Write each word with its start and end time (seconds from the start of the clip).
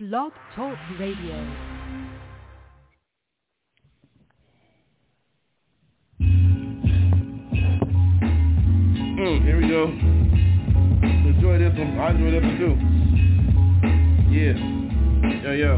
Blog 0.00 0.32
Talk 0.56 0.78
Radio. 0.98 1.34
Mm, 9.18 9.44
here 9.44 9.60
we 9.60 9.68
go. 9.68 9.92
Enjoy 11.28 11.58
this 11.58 11.76
one. 11.76 11.98
I 11.98 12.10
enjoy 12.12 12.30
this 12.30 12.40
one 12.40 12.56
too. 12.56 12.74
Yeah. 14.32 14.56
Yo, 15.42 15.52
yo. 15.52 15.76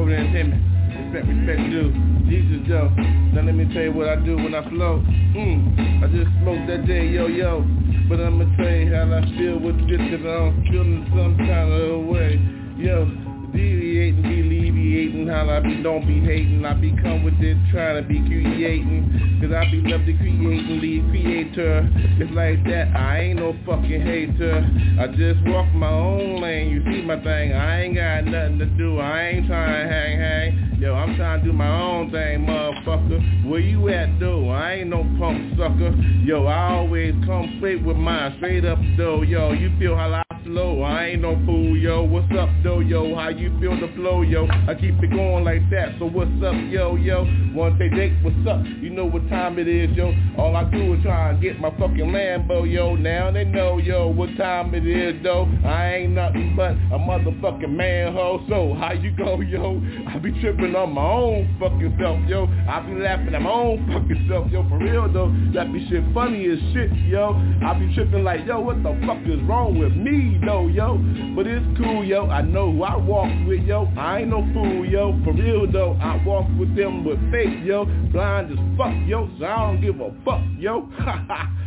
Over 0.00 0.16
entertainment. 0.16 0.58
Respect, 0.90 1.26
respect 1.28 1.70
due. 1.70 1.94
Jesus, 2.26 2.66
yo. 2.66 2.88
Now 2.88 3.42
let 3.42 3.54
me 3.54 3.72
tell 3.72 3.84
you 3.84 3.92
what 3.92 4.08
I 4.08 4.16
do 4.16 4.34
when 4.34 4.56
I 4.56 4.68
flow. 4.68 4.98
Mm, 4.98 6.02
I 6.02 6.08
just 6.08 6.26
smoke 6.42 6.66
that 6.66 6.88
day, 6.88 7.06
yo, 7.06 7.28
yo. 7.28 7.64
But 8.08 8.18
I'ma 8.18 8.50
tell 8.56 8.66
you 8.66 8.92
how 8.92 9.14
I 9.14 9.22
feel 9.38 9.60
with 9.60 9.78
this, 9.88 10.02
cause 10.10 10.26
I'm 10.26 10.60
feeling 10.72 11.06
some 11.10 11.38
kind 11.38 11.72
of 11.72 12.06
way. 12.06 12.40
Yo, 12.76 13.23
deviating, 13.54 14.24
alleviating, 14.24 15.28
how 15.28 15.48
I 15.48 15.60
be, 15.60 15.82
don't 15.82 16.06
be 16.06 16.20
hating. 16.20 16.64
I 16.64 16.74
be 16.74 16.94
come 17.00 17.24
with 17.24 17.40
this, 17.40 17.56
trying 17.70 18.02
to 18.02 18.06
be 18.06 18.18
creating. 18.20 19.40
Cause 19.40 19.52
I 19.52 19.70
be 19.70 19.80
love 19.82 20.04
to 20.06 20.12
creating, 20.18 20.80
lead 20.80 21.04
creator. 21.10 21.88
It's 22.18 22.32
like 22.32 22.64
that, 22.64 22.94
I 22.96 23.20
ain't 23.20 23.38
no 23.38 23.54
fucking 23.64 24.02
hater. 24.02 24.66
I 25.00 25.06
just 25.08 25.40
walk 25.46 25.72
my 25.74 25.88
own 25.88 26.40
lane, 26.42 26.70
you 26.70 26.82
see 26.84 27.02
my 27.02 27.16
thing. 27.22 27.52
I 27.52 27.82
ain't 27.82 27.94
got 27.94 28.24
nothing 28.24 28.58
to 28.58 28.66
do, 28.66 28.98
I 28.98 29.28
ain't 29.28 29.46
trying 29.46 29.88
to 29.88 29.92
hang, 29.92 30.18
hang. 30.18 30.80
Yo, 30.80 30.94
I'm 30.94 31.16
trying 31.16 31.40
to 31.40 31.46
do 31.46 31.52
my 31.52 31.70
own 31.70 32.10
thing, 32.10 32.46
motherfucker. 32.46 33.48
Where 33.48 33.60
you 33.60 33.88
at, 33.90 34.18
though? 34.18 34.50
I 34.50 34.74
ain't 34.74 34.90
no 34.90 35.04
punk 35.18 35.56
sucker. 35.56 35.94
Yo, 36.24 36.46
I 36.46 36.74
always 36.74 37.14
come 37.24 37.54
straight 37.58 37.82
with 37.84 37.96
mine, 37.96 38.34
straight 38.38 38.64
up, 38.64 38.78
though. 38.96 39.22
Yo, 39.22 39.52
you 39.52 39.70
feel 39.78 39.96
how 39.96 40.12
I 40.12 40.23
flow? 40.44 40.82
I 40.82 41.06
ain't 41.06 41.22
no 41.22 41.34
fool, 41.46 41.76
yo. 41.76 42.04
What's 42.04 42.30
up, 42.38 42.50
though, 42.62 42.80
yo? 42.80 43.14
How 43.16 43.28
you 43.28 43.50
feel 43.58 43.78
the 43.80 43.92
flow, 43.96 44.22
yo? 44.22 44.46
I 44.46 44.74
keep 44.74 45.02
it 45.02 45.10
going 45.10 45.44
like 45.44 45.68
that, 45.70 45.96
so 45.98 46.06
what's 46.06 46.30
up, 46.44 46.54
yo, 46.68 46.96
yo? 46.96 47.24
One 47.54 47.76
say, 47.78 47.88
Jake, 47.88 48.12
what's 48.22 48.36
up? 48.46 48.64
You 48.80 48.90
know 48.90 49.06
what 49.06 49.28
time 49.28 49.58
it 49.58 49.66
is, 49.66 49.90
yo. 49.96 50.12
All 50.38 50.54
I 50.56 50.64
do 50.70 50.94
is 50.94 51.02
try 51.02 51.30
and 51.30 51.40
get 51.40 51.58
my 51.58 51.70
fucking 51.70 52.12
Lambo, 52.12 52.70
yo. 52.70 52.94
Now 52.94 53.30
they 53.30 53.44
know, 53.44 53.78
yo, 53.78 54.08
what 54.08 54.36
time 54.36 54.74
it 54.74 54.86
is, 54.86 55.20
though. 55.22 55.48
I 55.64 55.94
ain't 55.94 56.12
nothing 56.12 56.54
but 56.56 56.72
a 56.72 56.98
motherfucking 56.98 57.70
manhole. 57.70 58.44
So, 58.48 58.74
how 58.78 58.92
you 58.92 59.10
go, 59.16 59.40
yo? 59.40 59.80
I 60.08 60.18
be 60.18 60.30
tripping 60.40 60.76
on 60.76 60.92
my 60.92 61.02
own 61.02 61.56
fucking 61.58 61.96
self, 62.00 62.20
yo. 62.28 62.46
I 62.68 62.80
be 62.80 62.94
laughing 63.00 63.34
at 63.34 63.42
my 63.42 63.50
own 63.50 63.86
fucking 63.88 64.26
self, 64.28 64.50
yo. 64.50 64.68
For 64.68 64.78
real, 64.78 65.10
though. 65.12 65.32
That 65.54 65.72
be 65.72 65.88
shit 65.88 66.04
funny 66.12 66.46
as 66.46 66.58
shit, 66.72 66.92
yo. 67.08 67.34
I 67.64 67.74
be 67.78 67.94
tripping 67.94 68.24
like, 68.24 68.46
yo, 68.46 68.60
what 68.60 68.82
the 68.82 68.92
fuck 69.06 69.22
is 69.24 69.40
wrong 69.48 69.78
with 69.78 69.92
me, 69.92 70.33
though, 70.44 70.68
yo? 70.68 70.98
But 71.36 71.46
it's 71.46 71.64
cool, 71.78 72.04
yo. 72.04 72.26
I 72.26 72.42
know 72.42 72.72
who 72.72 72.82
I 72.82 72.96
walk 72.96 73.30
with, 73.46 73.62
yo. 73.62 73.86
I 73.96 74.20
ain't 74.20 74.30
no 74.30 74.46
fool, 74.52 74.84
yo. 74.86 75.18
For 75.24 75.32
real, 75.32 75.70
though. 75.70 75.98
I 76.00 76.22
walk 76.24 76.46
with 76.58 76.74
them 76.76 77.04
with 77.04 77.18
faith, 77.30 77.64
yo. 77.64 77.84
Blind 78.12 78.52
as 78.52 78.58
fuck, 78.78 78.94
yo. 79.06 79.28
So 79.38 79.44
I 79.44 79.56
don't 79.66 79.80
give 79.80 80.00
a 80.00 80.10
fuck, 80.24 80.40
yo. 80.58 80.88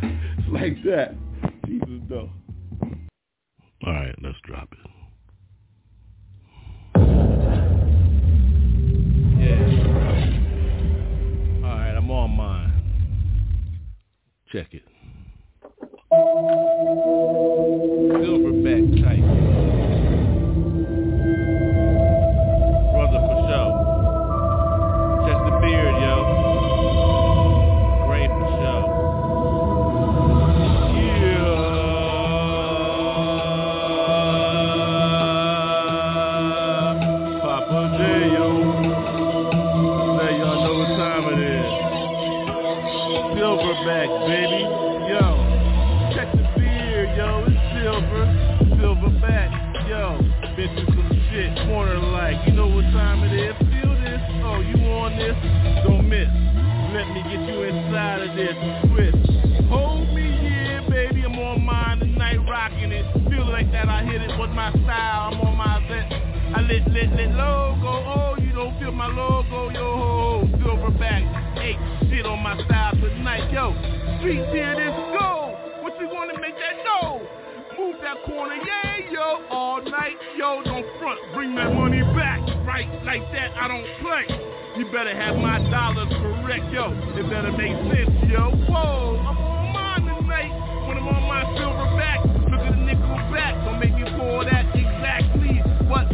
it's 0.02 0.48
like 0.50 0.82
that. 0.84 1.14
Jesus, 1.66 2.02
though. 2.08 2.30
All 3.86 3.92
right, 3.92 4.14
let's 4.22 4.38
drop 4.44 4.72
it. 4.72 4.78
Yeah. 9.38 9.60
All 11.64 11.70
right, 11.70 11.94
I'm 11.96 12.10
on 12.10 12.30
mine. 12.30 12.72
Check 14.50 14.68
it. 14.72 14.82
Silverback 18.18 19.00
type. 19.04 19.27
I 66.68 66.70
lit, 66.70 66.86
lit, 66.88 67.10
lit 67.16 67.30
logo. 67.30 67.88
Oh, 67.88 68.36
you 68.38 68.52
don't 68.52 68.78
feel 68.78 68.92
my 68.92 69.06
logo, 69.06 69.70
yo. 69.70 70.44
Silverback, 70.60 71.24
eight 71.64 71.80
shit 72.10 72.26
on 72.26 72.42
my 72.42 72.62
style 72.66 72.92
tonight, 72.92 73.50
yo. 73.50 73.72
Street 74.20 74.44
here, 74.52 74.76
this 74.76 74.92
go. 75.16 75.56
What 75.80 75.98
you 75.98 76.08
wanna 76.12 76.38
make 76.38 76.54
that 76.60 76.84
dough? 76.84 77.24
Move 77.78 77.96
that 78.02 78.20
corner, 78.26 78.56
yeah, 78.60 79.00
yo. 79.10 79.40
All 79.48 79.80
night, 79.80 80.16
yo. 80.36 80.60
Don't 80.62 80.84
front, 81.00 81.18
bring 81.32 81.54
that 81.54 81.72
money 81.72 82.02
back. 82.12 82.44
Right, 82.66 82.88
like 83.02 83.24
that, 83.32 83.56
I 83.56 83.68
don't 83.68 83.88
play. 84.04 84.28
You 84.76 84.84
better 84.92 85.16
have 85.16 85.36
my 85.36 85.58
dollars 85.70 86.12
correct, 86.20 86.68
yo. 86.70 86.92
It 87.16 87.24
better 87.30 87.52
make 87.52 87.72
sense, 87.88 88.12
yo. 88.28 88.52
Whoa, 88.68 89.16
I'm 89.24 89.38
on 89.40 89.72
mine 89.72 90.04
tonight. 90.04 90.52
When 90.84 90.98
I'm 90.98 91.08
on 91.08 91.24
my 91.32 91.44
silverback, 91.56 92.28
look 92.44 92.60
at 92.60 92.76
the 92.76 92.84
nickel 92.84 93.16
back. 93.32 93.56
Don't 93.64 93.80
make 93.80 93.94
me 93.96 94.04
pull 94.20 94.44
that 94.44 94.67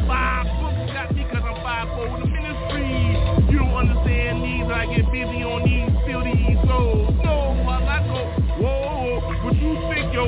five 0.06 0.47
books 0.60 0.92
got 0.92 1.15
me 1.15 1.25
cause 1.31 1.44
I'm 1.44 1.59
five 1.62 1.88
for 1.97 2.06
the 2.09 2.26
ministry. 2.26 3.16
You 3.50 3.59
don't 3.59 3.75
understand 3.75 4.44
these, 4.44 4.66
I 4.69 4.87
get 4.87 5.06
busy 5.12 5.41
on 5.44 5.65
these, 5.65 5.91
feel 6.04 6.22
these 6.25 6.60
souls. 6.69 7.15
No, 7.25 7.56
while 7.65 7.84
I 7.84 8.00
go, 8.04 8.20
whoa, 8.60 9.20
what 9.44 9.54
you 9.56 9.72
think, 9.88 10.12
yo? 10.12 10.25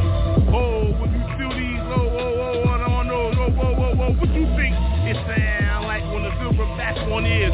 Oh, 0.52 0.92
when 1.00 1.12
you 1.12 1.22
feel 1.36 1.52
these, 1.52 1.84
oh, 1.92 2.00
oh, 2.00 2.64
oh, 2.64 2.68
I 2.68 2.76
don't 2.86 3.06
know, 3.08 3.30
no, 3.32 3.44
whoa, 3.50 3.74
whoa, 3.74 3.94
whoa, 3.94 4.12
what 4.16 4.30
you 4.32 4.46
think? 4.56 4.74
It 5.06 5.16
sound 5.28 5.86
like 5.86 6.04
when 6.12 6.22
the 6.24 6.32
silverback 6.40 7.08
one 7.10 7.26
is 7.26 7.52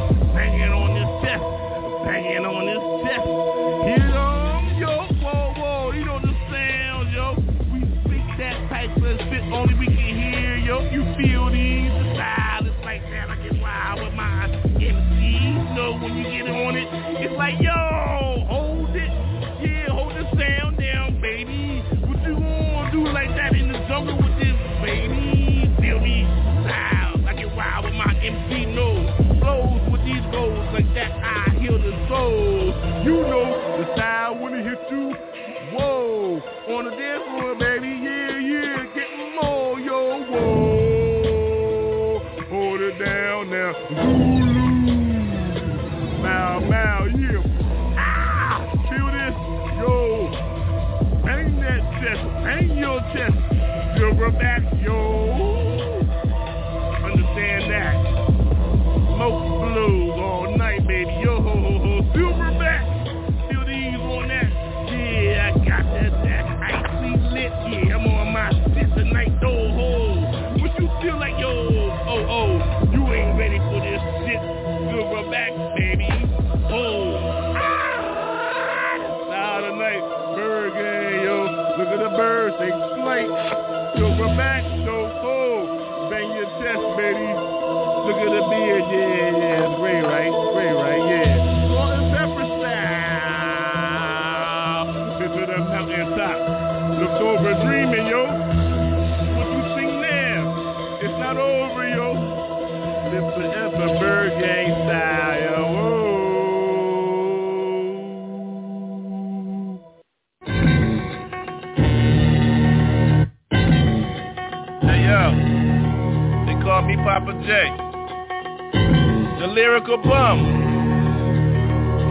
lyrical 119.63 119.97
bum. 119.99 120.43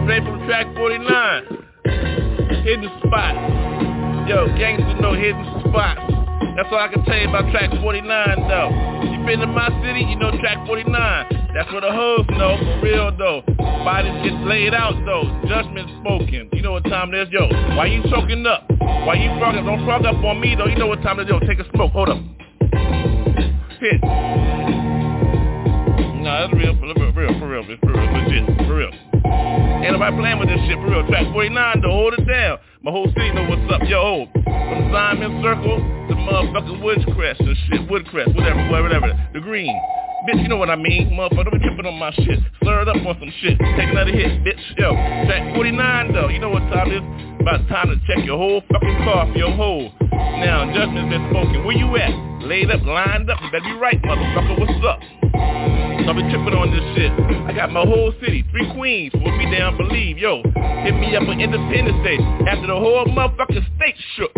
Straight 0.04 0.24
from 0.24 0.40
track 0.48 0.64
49. 0.74 1.04
Hidden 2.64 2.88
spot. 3.04 3.36
Yo, 4.26 4.48
gangsters 4.56 4.96
know 5.02 5.12
hidden 5.12 5.44
spots. 5.68 6.00
That's 6.56 6.68
all 6.72 6.80
I 6.80 6.88
can 6.88 7.04
tell 7.04 7.18
you 7.18 7.28
about 7.28 7.52
track 7.52 7.68
49 7.82 8.48
though. 8.48 8.70
You 9.04 9.20
been 9.26 9.42
in 9.44 9.52
my 9.52 9.68
city, 9.84 10.00
you 10.00 10.16
know 10.16 10.30
track 10.40 10.66
49. 10.66 11.52
That's 11.52 11.70
where 11.70 11.82
the 11.82 11.92
hoes 11.92 12.24
know, 12.40 12.56
for 12.56 12.80
real 12.80 13.12
though. 13.18 13.42
Bodies 13.84 14.16
get 14.24 14.32
laid 14.48 14.72
out 14.72 14.96
though. 15.04 15.28
Judgment 15.46 15.90
spoken. 16.00 16.48
You 16.54 16.62
know 16.62 16.72
what 16.72 16.84
time 16.84 17.12
it 17.12 17.28
is, 17.28 17.28
yo. 17.32 17.48
Why 17.76 17.84
you 17.84 18.02
choking 18.08 18.46
up? 18.46 18.64
Why 19.04 19.20
you 19.20 19.28
frogging? 19.36 19.66
Don't 19.66 19.84
frog 19.84 20.06
up 20.06 20.24
on 20.24 20.40
me 20.40 20.56
though. 20.56 20.68
You 20.68 20.78
know 20.78 20.86
what 20.86 21.02
time 21.02 21.20
it 21.20 21.24
is, 21.24 21.28
yo. 21.28 21.38
Take 21.40 21.58
a 21.58 21.68
smoke. 21.74 21.92
Hold 21.92 22.08
up. 22.08 22.18
Hit. 23.78 24.71
That's 26.42 26.54
real, 26.54 26.74
for 26.74 26.90
real, 26.90 26.98
for 26.98 27.22
real, 27.22 27.38
for 27.38 27.46
real, 27.46 27.62
for 27.62 27.94
real, 27.94 28.10
legit, 28.18 28.42
for 28.66 28.74
real. 28.74 28.90
Ain't 29.78 29.94
nobody 29.94 30.10
playing 30.18 30.42
with 30.42 30.50
this 30.50 30.58
shit 30.66 30.74
for 30.74 30.90
real. 30.90 31.06
Track 31.06 31.30
49 31.30 31.54
to 31.54 31.86
hold 31.86 32.18
it 32.18 32.26
down. 32.26 32.58
My 32.82 32.90
whole 32.90 33.06
city 33.14 33.30
know 33.30 33.46
what's 33.46 33.62
up, 33.70 33.86
yo. 33.86 34.26
From 34.34 34.90
Simon 34.90 35.38
Circle 35.38 35.78
to 35.78 36.14
motherfucking 36.18 36.82
Woodcrest 36.82 37.46
or 37.46 37.54
shit, 37.70 37.86
Woodcrest, 37.86 38.34
whatever, 38.34 38.58
whatever, 38.74 38.90
whatever. 38.90 39.30
the 39.32 39.38
green. 39.38 39.70
Bitch, 40.26 40.42
you 40.42 40.48
know 40.48 40.56
what 40.56 40.68
I 40.68 40.74
mean, 40.74 41.14
motherfucker, 41.14 41.46
don't 41.46 41.62
be 41.62 41.62
tripping 41.62 41.86
on 41.86 41.94
my 41.94 42.10
shit. 42.10 42.40
Slur 42.60 42.82
it 42.82 42.88
up 42.88 42.96
on 42.96 43.16
some 43.22 43.32
shit. 43.38 43.56
Take 43.78 43.94
another 43.94 44.10
hit, 44.10 44.42
bitch. 44.42 44.58
Yo, 44.78 44.98
track 45.30 45.54
49 45.54 46.12
though, 46.12 46.26
you 46.26 46.40
know 46.40 46.50
what 46.50 46.66
time 46.74 46.90
it 46.90 46.98
is? 46.98 47.38
About 47.38 47.68
time 47.68 47.86
to 47.86 48.02
check 48.10 48.26
your 48.26 48.36
whole 48.36 48.62
fucking 48.66 48.98
car 49.06 49.30
for 49.30 49.38
your 49.38 49.54
hole. 49.54 49.92
Now, 50.10 50.66
judgment's 50.74 51.06
been 51.06 51.22
spoken. 51.30 51.62
Where 51.62 51.78
you 51.78 51.86
at? 52.02 52.31
Laid 52.42 52.70
up, 52.72 52.82
lined 52.82 53.30
up. 53.30 53.40
You 53.40 53.50
better 53.52 53.64
be 53.64 53.78
right, 53.78 54.02
motherfucker. 54.02 54.58
What's 54.58 54.84
up? 54.84 54.98
I've 55.32 56.16
been 56.16 56.28
tripping 56.28 56.54
on 56.58 56.74
this 56.74 56.82
shit. 56.96 57.12
I 57.46 57.52
got 57.54 57.70
my 57.70 57.86
whole 57.86 58.12
city, 58.20 58.44
three 58.50 58.68
queens, 58.74 59.12
put 59.12 59.36
me 59.36 59.48
down, 59.56 59.76
believe, 59.76 60.18
yo. 60.18 60.42
Hit 60.82 60.94
me 60.98 61.14
up 61.14 61.22
on 61.22 61.40
Independence 61.40 62.02
Day 62.02 62.18
after 62.50 62.66
the 62.66 62.74
whole 62.74 63.06
motherfucking 63.06 63.76
state 63.76 63.94
shook. 64.16 64.34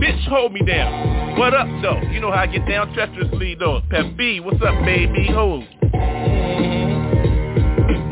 Bitch, 0.00 0.26
hold 0.28 0.54
me 0.54 0.60
down. 0.64 1.36
What 1.38 1.52
up, 1.52 1.68
though? 1.82 2.00
You 2.08 2.20
know 2.20 2.32
how 2.32 2.40
I 2.40 2.46
get 2.46 2.66
down 2.66 2.94
treacherously, 2.94 3.54
though. 3.54 3.82
Pep 3.90 4.16
B, 4.16 4.40
what's 4.40 4.62
up, 4.62 4.74
baby? 4.86 5.28
Hold. 5.30 5.64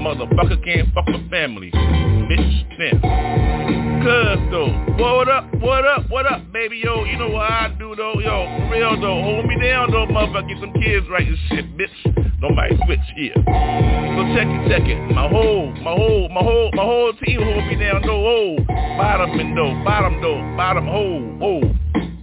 Motherfucker 0.05 0.63
can't 0.63 0.93
fuck 0.93 1.09
a 1.09 1.29
family. 1.31 1.71
Bitch, 1.73 2.65
now. 2.79 3.94
Though. 4.05 4.69
What 4.99 5.29
up, 5.31 5.55
what 5.63 5.87
up, 5.87 6.11
what 6.11 6.27
up, 6.27 6.53
baby, 6.53 6.83
yo? 6.85 7.05
You 7.05 7.17
know 7.17 7.31
what 7.31 7.51
I 7.51 7.75
do, 7.79 7.95
though? 7.97 8.21
Yo, 8.21 8.45
for 8.69 8.71
real, 8.71 9.01
though. 9.01 9.23
Hold 9.23 9.47
me 9.47 9.59
down, 9.59 9.91
though, 9.93 10.05
motherfucker. 10.05 10.47
Get 10.47 10.61
some 10.61 10.75
kids 10.75 11.07
right 11.09 11.27
and 11.27 11.39
shit, 11.49 11.75
bitch. 11.79 12.39
Nobody 12.39 12.77
switch 12.85 13.01
here. 13.17 13.33
So 13.35 14.21
check 14.37 14.47
it, 14.47 14.69
check 14.69 14.87
it. 14.87 14.99
My 15.15 15.27
whole, 15.27 15.73
my 15.81 15.95
whole, 15.95 16.29
my 16.29 16.43
whole, 16.43 16.71
my 16.75 16.85
whole 16.85 17.15
team 17.15 17.41
hold 17.41 17.67
me 17.67 17.77
down, 17.77 18.03
though. 18.03 18.27
Oh, 18.27 18.57
bottom 18.99 19.41
and 19.41 19.57
though, 19.57 19.73
bottom 19.85 20.21
though, 20.21 20.37
bottom 20.55 20.87
hole, 20.87 21.39
oh. 21.41 21.61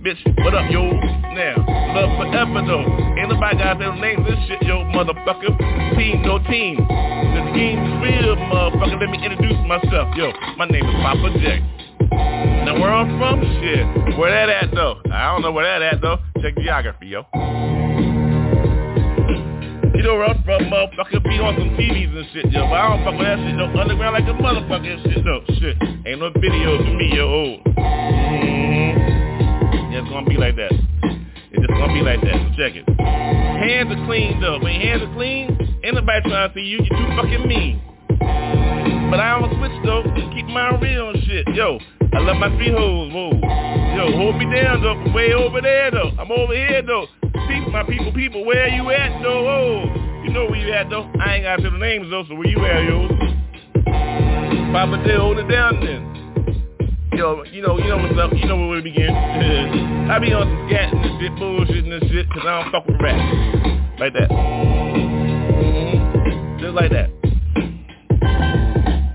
Bitch, 0.04 0.22
what 0.46 0.54
up, 0.54 0.70
yo? 0.70 1.21
Now, 1.32 1.56
love 1.96 2.12
forever, 2.20 2.62
though. 2.68 2.84
Ain't 3.18 3.30
nobody 3.30 3.58
got 3.58 3.80
their 3.80 3.96
name 3.96 4.24
this 4.24 4.36
shit, 4.48 4.62
yo, 4.64 4.84
motherfucker. 4.92 5.56
Team, 5.96 6.22
no 6.24 6.40
team. 6.52 6.76
The 6.76 7.42
team 7.56 7.80
is 7.80 7.94
real, 8.04 8.36
motherfucker. 8.36 9.00
Let 9.00 9.10
me 9.10 9.24
introduce 9.24 9.58
myself, 9.66 10.14
yo. 10.16 10.32
My 10.58 10.66
name 10.68 10.84
is 10.84 10.96
Poppa 11.02 11.32
J. 11.40 11.64
Now, 12.66 12.80
where 12.80 12.94
I'm 12.94 13.18
from? 13.18 13.42
Shit. 13.62 14.18
Where 14.18 14.32
that 14.32 14.50
at, 14.50 14.76
though? 14.76 15.00
I 15.12 15.32
don't 15.32 15.42
know 15.42 15.52
where 15.54 15.64
that 15.64 15.82
at, 15.82 16.02
though. 16.02 16.18
Check 16.42 16.56
geography, 16.58 17.08
yo. 17.08 17.26
You 19.96 20.04
know 20.04 20.16
where 20.16 20.30
I'm 20.32 20.44
from, 20.44 20.64
motherfucker, 20.64 21.24
be 21.24 21.40
on 21.40 21.56
some 21.58 21.70
TVs 21.78 22.18
and 22.18 22.26
shit, 22.34 22.52
yo. 22.52 22.66
But 22.68 22.74
I 22.74 22.90
don't 22.90 23.06
fuck 23.06 23.18
with 23.18 23.28
that 23.28 23.38
shit, 23.38 23.56
no 23.56 23.66
underground 23.80 24.14
like 24.14 24.28
a 24.28 24.34
motherfucker 24.34 24.92
and 24.92 25.02
shit, 25.04 25.24
no, 25.24 25.42
shit. 25.60 25.78
Ain't 26.08 26.20
no 26.20 26.32
videos 26.32 26.80
of 26.90 26.96
me, 26.96 27.16
yo. 27.16 27.62
Mm-hmm. 27.78 28.98
Yeah, 29.94 30.02
it's 30.02 30.10
gonna 30.10 30.26
be 30.28 30.38
like 30.38 30.56
that. 30.56 30.91
Gonna 31.82 31.94
be 31.98 32.02
like 32.06 32.22
that, 32.22 32.38
so 32.38 32.48
check 32.62 32.78
it. 32.78 32.86
Hands 32.86 33.90
are 33.90 34.06
clean, 34.06 34.40
though. 34.40 34.60
When 34.62 34.78
your 34.78 34.86
hands 34.86 35.02
are 35.02 35.14
clean, 35.18 35.50
ain't 35.84 35.96
nobody 35.96 36.30
trying 36.30 36.50
to 36.50 36.54
see 36.54 36.62
you, 36.62 36.78
you 36.78 36.90
too 36.94 37.10
fucking 37.18 37.48
mean. 37.48 37.82
But 39.10 39.18
I 39.20 39.42
don't 39.42 39.50
switch, 39.58 39.74
though. 39.84 40.04
Just 40.14 40.30
Keep 40.30 40.46
my 40.46 40.78
real 40.78 41.12
shit. 41.26 41.48
Yo, 41.56 41.80
I 42.14 42.20
love 42.20 42.38
my 42.38 42.54
three 42.56 42.70
hoes, 42.70 43.12
whoa. 43.12 43.34
Yo, 43.98 44.14
hold 44.14 44.38
me 44.38 44.46
down, 44.54 44.84
though, 44.84 45.12
way 45.12 45.34
over 45.34 45.60
there, 45.60 45.90
though. 45.90 46.14
I'm 46.22 46.32
over 46.32 46.54
here, 46.54 46.84
though. 46.86 47.08
People, 47.50 47.72
my 47.72 47.82
people, 47.82 48.14
people, 48.14 48.46
where 48.46 48.68
you 48.68 48.92
at, 48.92 49.20
though? 49.24 49.50
Oh, 49.50 50.22
you 50.24 50.30
know 50.30 50.46
where 50.46 50.62
you 50.62 50.72
at, 50.72 50.88
though. 50.88 51.10
I 51.20 51.42
ain't 51.42 51.46
got 51.46 51.66
to 51.66 51.70
the 51.72 51.80
names, 51.80 52.12
though, 52.12 52.26
so 52.30 52.36
where 52.36 52.48
you 52.48 52.64
at, 52.64 52.86
yo? 52.86 53.08
Papa 54.72 55.02
hold 55.18 55.40
it 55.40 55.50
down, 55.50 55.84
then. 55.84 56.21
Yo, 57.14 57.44
you 57.44 57.62
know, 57.62 57.78
you 57.78 57.90
know 57.90 57.98
what's 57.98 58.18
up, 58.18 58.32
you 58.34 58.46
know 58.46 58.56
where 58.56 58.70
we 58.70 58.82
begin. 58.82 59.14
I 60.10 60.18
be 60.18 60.32
on 60.32 60.48
some 60.48 60.68
scat 60.70 60.94
and 60.94 61.04
this 61.04 61.12
shit, 61.20 61.36
bullshit 61.36 61.84
and 61.84 62.02
shit, 62.10 62.30
cause 62.30 62.44
I 62.48 62.64
don't 62.64 62.72
fuck 62.72 62.88
with 62.88 63.02
rap. 63.02 63.20
Like 64.00 64.14
that. 64.14 64.30
Mm-hmm. 64.30 65.52
Just 66.64 66.74
like 66.74 66.90
that. 66.92 67.10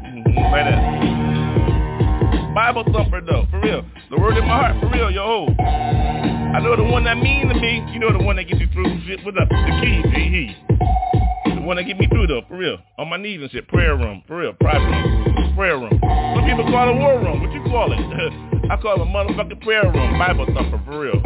Mm-hmm. 0.04 0.38
Like 0.52 0.64
that. 0.69 2.54
Bible 2.54 2.84
thumper 2.93 3.22
though, 3.22 3.46
for 3.50 3.60
real. 3.60 3.82
The 4.10 4.20
word 4.20 4.37
in 4.37 4.46
my 4.46 4.56
heart, 4.60 4.76
for 4.78 4.90
real, 4.93 5.10
yo. 5.10 5.46
I 5.58 6.60
know 6.60 6.76
the 6.76 6.84
one 6.84 7.04
that 7.04 7.16
mean 7.16 7.48
to 7.48 7.54
me, 7.54 7.82
you 7.93 7.98
know 7.98 8.12
the 8.12 8.22
one 8.22 8.37
that 8.37 8.44
gets 8.44 8.60
you 8.60 8.69
through 8.75 9.00
shit. 9.06 9.25
What's 9.25 9.38
up? 9.40 9.48
The 9.48 9.56
key, 9.81 10.02
he. 10.12 10.54
The 10.69 11.45
one 11.66 11.76
that 11.76 11.82
get 11.82 11.98
me 11.98 12.06
through 12.06 12.28
though, 12.28 12.42
for 12.48 12.56
real. 12.56 12.78
On 12.98 13.08
my 13.08 13.17
knees 13.17 13.43
and 13.43 13.50
shit. 13.50 13.67
Prayer 13.67 13.96
room, 13.96 14.22
for 14.26 14.38
real. 14.38 14.55
Private 14.55 14.86
room. 14.86 15.55
Prayer 15.56 15.76
room. 15.76 15.91
Some 15.91 16.44
people 16.46 16.64
call 16.70 16.88
it 16.88 16.96
war 16.96 17.19
room. 17.19 17.43
What 17.43 17.52
you 17.52 17.62
call 17.64 17.93
it? 17.93 17.98
I 18.70 18.76
call 18.81 18.94
it 18.94 19.02
a 19.02 19.10
motherfucking 19.10 19.62
prayer 19.62 19.82
room. 19.82 20.19
Bible 20.19 20.46
thumper, 20.46 20.81
for 20.86 21.00
real. 21.00 21.20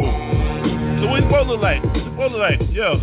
So 1.01 1.07
what 1.07 1.21
you 1.21 1.29
supposed 1.29 1.47
to 1.47 1.53
look 1.53 1.61
like? 1.61 1.83
What 1.83 1.95
you 1.95 2.03
supposed 2.09 2.33
to 2.33 2.37
look 2.37 2.49
like? 2.49 2.59
Yo. 2.73 3.01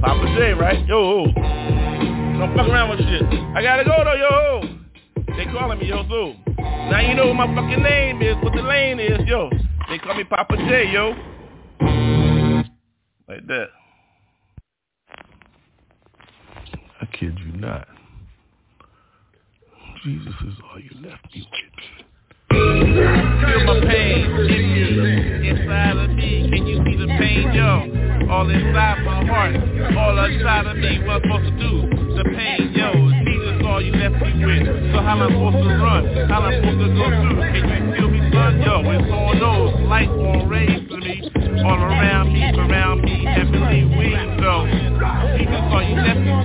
Poppa 0.00 0.26
J, 0.36 0.52
right? 0.52 0.86
Yo. 0.86 1.26
Don't 1.26 2.56
fuck 2.56 2.68
around 2.68 2.90
with 2.90 3.00
shit. 3.00 3.22
I 3.54 3.62
gotta 3.62 3.84
go 3.84 3.96
though, 4.04 4.16
yo. 4.16 4.76
They 5.36 5.44
calling 5.52 5.78
me, 5.78 5.86
yo, 5.86 6.02
too. 6.08 6.34
Now 6.56 7.00
you 7.00 7.14
know 7.14 7.26
what 7.26 7.34
my 7.34 7.54
fucking 7.54 7.82
name 7.82 8.22
is, 8.22 8.36
what 8.42 8.54
the 8.54 8.62
lane 8.62 9.00
is, 9.00 9.20
yo. 9.26 9.50
They 9.88 9.98
call 9.98 10.14
me 10.14 10.24
Poppa 10.24 10.56
J, 10.56 10.90
yo. 10.92 11.14
Like 13.28 13.46
that. 13.48 13.68
I 17.06 17.16
kid 17.16 17.38
you 17.38 17.52
not. 17.60 17.86
Jesus 20.02 20.34
is 20.46 20.54
all 20.70 20.80
you 20.80 20.90
left 21.08 21.24
me 21.32 21.46
with. 21.50 21.70
Feel 22.50 23.64
my 23.64 23.80
pain 23.86 24.26
inside 25.44 25.96
of 25.98 26.10
me. 26.10 26.50
Can 26.50 26.66
you 26.66 26.82
see 26.84 26.96
the 26.96 27.06
pain, 27.18 27.52
yo? 27.52 28.28
All 28.30 28.48
inside 28.50 29.04
my 29.04 29.24
heart, 29.26 29.54
all 29.96 30.24
inside 30.24 30.66
of 30.66 30.76
me. 30.78 30.98
What 31.06 31.22
I'm 31.22 31.22
supposed 31.22 31.44
to 31.46 31.58
do? 31.58 31.72
The 32.16 32.24
pain, 32.24 32.72
yo. 32.74 32.90
Jesus, 33.24 33.62
all 33.66 33.80
you 33.80 33.92
left 33.92 34.22
me 34.24 34.44
with. 34.44 34.66
So 34.92 34.98
how 35.02 35.14
am 35.14 35.22
I 35.22 35.28
supposed 35.30 35.62
to 35.62 35.68
run? 35.78 36.02
How 36.28 36.42
am 36.42 36.50
I 36.50 36.56
supposed 36.56 36.80
to 36.80 36.88
go 36.90 37.06
through? 37.06 37.38
Can 37.54 37.64
you 37.70 37.94
feel 37.94 38.08
me, 38.10 38.20
son? 38.32 38.62
Yo, 38.62 38.82
it's 38.82 39.10
on 39.12 39.38
those 39.38 39.74
lights 39.86 40.10
on 40.10 40.48
rays 40.48 40.88
to 40.88 40.96
me, 40.96 41.22
all 41.62 41.78
around 41.78 42.32
me, 42.32 42.42
around 42.50 43.02
me, 43.02 43.24
heavenly 43.24 43.84
wings, 43.84 44.05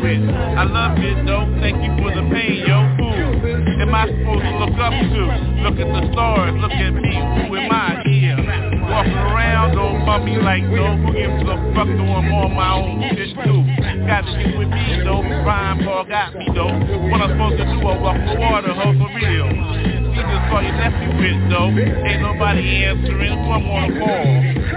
I 0.01 0.65
love 0.65 0.97
it, 0.97 1.25
though. 1.29 1.45
Thank 1.61 1.77
you 1.77 1.93
for 2.01 2.09
the 2.09 2.25
pain, 2.33 2.65
yo. 2.65 2.89
Who 2.97 3.85
am 3.85 3.93
I 3.93 4.09
supposed 4.09 4.41
to 4.41 4.53
look 4.57 4.73
up 4.81 4.97
to? 4.97 5.21
Look 5.61 5.77
at 5.77 5.89
the 5.93 6.01
stars, 6.09 6.57
look 6.57 6.73
at 6.73 6.89
me. 6.89 7.13
Who 7.45 7.53
am 7.53 7.69
I 7.69 8.01
here? 8.09 8.33
Walking 8.81 9.13
around, 9.13 9.77
don't 9.77 10.01
bump 10.03 10.25
me 10.25 10.41
like 10.41 10.65
no. 10.65 10.97
Who 11.05 11.13
gives 11.13 11.45
a 11.45 11.53
fuck 11.77 11.85
though 11.85 12.17
I'm 12.17 12.33
on 12.33 12.49
my 12.49 12.81
own 12.81 13.13
shit 13.13 13.29
too? 13.45 13.61
Got 14.09 14.25
to 14.25 14.33
be 14.41 14.57
with 14.57 14.73
me 14.73 15.05
though. 15.05 15.21
Rhyme 15.21 15.85
Paul 15.85 16.05
got 16.09 16.33
me 16.33 16.49
though. 16.49 16.73
What 17.13 17.21
I'm 17.21 17.37
supposed 17.37 17.61
to 17.61 17.65
do, 17.69 17.77
I 17.85 17.93
walk 18.01 18.17
the 18.25 18.41
water, 18.41 18.73
ho, 18.73 18.97
for 18.97 19.09
real. 19.21 19.53
You 19.53 20.21
just 20.25 20.43
saw 20.49 20.65
you 20.65 20.73
left 20.81 20.97
me 20.97 21.07
with 21.13 21.39
though. 21.53 21.69
Ain't 21.77 22.25
nobody 22.25 22.89
answering, 22.89 23.37
so 23.37 23.53
I'm 23.53 23.69
on 23.69 23.81
the 23.85 23.99
call. 24.01 24.25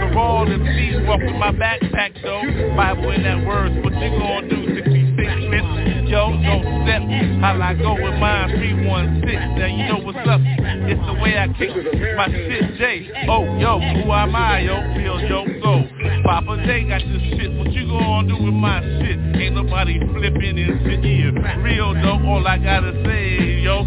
The 0.05 0.19
all 0.21 0.45
the 0.45 0.61
seas 0.77 1.01
walk 1.09 1.21
with 1.25 1.41
my 1.41 1.51
backpack 1.51 2.13
though. 2.21 2.45
Bible 2.77 3.11
in 3.11 3.25
that 3.25 3.41
words, 3.47 3.75
what 3.83 3.95
you 3.97 4.11
gonna 4.21 4.49
do? 4.49 4.75
66 4.77 5.04
minutes, 5.29 6.11
yo, 6.11 6.31
don't 6.31 6.65
step. 6.85 7.03
How 7.41 7.61
I 7.61 7.75
go 7.75 7.95
with 7.95 8.19
mine, 8.21 8.57
316. 8.57 9.59
Now 9.59 9.67
you 9.67 9.85
know 9.89 9.99
what's 10.05 10.19
up. 10.29 10.41
It's 10.43 11.01
the 11.07 11.15
way 11.21 11.39
I 11.39 11.49
kick 11.57 11.73
my 12.17 12.29
shit, 12.29 12.77
J. 12.77 13.27
Oh, 13.29 13.45
yo, 13.59 13.81
who 13.81 14.13
am 14.13 14.35
I, 14.37 14.61
yo? 14.61 14.77
Feel 14.97 15.21
yo, 15.21 15.45
so. 15.63 15.85
Poppa 16.25 16.57
J 16.65 16.89
got 16.89 17.01
this 17.01 17.23
shit, 17.37 17.53
what 17.57 17.73
you 17.73 17.87
gonna 17.87 18.29
do 18.29 18.37
with 18.43 18.55
my 18.55 18.81
shit? 18.81 19.19
Ain't 19.41 19.55
nobody 19.55 19.99
flipping 20.13 20.59
in 20.59 20.81
shit 20.85 21.05
here. 21.05 21.33
Real 21.63 21.95
though, 21.95 22.21
all 22.29 22.47
I 22.47 22.59
gotta 22.59 22.93
say, 23.05 23.61
yo. 23.61 23.85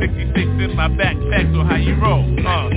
66 0.00 0.36
in 0.36 0.76
my 0.76 0.88
backpack, 0.88 1.52
so 1.54 1.64
how 1.64 1.76
you 1.76 1.94
roll? 1.96 2.22
Uh, 2.46 2.68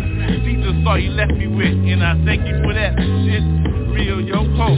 Jesus 0.46 0.74
saw 0.84 0.96
you 0.96 1.12
left 1.12 1.34
me 1.34 1.48
with, 1.48 1.68
and 1.68 2.04
I 2.04 2.13
thank 2.25 2.48
you 2.48 2.62
for 2.63 2.74
that 2.74 2.96
shit. 2.98 3.44
Real 3.92 4.22
yo 4.22 4.46
ho, 4.56 4.75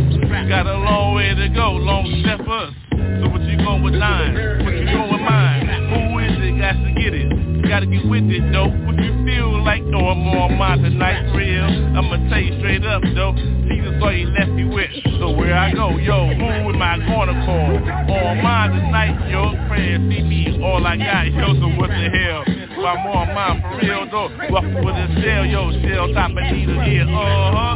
got 0.49 0.65
a 0.65 0.73
long 0.73 1.15
way 1.15 1.35
to 1.35 1.49
go, 1.49 1.71
long 1.73 2.07
step 2.23 2.39
us. 2.47 2.80
So 3.21 3.29
what 3.29 3.41
you 3.41 3.57
going 3.57 3.83
with 3.83 3.93
nine? 3.93 4.65
What 4.65 4.73
you 4.73 4.85
going 4.85 5.11
with 5.13 5.21
mine? 5.21 5.69
Who 5.93 6.19
is 6.19 6.33
it? 6.41 6.57
Got 6.57 6.73
to 6.73 6.91
get 6.97 7.13
it. 7.13 7.51
Gotta 7.69 7.85
get 7.85 8.03
with 8.09 8.25
it 8.27 8.51
though. 8.51 8.67
What 8.67 8.97
you 8.97 9.13
feel 9.23 9.63
like? 9.63 9.83
Oh, 9.93 10.09
I'm 10.09 10.27
on 10.27 10.57
mine 10.57 10.81
tonight, 10.81 11.31
real. 11.31 11.69
I'ma 11.95 12.17
tell 12.27 12.41
you 12.41 12.57
straight 12.59 12.83
up 12.83 13.01
though. 13.15 13.31
Jesus 13.69 13.95
saw 14.01 14.09
you 14.09 14.27
left 14.27 14.51
me 14.51 14.65
with. 14.65 14.89
So 15.21 15.31
where 15.31 15.55
I 15.55 15.71
go, 15.71 15.95
yo, 15.95 16.33
who 16.33 16.73
am 16.73 16.81
I 16.81 16.97
gonna 16.97 17.45
call? 17.45 17.77
On 17.77 18.43
mine 18.43 18.71
tonight, 18.71 19.29
yo. 19.29 19.53
Praying, 19.69 20.09
see 20.09 20.23
me, 20.23 20.59
all 20.63 20.85
I 20.85 20.97
got, 20.97 21.31
yo. 21.31 21.53
So 21.61 21.67
what 21.79 21.87
the 21.93 22.09
hell? 22.09 22.43
If 22.47 22.75
I'm 22.75 23.07
on 23.07 23.35
mine 23.35 23.61
for 23.61 23.77
real 23.77 24.09
though. 24.09 24.29
Welcome 24.51 24.83
with 24.83 24.95
a 24.95 25.07
shell, 25.21 25.45
yo. 25.45 25.71
Shell 25.85 26.13
top 26.13 26.31
of 26.31 26.43
needle 26.51 26.81
here. 26.81 27.07
Uh 27.07 27.55
huh. 27.55 27.75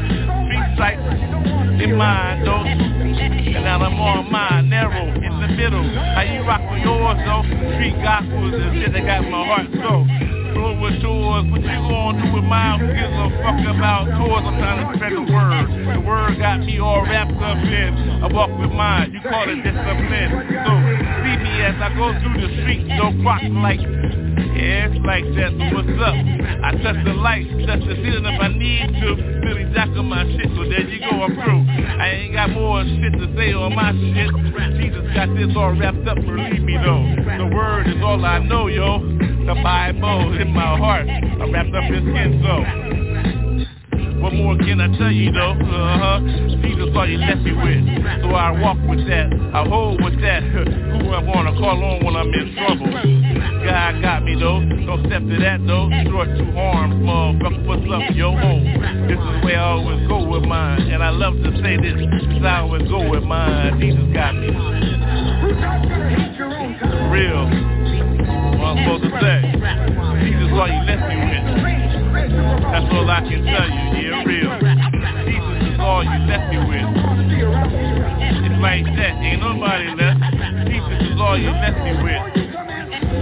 Big 0.50 0.66
sight 0.76 1.00
in 1.80 1.96
mind 1.96 2.46
though. 2.46 2.66
And 2.66 3.64
now 3.64 3.80
I'm 3.80 4.00
on 4.00 4.32
mine, 4.32 4.70
narrow, 4.70 5.08
the 5.48 5.56
middle. 5.56 5.84
How 5.84 6.26
you 6.26 6.42
rock 6.42 6.62
with 6.72 6.82
yours 6.82 7.18
though? 7.22 7.44
Street 7.78 7.98
gospels 8.02 8.54
and 8.54 8.74
shit 8.82 8.94
that 8.94 9.06
got 9.06 9.22
my 9.30 9.46
heart 9.46 9.68
so. 9.78 9.94
Flow 10.54 10.80
with 10.80 10.98
yours, 11.04 11.46
what 11.52 11.62
you 11.62 11.82
gonna 11.86 12.24
do 12.24 12.34
with 12.34 12.48
mine? 12.48 12.80
Who 12.80 12.88
gives 12.88 13.14
a 13.14 13.28
fuck 13.44 13.60
about 13.62 14.10
tours? 14.18 14.44
I'm 14.46 14.58
trying 14.58 14.80
to 14.82 14.88
spread 14.96 15.14
the 15.14 15.26
word. 15.28 15.66
The 15.94 16.02
word 16.02 16.40
got 16.40 16.60
me 16.62 16.80
all 16.80 17.04
wrapped 17.04 17.38
up 17.38 17.60
in. 17.62 18.24
I 18.24 18.28
walk 18.32 18.50
with 18.58 18.72
mine, 18.72 19.12
you 19.12 19.22
call 19.22 19.46
it 19.46 19.62
discipline. 19.62 20.32
So 20.66 20.72
see 21.22 21.36
me 21.44 21.54
as 21.62 21.76
I 21.78 21.94
go 21.94 22.16
through 22.24 22.42
the 22.42 22.50
streets, 22.64 22.88
no 22.98 23.12
crock 23.22 23.44
like 23.62 23.84
it's 24.56 25.06
like 25.06 25.26
that, 25.36 25.52
what's 25.76 25.92
up? 26.00 26.16
I 26.16 26.72
touch 26.82 27.00
the 27.04 27.14
light, 27.14 27.46
touch 27.68 27.84
the 27.84 27.96
ceiling 28.00 28.26
if 28.26 28.40
I 28.40 28.48
need 28.48 28.88
to 29.04 29.10
Billy 29.44 29.66
Jack 29.76 29.90
on 30.00 30.08
my 30.08 30.24
shit, 30.24 30.48
so 30.56 30.64
there 30.64 30.88
you 30.88 31.00
go, 31.00 31.24
I'm 31.24 31.36
through 31.36 31.64
I 32.00 32.08
ain't 32.24 32.34
got 32.34 32.50
more 32.52 32.84
shit 32.84 33.14
to 33.20 33.28
say 33.36 33.54
on 33.54 33.76
my 33.76 33.92
shit 33.92 34.32
Jesus 34.80 35.04
got 35.14 35.28
this 35.36 35.52
all 35.56 35.76
wrapped 35.76 36.08
up, 36.08 36.16
believe 36.18 36.64
me 36.64 36.78
though 36.80 37.04
The 37.38 37.52
word 37.54 37.88
is 37.88 38.02
all 38.02 38.24
I 38.24 38.40
know, 38.40 38.68
yo 38.68 39.00
The 39.00 39.56
Bible 39.62 40.40
in 40.40 40.54
my 40.54 40.78
heart 40.78 41.08
I'm 41.08 41.52
wrapped 41.52 41.76
up 41.76 41.92
in 41.92 42.02
skin, 42.08 42.42
so 42.42 42.96
what 44.26 44.34
more 44.34 44.58
can 44.58 44.82
I 44.82 44.88
tell 44.98 45.12
you 45.12 45.32
though? 45.32 45.52
Uh-huh. 45.52 46.20
Jesus 46.64 46.90
all 46.96 47.08
you 47.08 47.20
left 47.20 47.42
me 47.42 47.54
with. 47.54 48.24
So 48.24 48.34
I 48.34 48.50
walk 48.60 48.78
with 48.90 49.06
that. 49.08 49.30
I 49.54 49.68
hold 49.68 50.02
with 50.04 50.20
that. 50.22 50.42
Who 50.44 51.12
I 51.12 51.22
wanna 51.22 51.52
call 51.60 51.84
on 51.84 52.04
when 52.04 52.16
I'm 52.16 52.34
in 52.34 52.56
trouble. 52.56 53.35
God 53.66 54.00
got 54.02 54.24
me 54.24 54.38
though. 54.38 54.62
Don't 54.62 55.02
step 55.10 55.26
to 55.26 55.38
that 55.42 55.58
though. 55.66 55.90
Short 56.06 56.30
two 56.38 56.46
arms, 56.54 57.02
motherfucker. 57.02 57.66
What's 57.66 57.82
up, 57.90 58.14
yo 58.14 58.30
ho? 58.38 58.62
This 59.10 59.18
is 59.18 59.36
where 59.42 59.58
I 59.58 59.74
always 59.74 60.08
go 60.08 60.22
with 60.22 60.46
mine. 60.46 60.86
And 60.94 61.02
I 61.02 61.10
love 61.10 61.34
to 61.42 61.50
say 61.66 61.74
this, 61.82 61.98
cause 61.98 62.46
I 62.46 62.62
always 62.62 62.86
go 62.88 63.10
with 63.10 63.24
mine. 63.24 63.82
Jesus 63.82 64.06
got 64.14 64.38
me. 64.38 64.54
Real. 67.10 67.42
What 68.62 68.70
I'm 68.70 68.78
supposed 68.86 69.04
to 69.10 69.12
say. 69.18 69.42
Jesus 69.50 70.54
all 70.54 70.70
you 70.70 70.82
left 70.86 71.10
me 71.10 71.18
with. 71.26 71.44
That's 72.70 72.86
all 72.94 73.10
I 73.10 73.22
can 73.26 73.42
tell 73.50 73.66
you, 73.66 73.84
yeah, 73.98 74.30
real. 74.30 74.54
Jesus 75.26 75.74
is 75.74 75.80
all 75.82 76.04
you 76.06 76.20
left 76.30 76.54
me 76.54 76.62
with. 76.70 76.86
It's 78.46 78.62
like 78.62 78.86
that, 78.86 79.14
ain't 79.26 79.42
nobody 79.42 79.90
left. 79.98 80.22
Jesus 80.70 81.02
is 81.10 81.18
all 81.20 81.38
you 81.38 81.50
left 81.50 81.82
me 81.82 82.04
with. 82.04 82.45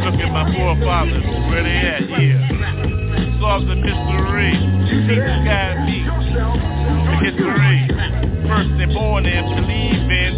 Look 0.02 0.18
at 0.18 0.32
my 0.32 0.50
forefathers, 0.56 1.24
where 1.50 1.64
they 1.64 1.78
at, 1.78 2.10
yeah. 2.10 3.40
Solve 3.40 3.68
the 3.68 3.76
mystery. 3.76 4.56
Jesus 4.90 5.36
got 5.46 5.86
me. 5.86 6.02
The 6.08 7.16
history. 7.22 7.80
First 8.48 8.74
and 8.82 8.94
born 8.94 9.26
and 9.26 9.46
believe 9.56 10.10
in. 10.10 10.34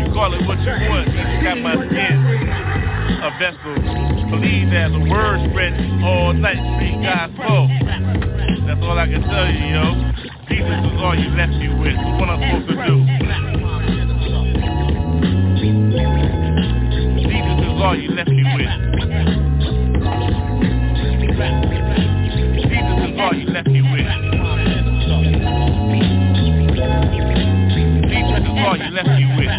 You 0.00 0.12
call 0.12 0.32
it 0.34 0.42
what 0.46 0.58
you 0.60 0.72
want. 0.88 1.06
Jesus 1.06 1.42
got 1.42 1.58
my 1.60 1.76
skin. 1.76 2.16
A 3.22 3.30
vessel. 3.38 3.76
Believe 4.30 4.72
as 4.72 4.92
a 4.92 4.98
word 4.98 5.50
spread 5.50 5.72
all 6.02 6.32
night. 6.32 6.58
Street 6.76 6.98
gospel. 7.02 7.68
That's 8.66 8.82
all 8.82 8.98
I 8.98 9.06
can 9.06 9.22
tell 9.22 9.46
you, 9.52 9.66
yo. 9.76 10.12
Jesus 10.48 10.80
is 10.92 10.98
all 11.00 11.14
you 11.14 11.28
left 11.36 11.52
me 11.52 11.68
with. 11.68 11.96
What 12.18 12.28
I'm 12.28 12.40
supposed 12.40 12.68
to 12.68 12.74
do. 16.40 16.45
Is 17.76 17.82
all 17.82 17.94
you 17.94 18.08
left 18.08 18.30
me 18.30 18.42
with. 18.42 18.70
Jesus 22.56 22.96
is 23.04 23.20
all 23.20 23.34
you 23.34 23.46
left 23.52 23.68
me 23.68 23.82
with. 23.82 24.06
Jesus 28.08 28.40
is 28.40 28.56
all 28.64 28.76
you 28.78 28.90
left 28.92 29.08
me 29.08 29.26
with. 29.36 29.52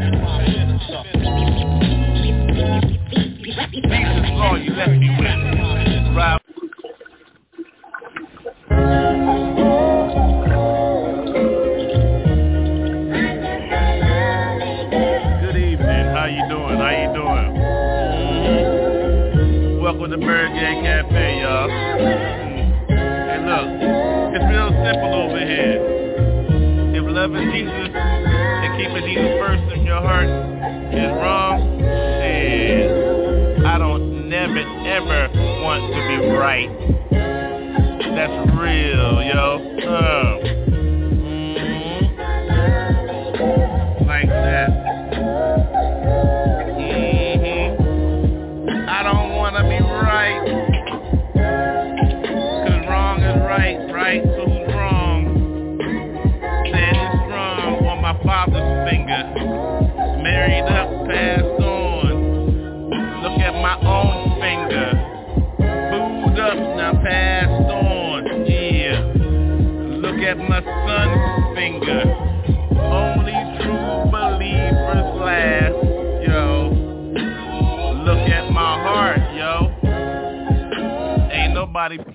Jesus 3.44 4.26
is 4.26 4.40
all 4.42 4.58
you 4.58 4.72
left 4.74 4.98
me 4.98 5.10
with. 5.20 5.57
Welcome 20.08 20.22
to 20.22 20.26
ByrdGang 20.26 20.84
Cafe, 20.84 21.42
y'all. 21.42 21.68
Mhm. 21.68 22.88
Hey, 23.28 23.40
look, 23.44 23.68
it's 24.36 24.46
real 24.48 24.72
simple 24.72 25.14
over 25.20 25.38
here. 25.38 26.96
If 26.96 27.04
loving 27.12 27.52
Jesus 27.52 27.92
and 27.94 28.72
keeping 28.80 29.04
Jesus 29.04 29.38
first 29.38 29.64
in 29.76 29.86
your 29.86 30.00
heart 30.00 30.30
is 30.94 31.12
wrong, 31.12 31.60
shit, 32.24 32.88
I 33.66 33.78
don't 33.78 34.30
never 34.30 34.64
ever 34.88 35.30
want 35.62 35.84
to 35.92 36.00
be 36.08 36.18
right. 36.38 36.72
That's 38.16 38.38
real, 38.56 39.24
yo. 39.28 39.60
Uh, 39.92 40.27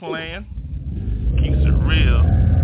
playing. 0.02 0.44
Keeps 1.38 1.64
it 1.64 1.78
real. 1.86 2.61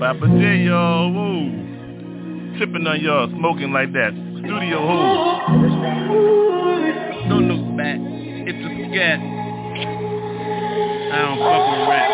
Poppa 0.00 0.26
J, 0.28 0.64
y'all, 0.64 1.12
woo. 1.12 2.56
Tripping 2.56 2.86
on 2.86 3.00
y'all, 3.02 3.28
smoking 3.36 3.70
like 3.70 3.92
that. 3.92 4.14
Studio 4.40 4.80
hold. 4.80 5.60
Don't 7.28 7.44
look 7.52 7.76
back. 7.76 7.98
It's 8.00 8.56
a 8.56 8.70
scat. 8.88 9.20
I 11.12 11.20
don't 11.20 11.36
fuck 11.44 11.62
with 11.68 11.84
rap. 11.92 12.08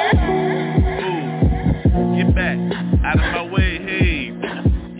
Ooh, 1.95 2.19
get 2.19 2.35
back. 2.35 2.59
Out 3.07 3.23
of 3.23 3.27
my 3.31 3.47
way, 3.55 3.79
hey. 3.79 4.35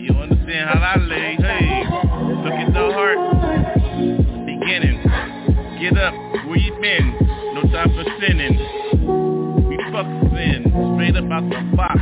You 0.01 0.15
understand 0.15 0.69
how 0.69 0.79
I 0.79 0.95
lay, 0.95 1.35
hey. 1.35 1.83
Look 2.39 2.55
at 2.55 2.71
the 2.71 2.87
heart. 2.95 3.19
Beginning. 4.45 5.03
Get 5.81 5.97
up. 5.99 6.13
Where 6.47 6.55
you 6.55 6.71
been? 6.79 7.11
No 7.53 7.63
time 7.69 7.91
for 7.91 8.05
sinning. 8.21 8.55
We 9.67 9.75
fuck 9.91 10.07
sin. 10.31 10.71
Straight 10.95 11.17
up 11.17 11.29
out 11.29 11.49
the 11.49 11.59
box. 11.75 11.96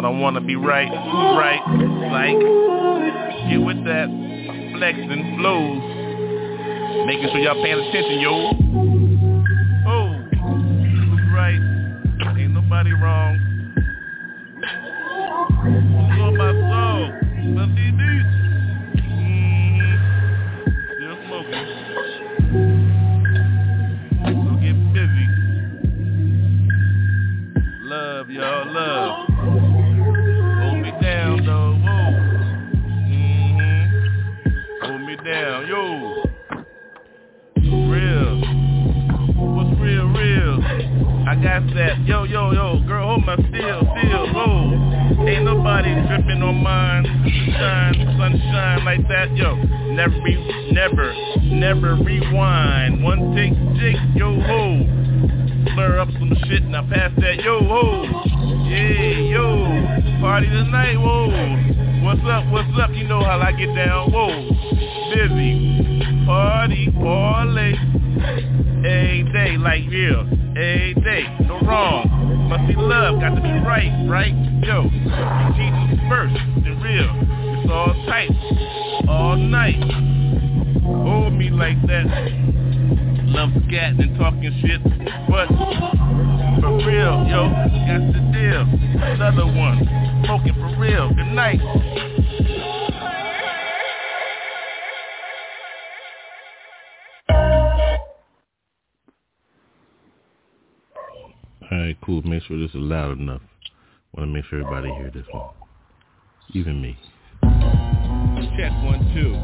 I 0.00 0.02
don't 0.02 0.18
wanna 0.18 0.40
be 0.40 0.56
right. 0.56 0.88
Right? 0.88 1.60
Like, 2.08 2.40
get 3.50 3.60
with 3.60 3.84
that. 3.84 4.08
Flexing 4.72 5.36
flows. 5.36 7.04
Making 7.04 7.28
sure 7.28 7.40
y'all 7.40 7.62
paying 7.62 7.78
attention, 7.78 8.18
yo. 8.20 8.59
Got 41.42 41.62
that. 41.74 42.04
Yo, 42.06 42.24
yo, 42.24 42.52
yo, 42.52 42.82
girl, 42.86 43.08
hold 43.08 43.24
my 43.24 43.34
steel, 43.36 43.80
steel, 43.96 44.32
whoa. 44.34 45.26
Ain't 45.26 45.44
nobody 45.44 45.94
tripping 46.06 46.42
on 46.42 46.62
mine. 46.62 47.04
Shine, 47.56 47.94
sunshine 48.18 48.84
like 48.84 49.06
that, 49.08 49.34
yo. 49.36 49.56
Never, 49.92 50.20
re- 50.20 50.70
never, 50.72 51.14
never 51.44 51.94
rewind. 51.96 53.02
One 53.02 53.34
take, 53.34 53.54
Jake, 53.80 53.96
yo, 54.14 54.38
ho. 54.40 54.84
Blur 55.74 55.98
up 56.00 56.08
some 56.12 56.32
shit, 56.46 56.62
and 56.62 56.76
I 56.76 56.82
pass 56.82 57.12
that, 57.20 57.42
yo, 57.42 57.60
ho. 57.60 58.04
Yeah, 58.68 59.32
yo. 59.32 60.20
Party 60.20 60.46
tonight, 60.48 60.96
whoa. 60.96 61.30
What's 62.04 62.20
up, 62.28 62.50
what's 62.52 62.68
up? 62.78 62.90
You 62.92 63.08
know 63.08 63.22
how 63.24 63.40
I 63.40 63.52
get 63.52 63.74
down, 63.74 64.12
whoa. 64.12 64.28
Busy. 65.14 66.24
Party, 66.26 66.90
parlay. 66.92 67.99
Every 68.80 69.30
day, 69.30 69.58
like 69.58 69.82
real. 69.90 70.20
Every 70.56 70.94
day, 71.04 71.24
no 71.46 71.60
wrong. 71.60 72.48
Must 72.48 72.66
be 72.66 72.74
love, 72.80 73.20
got 73.20 73.34
to 73.34 73.42
be 73.42 73.52
right, 73.60 73.92
right? 74.08 74.32
Yo, 74.64 74.88
Jesus 75.54 76.00
first, 76.08 76.34
the 76.64 76.72
real. 76.80 77.12
It's 77.60 77.70
all 77.70 77.92
tight, 78.08 78.30
all 79.06 79.36
night. 79.36 79.76
Hold 80.82 81.34
me 81.34 81.50
like 81.50 81.76
that. 81.88 82.06
Love 83.28 83.50
scatting 83.68 84.00
and 84.00 84.18
talking 84.18 84.50
shit, 84.64 84.82
but 85.28 85.48
for 86.60 86.76
real, 86.78 87.20
yo, 87.28 87.52
got 87.84 88.00
the 88.12 88.20
deal. 88.32 88.64
Another 89.12 89.44
one, 89.44 89.84
smoking 90.24 90.54
for 90.54 90.74
real. 90.80 91.12
Good 91.12 91.34
night. 91.34 91.60
Alright, 101.90 102.06
cool. 102.06 102.22
Make 102.22 102.44
sure 102.44 102.56
this 102.56 102.70
is 102.70 102.76
loud 102.76 103.18
enough. 103.18 103.42
Want 104.14 104.28
to 104.28 104.32
make 104.32 104.44
sure 104.44 104.62
everybody 104.62 104.94
hear 104.94 105.10
this 105.10 105.26
one. 105.32 105.50
Even 106.54 106.80
me. 106.80 106.96
Check 108.54 108.70
one, 108.86 109.02
two, 109.10 109.34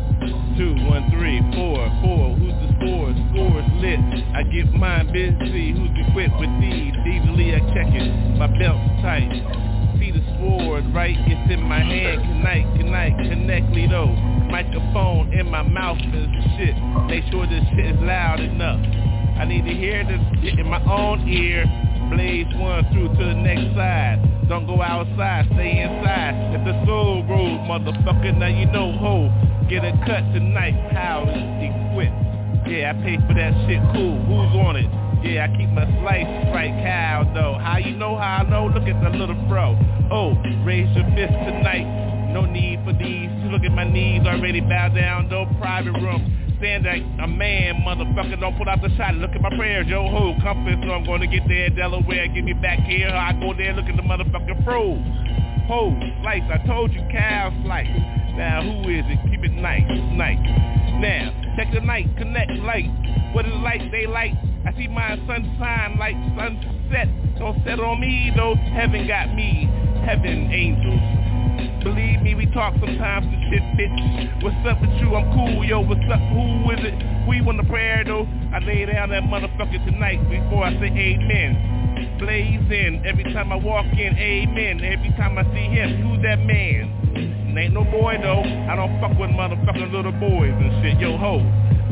two, 0.55 0.71
one, 0.87 1.11
three, 1.11 1.43
four, 1.59 1.91
four. 2.07 2.39
Who's 2.39 2.55
the 2.63 2.71
score? 2.79 3.11
Score's 3.35 3.67
lit. 3.83 3.99
I 4.31 4.47
get 4.47 4.71
mine 4.71 5.11
busy. 5.11 5.75
Who's 5.75 5.91
equipped 6.07 6.39
with 6.39 6.55
these? 6.63 6.95
Easily 7.03 7.51
I 7.51 7.59
check 7.75 7.91
it. 7.91 8.15
My 8.39 8.47
belt's 8.47 9.03
tight. 9.03 9.27
See 9.99 10.15
the 10.15 10.23
sword, 10.39 10.87
right? 10.95 11.19
It's 11.19 11.51
in 11.51 11.67
my 11.67 11.83
hand. 11.83 12.23
Connect, 12.23 12.79
connect, 12.79 13.17
connect, 13.27 13.67
Lido. 13.75 14.07
Microphone 14.47 15.33
in 15.33 15.51
my 15.51 15.63
mouth 15.63 15.99
and 15.99 16.31
shit. 16.55 16.79
Make 17.11 17.27
sure 17.33 17.43
this 17.51 17.67
shit 17.75 17.91
is 17.91 18.01
loud 18.07 18.39
enough. 18.39 18.79
I 19.35 19.45
need 19.47 19.67
to 19.67 19.75
hear 19.75 20.07
this 20.07 20.23
shit 20.45 20.61
in 20.61 20.71
my 20.71 20.79
own 20.87 21.27
ear. 21.27 21.67
Blaze 22.11 22.47
one 22.57 22.87
through 22.93 23.09
to 23.09 23.25
the 23.25 23.35
next 23.35 23.75
side. 23.75 24.23
Don't 24.49 24.67
go 24.67 24.81
outside, 24.81 25.47
stay 25.55 25.83
inside. 25.83 26.55
If 26.55 26.63
the 26.65 26.87
soul 26.87 27.25
grows, 27.27 27.59
motherfucker, 27.67 28.39
now 28.39 28.47
you 28.47 28.67
know 28.67 28.93
ho. 28.93 29.27
Get 29.69 29.85
a 29.85 29.91
cut 30.07 30.23
tonight, 30.31 30.79
is 30.79 31.67
equipped? 31.67 32.71
Yeah, 32.71 32.95
I 32.95 33.03
pay 33.03 33.19
for 33.27 33.35
that 33.35 33.51
shit, 33.67 33.83
cool. 33.95 34.23
Who's 34.27 34.55
on 34.55 34.77
it? 34.77 34.87
Yeah, 35.27 35.47
I 35.47 35.57
keep 35.57 35.71
my 35.71 35.87
slice 35.99 36.31
right, 36.55 36.71
cow 36.87 37.27
though. 37.35 37.59
How 37.59 37.79
you 37.79 37.97
know 37.97 38.17
how 38.17 38.47
I 38.47 38.49
know? 38.49 38.67
Look 38.67 38.87
at 38.87 39.03
the 39.03 39.11
little 39.11 39.35
bro. 39.49 39.75
Oh, 40.11 40.39
raise 40.63 40.87
your 40.95 41.07
fist 41.19 41.35
tonight. 41.43 41.87
No 42.31 42.45
need 42.45 42.85
for 42.85 42.93
these. 42.93 43.31
Look 43.51 43.65
at 43.65 43.73
my 43.73 43.83
knees 43.83 44.23
already 44.27 44.61
bow 44.61 44.89
down. 44.95 45.29
No 45.29 45.47
private 45.59 45.95
room. 45.95 46.46
Stand 46.59 46.85
like 46.85 47.03
a 47.21 47.27
man, 47.27 47.85
motherfucker. 47.87 48.41
Don't 48.41 48.57
put 48.57 48.69
out 48.69 48.81
the 48.81 48.89
shot. 48.97 49.15
Look 49.17 49.33
at 49.33 49.41
my 49.43 49.51
prayers, 49.57 49.87
yo 49.89 50.09
ho. 50.09 50.35
Compass, 50.43 50.77
so 50.83 50.93
I'm 50.93 51.05
to 51.05 51.27
get 51.27 51.47
there, 51.49 51.71
Delaware. 51.71 52.29
Get 52.29 52.45
me 52.45 52.55
back 52.55 52.81
here. 52.81 53.09
I 53.09 53.33
go 53.33 53.53
there, 53.53 53.75
look 53.75 53.87
at 53.87 53.97
the 53.97 54.03
motherfucking 54.03 54.65
pros. 54.65 55.01
Ho, 55.69 55.93
slice. 56.23 56.43
I 56.49 56.65
told 56.67 56.93
you, 56.93 57.03
cow 57.11 57.53
slice. 57.65 57.87
Now 58.37 58.63
who 58.63 58.89
is 58.89 59.05
it? 59.09 59.19
Keep 59.31 59.45
it 59.45 59.53
nice, 59.53 59.89
nice. 60.13 60.39
Now 61.01 61.33
check 61.57 61.73
the 61.73 61.81
night, 61.81 62.07
connect 62.17 62.53
light. 62.53 62.89
What 63.33 63.47
is 63.47 63.53
light? 63.65 63.91
Daylight. 63.91 64.35
I 64.67 64.73
see 64.77 64.89
my 64.89 65.17
sunshine 65.27 65.97
like 65.99 66.17
sunset. 66.37 67.09
Don't 67.39 67.63
set 67.65 67.81
on 67.81 68.01
me 68.01 68.33
though. 68.37 68.55
Heaven 68.55 69.07
got 69.09 69.35
me. 69.35 69.69
Heaven 70.05 70.53
angels. 70.53 71.26
Believe 71.87 72.21
me, 72.21 72.35
we 72.35 72.47
talk 72.51 72.75
sometimes 72.83 73.31
and 73.31 73.47
shit, 73.47 73.63
bitch. 73.79 74.43
What's 74.43 74.59
up 74.67 74.83
with 74.83 74.91
you? 74.99 75.15
I'm 75.15 75.23
cool, 75.31 75.63
yo. 75.63 75.79
What's 75.87 76.03
up? 76.11 76.19
Who 76.35 76.67
is 76.75 76.83
it? 76.83 76.99
We 77.31 77.39
want 77.47 77.63
the 77.63 77.69
prayer, 77.71 78.03
though. 78.03 78.27
I 78.51 78.59
lay 78.59 78.85
down 78.87 79.11
that 79.11 79.23
motherfucker 79.23 79.79
tonight 79.87 80.19
before 80.27 80.67
I 80.67 80.75
say 80.83 80.91
amen. 80.91 82.19
Blaze 82.19 82.67
in 82.75 83.07
every 83.07 83.23
time 83.31 83.53
I 83.53 83.57
walk 83.63 83.87
in, 83.87 84.19
amen. 84.19 84.83
Every 84.83 85.15
time 85.15 85.39
I 85.39 85.47
see 85.55 85.71
him, 85.71 86.03
who's 86.03 86.23
that 86.27 86.43
man? 86.43 86.91
And 87.15 87.57
ain't 87.57 87.73
no 87.73 87.85
boy, 87.85 88.19
though. 88.19 88.43
I 88.43 88.75
don't 88.75 88.99
fuck 88.99 89.15
with 89.15 89.31
motherfucking 89.31 89.93
little 89.95 90.11
boys 90.11 90.59
and 90.59 90.83
shit. 90.83 90.99
Yo, 90.99 91.17
ho. 91.17 91.39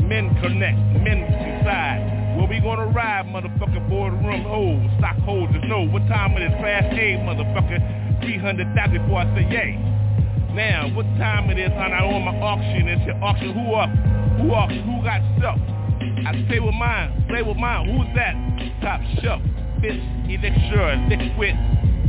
Men 0.03 0.35
connect. 0.43 0.75
Men 1.07 1.23
decide. 1.23 2.35
Where 2.35 2.47
we 2.51 2.59
gonna 2.59 2.91
ride, 2.91 3.27
motherfucker, 3.27 3.87
boardroom 3.87 4.43
ho, 4.43 4.75
stockholders 4.99 5.63
know 5.71 5.87
what 5.87 6.05
time 6.11 6.35
it 6.35 6.43
is, 6.43 6.51
fast 6.59 6.91
A, 6.91 7.15
motherfucker. 7.23 8.04
300,000 8.25 9.01
before 9.01 9.19
I 9.21 9.25
say 9.37 9.45
yay. 9.49 9.77
Now, 10.53 10.89
what 10.95 11.05
time 11.21 11.49
it 11.49 11.59
is, 11.59 11.71
honey? 11.73 11.93
I 11.93 12.03
own 12.03 12.23
my 12.25 12.35
auction 12.39 12.87
and 12.87 13.03
shit. 13.05 13.15
Auction, 13.21 13.53
who 13.53 13.75
up? 13.75 13.89
Who 14.41 14.51
up? 14.53 14.69
Who 14.71 15.03
got 15.03 15.21
stuff? 15.37 15.59
I 16.25 16.31
stay 16.47 16.59
with 16.59 16.73
mine. 16.73 17.25
play 17.29 17.41
with 17.43 17.57
mine. 17.57 17.91
Who's 17.91 18.09
that? 18.15 18.33
Top 18.81 19.01
shelf. 19.21 19.41
Bitch, 19.83 20.01
elixir, 20.25 20.95
liquid, 21.11 21.55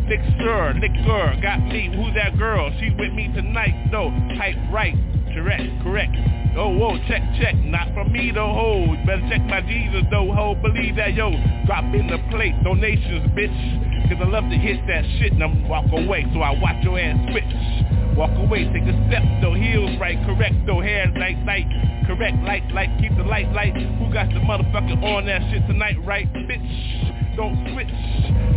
liquor, 0.09 0.75
liquor. 0.81 1.37
Got 1.43 1.61
me. 1.69 1.93
Who's 1.93 2.15
that 2.15 2.39
girl? 2.39 2.73
She 2.81 2.91
with 2.91 3.13
me 3.13 3.29
tonight. 3.35 3.91
No, 3.91 4.11
type 4.39 4.57
right. 4.73 4.95
Correct, 5.37 5.69
correct. 5.83 6.17
Oh, 6.57 6.73
whoa, 6.73 6.97
check, 7.07 7.21
check, 7.39 7.55
not 7.69 7.93
for 7.93 8.05
me 8.09 8.33
though, 8.33 8.49
ho. 8.49 8.97
Better 9.05 9.21
check 9.29 9.45
my 9.45 9.61
Jesus 9.61 10.09
though, 10.11 10.33
ho. 10.33 10.57
Believe 10.57 10.97
that, 10.97 11.13
yo. 11.13 11.31
Drop 11.67 11.85
in 11.93 12.09
the 12.09 12.17
plate, 12.33 12.57
donations, 12.65 13.29
bitch. 13.37 13.53
Cause 14.09 14.17
I 14.23 14.29
love 14.29 14.49
to 14.49 14.57
hit 14.57 14.81
that 14.87 15.05
shit 15.19 15.33
and 15.33 15.45
I'm 15.45 15.69
walk 15.69 15.85
away, 15.93 16.25
so 16.33 16.41
I 16.41 16.57
watch 16.57 16.81
your 16.83 16.99
ass 16.99 17.21
switch. 17.31 18.17
Walk 18.17 18.33
away, 18.41 18.65
take 18.73 18.89
a 18.89 18.97
step 19.09 19.23
though, 19.43 19.53
heels 19.53 20.01
right, 20.01 20.17
correct 20.25 20.57
though, 20.65 20.81
hands 20.81 21.13
like 21.21 21.37
light, 21.45 21.69
correct, 22.09 22.41
light, 22.49 22.65
light, 22.73 22.89
keep 22.99 23.13
the 23.17 23.25
light, 23.25 23.53
light. 23.53 23.77
Who 23.77 24.09
got 24.09 24.33
the 24.33 24.41
motherfucker 24.41 24.97
on 25.05 25.27
that 25.27 25.45
shit 25.53 25.67
tonight, 25.69 26.01
right, 26.07 26.25
bitch? 26.33 27.37
Don't 27.37 27.61
switch 27.75 27.93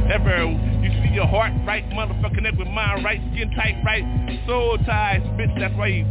ever. 0.08 0.48
You 0.80 0.90
see 1.04 1.12
your 1.12 1.28
heart 1.28 1.52
right, 1.68 1.84
motherfucking 1.90 2.48
up 2.48 2.56
with 2.56 2.70
mine 2.70 3.04
right, 3.04 3.20
skin 3.34 3.52
tight 3.52 3.84
right, 3.84 4.06
soul 4.48 4.78
ties, 4.86 5.20
bitch. 5.36 5.52
That's 5.60 5.76
why 5.76 5.88
you 5.88 6.06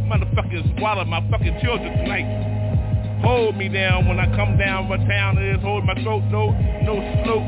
motherfuckers 0.59 0.79
swallow 0.79 1.05
my 1.05 1.21
fucking 1.29 1.59
children 1.61 1.97
tonight. 1.97 3.21
Hold 3.23 3.57
me 3.57 3.67
down 3.69 4.07
when 4.07 4.19
I 4.19 4.25
come 4.35 4.57
down 4.57 4.87
my 4.87 4.97
town. 4.97 5.37
It 5.37 5.55
is 5.55 5.61
hold 5.61 5.85
my 5.85 5.93
throat, 6.03 6.23
no, 6.31 6.51
no 6.83 6.95
slope, 7.23 7.43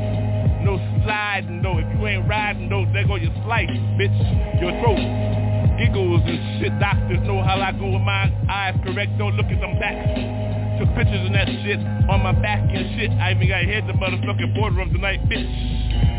no 0.64 0.76
sliding, 1.04 1.62
though. 1.62 1.78
If 1.78 1.98
you 1.98 2.06
ain't 2.06 2.28
riding, 2.28 2.68
though, 2.68 2.84
there 2.92 3.06
go 3.06 3.16
your 3.16 3.32
slice, 3.44 3.70
bitch. 3.96 4.60
Your 4.60 4.72
throat 4.82 5.52
giggles 5.78 6.22
and 6.26 6.60
shit. 6.60 6.78
Doctors 6.78 7.20
know 7.26 7.42
how 7.42 7.60
I 7.60 7.72
go 7.72 7.90
with 7.90 8.02
my 8.02 8.30
eyes 8.50 8.76
correct. 8.84 9.16
Don't 9.18 9.36
look 9.36 9.46
at 9.46 9.60
them 9.60 9.78
backs. 9.80 10.51
Pictures 10.94 11.22
and 11.26 11.34
that 11.34 11.46
shit 11.62 11.78
on 12.10 12.22
my 12.22 12.32
back 12.32 12.60
and 12.60 12.98
shit. 12.98 13.10
I 13.12 13.32
even 13.32 13.48
got 13.48 13.64
hit 13.64 13.86
the 13.86 13.94
motherfucking 13.94 14.54
boardroom 14.54 14.92
tonight, 14.92 15.22
bitch. 15.28 15.46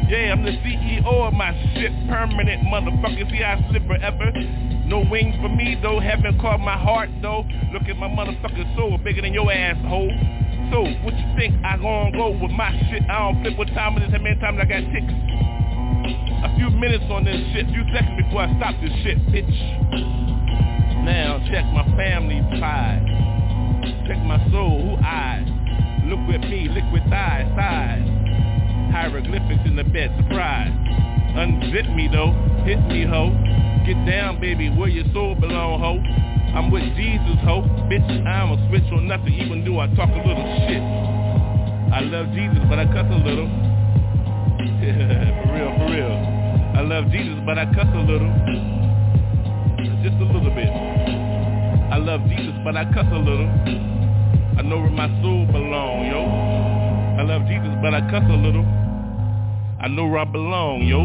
Yeah, 0.10 0.32
I'm 0.32 0.44
the 0.44 0.52
CEO 0.64 1.04
of 1.04 1.34
my 1.34 1.52
shit. 1.74 1.92
Permanent 2.08 2.64
motherfucker. 2.68 3.30
See 3.32 3.44
I 3.44 3.60
slip 3.70 3.86
forever. 3.88 4.32
No 4.86 5.04
wings 5.10 5.36
for 5.42 5.50
me 5.50 5.78
though. 5.82 6.00
Heaven 6.00 6.40
caught 6.40 6.60
my 6.60 6.78
heart 6.78 7.10
though. 7.22 7.44
Look 7.74 7.84
at 7.90 7.98
my 7.98 8.08
motherfucking 8.08 8.76
soul 8.76 8.98
bigger 9.04 9.22
than 9.22 9.34
your 9.34 9.52
asshole. 9.52 10.12
So, 10.72 10.84
what 11.04 11.14
you 11.14 11.28
think 11.36 11.54
I 11.64 11.78
gonna 11.78 12.12
go 12.16 12.32
with 12.32 12.52
my 12.52 12.72
shit? 12.90 13.04
I 13.10 13.20
don't 13.20 13.44
flip 13.44 13.58
what 13.58 13.68
time 13.76 13.98
it 13.98 14.04
is, 14.04 14.12
how 14.12 14.20
many 14.20 14.40
times 14.40 14.60
I 14.62 14.66
got 14.66 14.82
ticks. 14.92 15.14
A 16.44 16.56
few 16.58 16.70
minutes 16.70 17.06
on 17.10 17.24
this 17.26 17.40
shit, 17.54 17.68
few 17.68 17.84
seconds 17.94 18.16
before 18.24 18.42
I 18.44 18.58
stop 18.58 18.76
this 18.82 18.92
shit, 19.04 19.20
bitch. 19.28 19.56
Now 21.06 21.40
check 21.52 21.66
my 21.74 21.84
family 21.96 22.40
pride. 22.60 23.04
Check 24.08 24.20
my 24.24 24.40
soul, 24.52 24.82
who 24.82 24.96
I? 25.04 25.44
Look 26.06 26.20
at 26.34 26.42
me, 26.50 26.70
liquid 26.70 27.04
thighs, 27.10 27.48
thighs. 27.56 28.08
Hieroglyphics 28.92 29.64
in 29.66 29.76
the 29.76 29.84
bed, 29.84 30.14
surprise. 30.22 30.72
Unzip 31.36 31.96
me 31.96 32.08
though, 32.12 32.32
hit 32.64 32.80
me 32.88 33.06
ho. 33.06 33.32
Get 33.86 34.00
down 34.06 34.40
baby, 34.40 34.70
where 34.70 34.90
your 34.90 35.06
soul 35.14 35.36
belong 35.36 35.80
ho. 35.80 36.00
I'm 36.56 36.72
with 36.72 36.84
Jesus 36.96 37.40
ho. 37.44 37.64
Bitch, 37.90 38.08
I'm 38.28 38.52
a 38.52 38.70
switch 38.70 38.86
on 38.94 39.08
nothing 39.08 39.34
even 39.34 39.66
do 39.66 39.80
I 39.80 39.88
talk 39.96 40.10
a 40.10 40.24
little 40.28 40.48
shit. 40.68 40.84
I 41.92 42.02
love 42.02 42.28
Jesus 42.34 42.60
but 42.70 42.80
I 42.80 42.86
cuss 42.86 43.08
a 43.10 43.20
little. 43.20 43.48
for 44.84 45.54
real, 45.54 45.72
for 45.78 45.92
real. 45.92 46.44
I 46.76 46.82
love 46.82 47.12
Jesus, 47.12 47.40
but 47.46 47.58
I 47.58 47.66
cuss 47.66 47.88
a 47.94 48.00
little. 48.00 48.34
Just 50.04 50.16
a 50.20 50.26
little 50.26 50.54
bit. 50.54 51.23
I 51.94 51.98
love 51.98 52.22
Jesus, 52.28 52.56
but 52.64 52.76
I 52.76 52.86
cuss 52.86 53.06
a 53.12 53.20
little. 53.20 53.48
I 54.58 54.64
know 54.64 54.80
where 54.80 54.90
my 54.90 55.06
soul 55.22 55.46
belong, 55.46 56.08
yo. 56.08 56.26
I 57.20 57.24
love 57.24 57.44
Jesus, 57.46 57.70
but 57.84 57.94
I 57.94 58.02
cuss 58.10 58.24
a 58.28 58.34
little. 58.34 58.66
I 59.80 59.88
know 59.90 60.08
where 60.08 60.22
I 60.22 60.24
belong, 60.24 60.82
yo. 60.88 61.02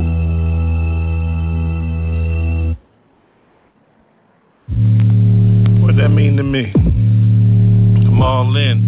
What 5.85 5.97
that 5.97 6.09
mean 6.09 6.39
to 6.39 6.43
me? 6.43 6.73
I'm 6.75 8.23
all 8.23 8.57
in. 8.57 8.88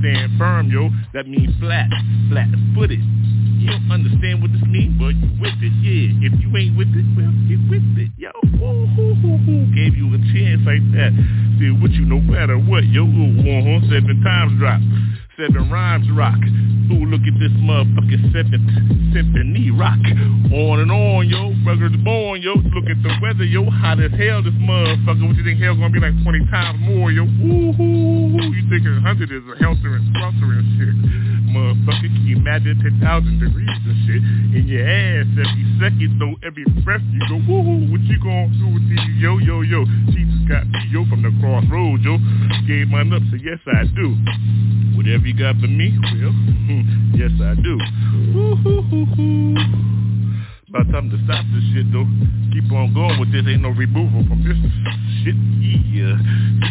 Stand 0.00 0.38
firm, 0.38 0.70
yo. 0.70 0.90
That 1.12 1.26
means 1.26 1.54
flat, 1.58 1.90
flat-footed. 2.30 3.00
You 3.58 3.70
don't 3.70 3.90
understand 3.90 4.40
what 4.40 4.52
this 4.52 4.62
means, 4.62 4.94
but 4.98 5.18
you 5.18 5.28
with 5.42 5.58
it, 5.58 5.74
yeah. 5.82 6.30
If 6.30 6.38
you 6.38 6.48
ain't 6.54 6.78
with 6.78 6.88
it, 6.94 7.06
well, 7.18 7.34
get 7.50 7.58
with 7.66 7.82
it, 7.98 8.10
yo. 8.16 8.30
Hoo. 8.58 9.66
Gave 9.74 9.98
you 9.98 10.14
a 10.14 10.18
chance 10.30 10.62
like 10.62 10.84
that. 10.94 11.10
See 11.58 11.70
what 11.74 11.90
you 11.90 12.06
no 12.06 12.20
matter 12.20 12.56
what, 12.56 12.86
yo. 12.86 13.02
Uh-huh, 13.02 13.80
seven 13.90 14.22
times 14.22 14.58
drop. 14.58 14.80
Seven 15.38 15.70
rhymes 15.70 16.10
rock. 16.18 16.34
Ooh, 16.90 17.06
look 17.06 17.22
at 17.22 17.38
this 17.38 17.54
motherfucking 17.62 18.34
seventh 18.34 18.58
symphony 19.14 19.70
rock. 19.70 20.02
On 20.50 20.82
and 20.82 20.90
on, 20.90 21.30
yo. 21.30 21.54
Ruggers 21.62 21.94
born, 22.02 22.42
yo. 22.42 22.58
Look 22.74 22.90
at 22.90 22.98
the 23.06 23.14
weather, 23.22 23.46
yo. 23.46 23.62
Hot 23.70 24.02
as 24.02 24.10
hell, 24.18 24.42
this 24.42 24.58
motherfucker. 24.58 25.22
What 25.22 25.38
you 25.38 25.44
think 25.46 25.62
hell's 25.62 25.78
gonna 25.78 25.94
be 25.94 26.02
like 26.02 26.18
20 26.26 26.42
times 26.50 26.82
more, 26.82 27.14
yo? 27.14 27.22
Ooh. 27.22 27.70
You 28.50 28.66
think 28.66 28.82
100 28.82 29.30
is 29.30 29.46
a 29.46 29.54
helter 29.62 29.94
and 29.94 30.10
swelter 30.10 30.58
and 30.58 30.66
shit. 30.74 30.96
Motherfucker, 31.54 32.10
can 32.10 32.26
you 32.26 32.36
imagine 32.36 32.74
10,000 32.82 33.38
degrees 33.38 33.78
and 33.86 33.98
shit 34.10 34.22
in 34.58 34.66
your 34.66 34.82
ass 34.82 35.26
every 35.38 35.66
second, 35.78 36.18
though, 36.18 36.34
every 36.42 36.66
breath 36.82 37.00
you 37.14 37.22
go, 37.30 37.38
woo 37.46 37.88
what 37.88 38.02
you 38.04 38.18
gonna 38.20 38.52
do 38.58 38.68
with 38.74 38.84
these, 38.90 39.16
yo, 39.16 39.38
yo, 39.38 39.62
yo, 39.62 39.86
Jesus 40.12 40.44
got 40.44 40.66
me, 40.68 40.80
yo, 40.90 41.06
from 41.06 41.22
the 41.22 41.32
crossroads, 41.40 42.04
yo, 42.04 42.18
gave 42.68 42.88
mine 42.92 43.12
up, 43.14 43.22
so 43.30 43.38
yes, 43.40 43.62
I 43.64 43.88
do. 43.96 44.12
Whatever 44.98 45.27
you 45.28 45.36
got 45.36 45.60
for 45.60 45.68
me, 45.68 45.92
well, 46.00 46.32
yes, 47.20 47.28
I 47.36 47.52
do. 47.60 47.76
About 50.72 50.88
time 50.88 51.12
to 51.12 51.20
stop 51.28 51.44
this 51.52 51.64
shit 51.76 51.84
though. 51.92 52.08
Keep 52.48 52.72
on 52.72 52.96
going 52.96 53.20
with 53.20 53.28
this. 53.28 53.44
Ain't 53.44 53.60
no 53.60 53.68
removal 53.68 54.24
from 54.24 54.40
this 54.40 54.56
shit. 55.20 55.36
Yeah. 55.92 56.16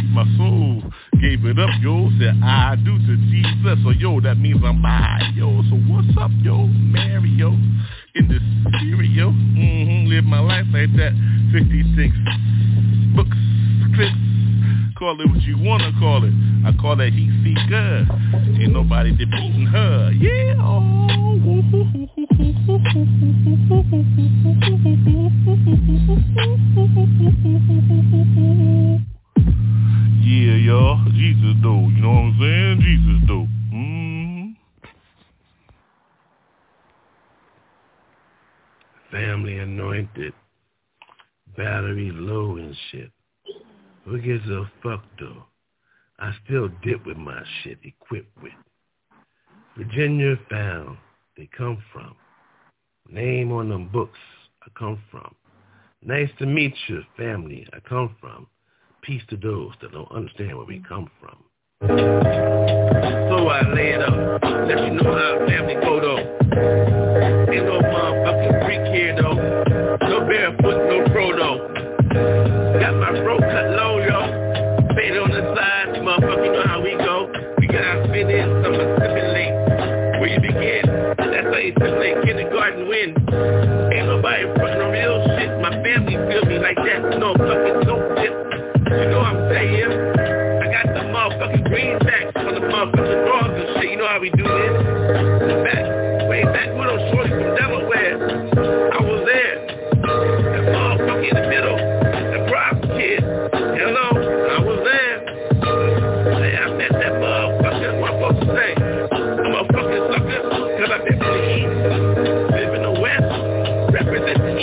My 0.10 0.26
soul 0.42 0.82
gave 1.22 1.46
it 1.46 1.60
up, 1.62 1.70
yo. 1.82 2.10
Said 2.18 2.42
I 2.42 2.76
do 2.82 2.98
to 2.98 3.14
Jesus. 3.30 3.78
So 3.86 3.92
yo, 3.94 4.20
that 4.22 4.42
means 4.42 4.58
I'm 4.66 4.82
by, 4.82 5.22
yo. 5.36 5.62
So 5.70 5.78
what's 5.86 6.10
up, 6.18 6.32
yo? 6.42 6.66
Mary, 6.66 7.30
yo. 7.30 7.54
In 8.16 8.26
the 8.26 8.42
yo. 9.06 9.30
Mm-hmm. 9.30 10.10
Live 10.10 10.26
my 10.26 10.40
life 10.40 10.66
like 10.74 10.90
that. 10.98 11.14
56 11.54 12.10
books, 13.14 13.38
clips. 13.94 14.27
Call 14.98 15.22
it 15.22 15.30
what 15.30 15.42
you 15.44 15.58
wanna 15.60 15.92
call 16.00 16.24
it. 16.24 16.34
I 16.66 16.72
call 16.82 16.96
that 16.96 17.14
heat 17.14 17.30
seeker. 17.44 18.08
Ain't 18.60 18.74
nobody 18.74 19.12
defeating 19.12 19.68
her. 19.68 20.12
Yeah. 20.12 20.56
Oh. 20.60 21.08
Yeah, 30.24 30.56
y'all. 30.66 31.06
Jesus 31.12 31.56
do. 31.62 31.74
You 31.94 32.02
know 32.02 32.10
what 32.10 32.18
I'm 32.18 32.38
saying? 32.40 32.82
Jesus 32.82 33.28
do. 33.28 33.48
Mm. 33.72 33.78
Mm-hmm. 34.34 34.52
Family 39.12 39.60
anointed. 39.60 40.34
Battery 41.56 42.10
low 42.12 42.58
and 42.58 42.76
shit. 42.92 43.12
Who 44.08 44.22
gives 44.22 44.50
a 44.50 44.64
fuck 44.82 45.04
though? 45.20 45.44
I 46.18 46.32
still 46.46 46.70
dip 46.82 47.06
with 47.06 47.18
my 47.18 47.44
shit 47.62 47.78
equipped 47.84 48.42
with. 48.42 48.54
Virginia 49.78 50.38
found 50.50 50.98
they 51.36 51.50
come 51.56 51.84
from. 51.92 52.16
Name 53.10 53.52
on 53.52 53.68
them 53.68 53.90
books 53.90 54.18
I 54.64 54.70
come 54.80 55.02
from. 55.12 55.36
Nice 56.02 56.30
to 56.40 56.46
meet 56.46 56.74
you, 56.88 57.04
family 57.18 57.68
I 57.74 57.82
come 57.82 58.16
from. 58.22 58.48
Peace 59.02 59.24
to 59.30 59.36
those 59.36 59.74
that 59.82 59.92
don't 59.92 60.12
understand 60.12 60.56
where 60.56 60.66
we 60.66 60.82
come 60.88 61.12
from. 61.20 61.44
So 61.82 61.88
I 63.50 63.62
lay 63.74 63.90
it 63.90 64.02
up, 64.02 64.42
let 64.42 64.86
you 64.86 64.92
know 64.92 65.18
how 65.18 65.46
family 65.48 65.76
go 65.76 66.00
though. 66.00 66.20
Ain't 67.52 67.66
no 67.66 67.82
motherfucking 67.82 68.66
freak 68.66 68.96
here 68.96 69.16
though. 69.22 69.36
No 70.08 70.26
barefoot, 70.26 70.88
no 70.88 71.07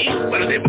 super 0.04 0.46
de 0.48 0.60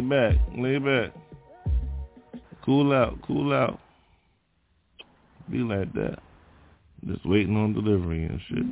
Lay 0.00 0.08
back. 0.08 0.36
Lay 0.56 0.78
back. 0.78 1.12
Cool 2.64 2.92
out. 2.92 3.18
Cool 3.26 3.52
out. 3.52 3.78
Be 5.50 5.58
like 5.58 5.92
that. 5.92 6.18
Just 7.06 7.26
waiting 7.26 7.56
on 7.56 7.74
delivery 7.74 8.24
and 8.24 8.40
shit. 8.48 8.64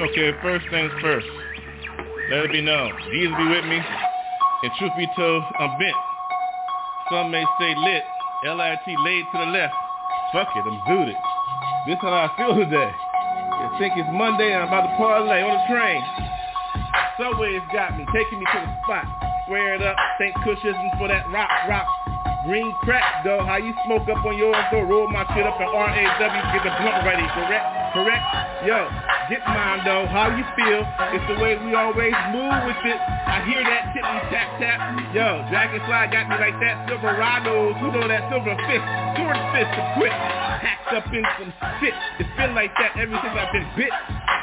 Okay, 0.00 0.32
first 0.42 0.66
things 0.70 0.90
first. 1.00 1.26
Let 2.30 2.46
it 2.46 2.52
be 2.52 2.60
known. 2.60 2.90
Jesus 3.12 3.36
be 3.36 3.48
with 3.48 3.64
me. 3.66 3.78
And 4.62 4.72
truth 4.78 4.92
be 4.98 5.06
told, 5.16 5.44
I'm 5.60 5.78
bent. 5.78 5.94
Some 7.10 7.30
may 7.30 7.44
say 7.60 7.74
lit. 7.76 8.02
L-I-T 8.46 8.96
laid 9.04 9.24
to 9.32 9.38
the 9.38 9.50
left. 9.52 9.74
Fuck 10.32 10.48
it, 10.56 10.64
I'm 10.66 10.80
zooted. 10.90 11.14
This 11.86 11.98
how 12.00 12.08
I 12.08 12.36
feel 12.36 12.54
today. 12.56 12.90
I 12.90 13.76
think 13.78 13.94
it's 13.96 14.08
Monday 14.12 14.52
and 14.52 14.62
I'm 14.62 14.68
about 14.68 14.90
to 14.90 14.96
parlay 14.96 15.42
on 15.42 15.54
the 15.54 15.74
train. 15.74 16.02
Subway's 17.18 17.66
got 17.74 17.98
me, 17.98 18.06
taking 18.14 18.38
me 18.38 18.46
to 18.46 18.58
the 18.62 18.70
spot. 18.86 19.02
Square 19.42 19.74
it 19.74 19.82
up, 19.82 19.98
thank 20.22 20.38
Cushions 20.46 20.78
for 21.02 21.10
that 21.10 21.26
rock, 21.34 21.50
rock. 21.66 21.86
Green 22.46 22.70
crack, 22.86 23.26
though, 23.26 23.42
how 23.42 23.58
you 23.58 23.74
smoke 23.84 24.06
up 24.06 24.22
on 24.22 24.38
yours, 24.38 24.54
though, 24.70 24.86
roll 24.86 25.10
my 25.10 25.26
shit 25.34 25.42
up 25.42 25.58
in 25.58 25.66
R-A-W, 25.66 26.42
get 26.54 26.62
the 26.62 26.70
blunt 26.78 27.02
ready, 27.02 27.26
correct? 27.34 27.66
Correct? 27.90 28.22
Yo, 28.62 28.86
get 29.26 29.42
mine, 29.50 29.82
though, 29.82 30.06
how 30.06 30.30
you 30.30 30.46
feel? 30.54 30.86
It's 31.10 31.26
the 31.26 31.42
way 31.42 31.58
we 31.58 31.74
always 31.74 32.14
move 32.30 32.54
with 32.70 32.78
it. 32.86 33.00
I 33.02 33.42
hear 33.50 33.66
that 33.66 33.90
tippy 33.90 34.18
tap 34.30 34.48
tap. 34.62 34.78
Yo, 35.10 35.42
Dragonfly 35.50 36.14
got 36.14 36.30
me 36.30 36.38
like 36.38 36.54
that. 36.62 36.86
Silverados, 36.86 37.82
who 37.82 37.98
know 37.98 38.06
that 38.06 38.30
silver 38.30 38.54
fist, 38.70 38.86
sword 39.18 39.38
fist 39.50 39.70
to 39.74 39.82
quit. 39.98 40.14
Hacked 40.14 40.94
up 40.94 41.10
in 41.10 41.26
some 41.34 41.50
shit. 41.82 41.94
It's 42.22 42.30
been 42.38 42.54
like 42.54 42.70
that 42.78 42.94
ever 42.94 43.18
since 43.18 43.34
I've 43.34 43.50
been 43.50 43.66
bit 43.74 43.90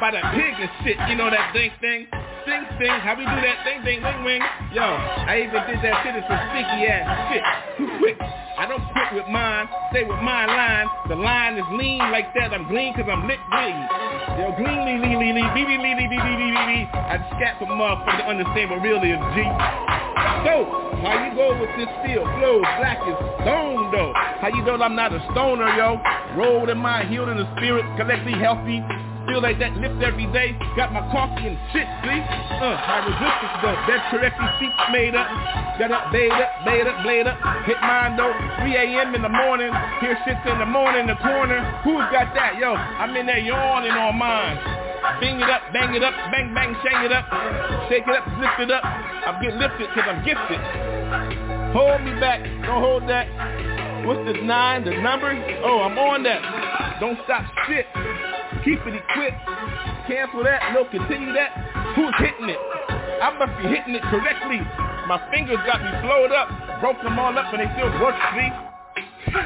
by 0.04 0.12
the 0.12 0.22
pig 0.36 0.60
and 0.60 0.72
shit. 0.84 1.00
You 1.08 1.16
know 1.16 1.32
that 1.32 1.56
thing 1.56 1.72
thing? 1.80 2.12
sing 2.46 2.64
sing, 2.78 2.96
how 3.02 3.18
we 3.18 3.26
do 3.26 3.38
that 3.42 3.66
Sing, 3.66 3.82
sing, 3.84 4.00
wing 4.02 4.24
wing. 4.24 4.42
Yo, 4.72 4.86
I 4.86 5.46
even 5.46 5.62
did 5.66 5.82
that 5.82 6.06
shit 6.06 6.16
it's 6.16 6.30
a 6.30 6.38
sticky 6.54 6.86
ass 6.86 7.06
shit. 7.34 7.44
Too 7.78 7.90
quick. 7.98 8.18
I 8.56 8.64
don't 8.70 8.82
quit 8.96 9.12
with 9.12 9.28
mine, 9.28 9.68
stay 9.92 10.08
with 10.08 10.22
my 10.24 10.48
line. 10.48 10.88
The 11.10 11.16
line 11.20 11.58
is 11.58 11.68
lean 11.76 12.00
like 12.14 12.32
that, 12.40 12.54
I'm 12.54 12.72
lean 12.72 12.94
cause 12.96 13.10
I'm 13.10 13.28
lit 13.28 13.42
green. 13.52 13.78
Yo, 14.40 14.56
green 14.56 14.80
lee 14.88 14.98
lee 15.02 15.18
lee 15.20 15.34
lee, 15.36 15.48
bee 15.52 15.68
bee 15.68 15.76
lee 15.76 15.92
lee 15.92 16.08
bee 16.08 16.22
bee 16.22 16.38
bee 16.40 16.52
bee 16.54 16.66
bee. 16.72 16.86
I 16.94 17.20
scat 17.36 17.60
for 17.60 17.68
motherfucker 17.68 18.24
to 18.24 18.26
understand 18.32 18.72
what 18.72 18.80
really 18.80 19.12
is 19.12 19.24
G. 19.36 19.44
So, 20.48 20.56
how 21.04 21.20
you 21.20 21.36
go 21.36 21.52
with 21.60 21.74
this 21.76 21.90
steel 22.00 22.24
flow? 22.40 22.62
Black 22.80 23.02
is 23.04 23.18
stone 23.44 23.92
though. 23.92 24.14
How 24.40 24.48
you 24.54 24.64
know 24.64 24.80
I'm 24.80 24.96
not 24.96 25.12
a 25.12 25.20
stoner, 25.34 25.68
yo? 25.76 26.00
Rolled 26.38 26.70
in 26.70 26.78
my 26.78 27.04
healed 27.06 27.30
in 27.30 27.38
the 27.38 27.50
spirit, 27.58 27.84
collectively 27.98 28.40
healthy. 28.40 28.80
Feel 29.26 29.42
like 29.42 29.58
that 29.58 29.74
lift 29.82 29.98
every 30.06 30.30
day. 30.30 30.54
Got 30.78 30.94
my 30.94 31.02
coffee 31.10 31.50
and 31.50 31.58
shit, 31.74 31.90
see? 32.06 32.20
Uh, 32.62 32.78
my 32.78 33.00
resistance 33.10 33.56
though. 33.66 33.78
That 33.90 34.02
correctly 34.14 34.48
seats 34.62 34.82
made 34.94 35.18
up. 35.18 35.26
Got 35.82 35.92
up, 35.92 36.14
made 36.14 36.30
up, 36.30 36.52
made 36.62 36.86
up, 36.86 36.98
blade 37.02 37.26
up. 37.26 37.38
Hit 37.66 37.82
mine 37.82 38.16
though. 38.18 38.34
3 38.62 38.70
a.m. 38.70 39.18
in 39.18 39.22
the 39.26 39.34
morning. 39.34 39.74
Hear 40.00 40.14
shit 40.24 40.38
in 40.46 40.60
the 40.62 40.70
morning 40.70 41.10
in 41.10 41.10
the 41.10 41.20
corner. 41.26 41.58
Who's 41.82 42.06
got 42.14 42.38
that? 42.38 42.62
Yo, 42.62 42.78
I'm 42.78 43.16
in 43.18 43.26
there 43.26 43.42
yawning 43.42 43.98
on 43.98 44.16
mine. 44.16 44.58
Bing 45.20 45.42
it 45.42 45.50
up, 45.50 45.62
bang 45.74 45.94
it 45.96 46.04
up, 46.04 46.14
bang, 46.30 46.54
bang, 46.54 46.76
shang 46.84 47.06
it 47.06 47.12
up. 47.12 47.26
Shake 47.90 48.04
it 48.06 48.16
up, 48.16 48.26
lift 48.38 48.60
it 48.60 48.72
up. 48.72 48.84
I'm 48.84 49.42
getting 49.42 49.60
lifted 49.60 49.90
because 49.90 50.06
I'm 50.06 50.22
gifted. 50.26 50.62
Hold 51.74 52.02
me 52.04 52.14
back. 52.20 52.44
Don't 52.66 52.82
hold 52.82 53.04
that. 53.10 53.26
What's 54.06 54.22
the 54.26 54.42
nine? 54.46 54.86
The 54.86 54.92
number? 55.02 55.34
Oh, 55.64 55.82
I'm 55.82 55.98
on 55.98 56.24
that. 56.24 57.00
Don't 57.00 57.18
stop 57.26 57.44
shit. 57.68 57.86
Keep 58.66 58.82
it 58.89 58.97
equipped. 58.97 59.38
Cancel 60.09 60.41
that. 60.41 60.74
No, 60.74 60.89
continue 60.89 61.32
that. 61.38 61.53
Who's 61.93 62.18
hitting 62.18 62.49
it? 62.49 62.57
I 63.22 63.30
must 63.38 63.53
be 63.61 63.70
hitting 63.70 63.93
it 63.93 64.01
correctly. 64.09 64.57
My 65.05 65.22
fingers 65.30 65.61
got 65.70 65.86
me 65.86 65.93
blowed 66.01 66.34
up. 66.34 66.49
Broke 66.82 66.97
them 67.05 67.20
all 67.20 67.38
up 67.38 67.53
and 67.53 67.61
they 67.61 67.70
still 67.78 67.93
work, 68.01 68.18
see? 68.34 68.49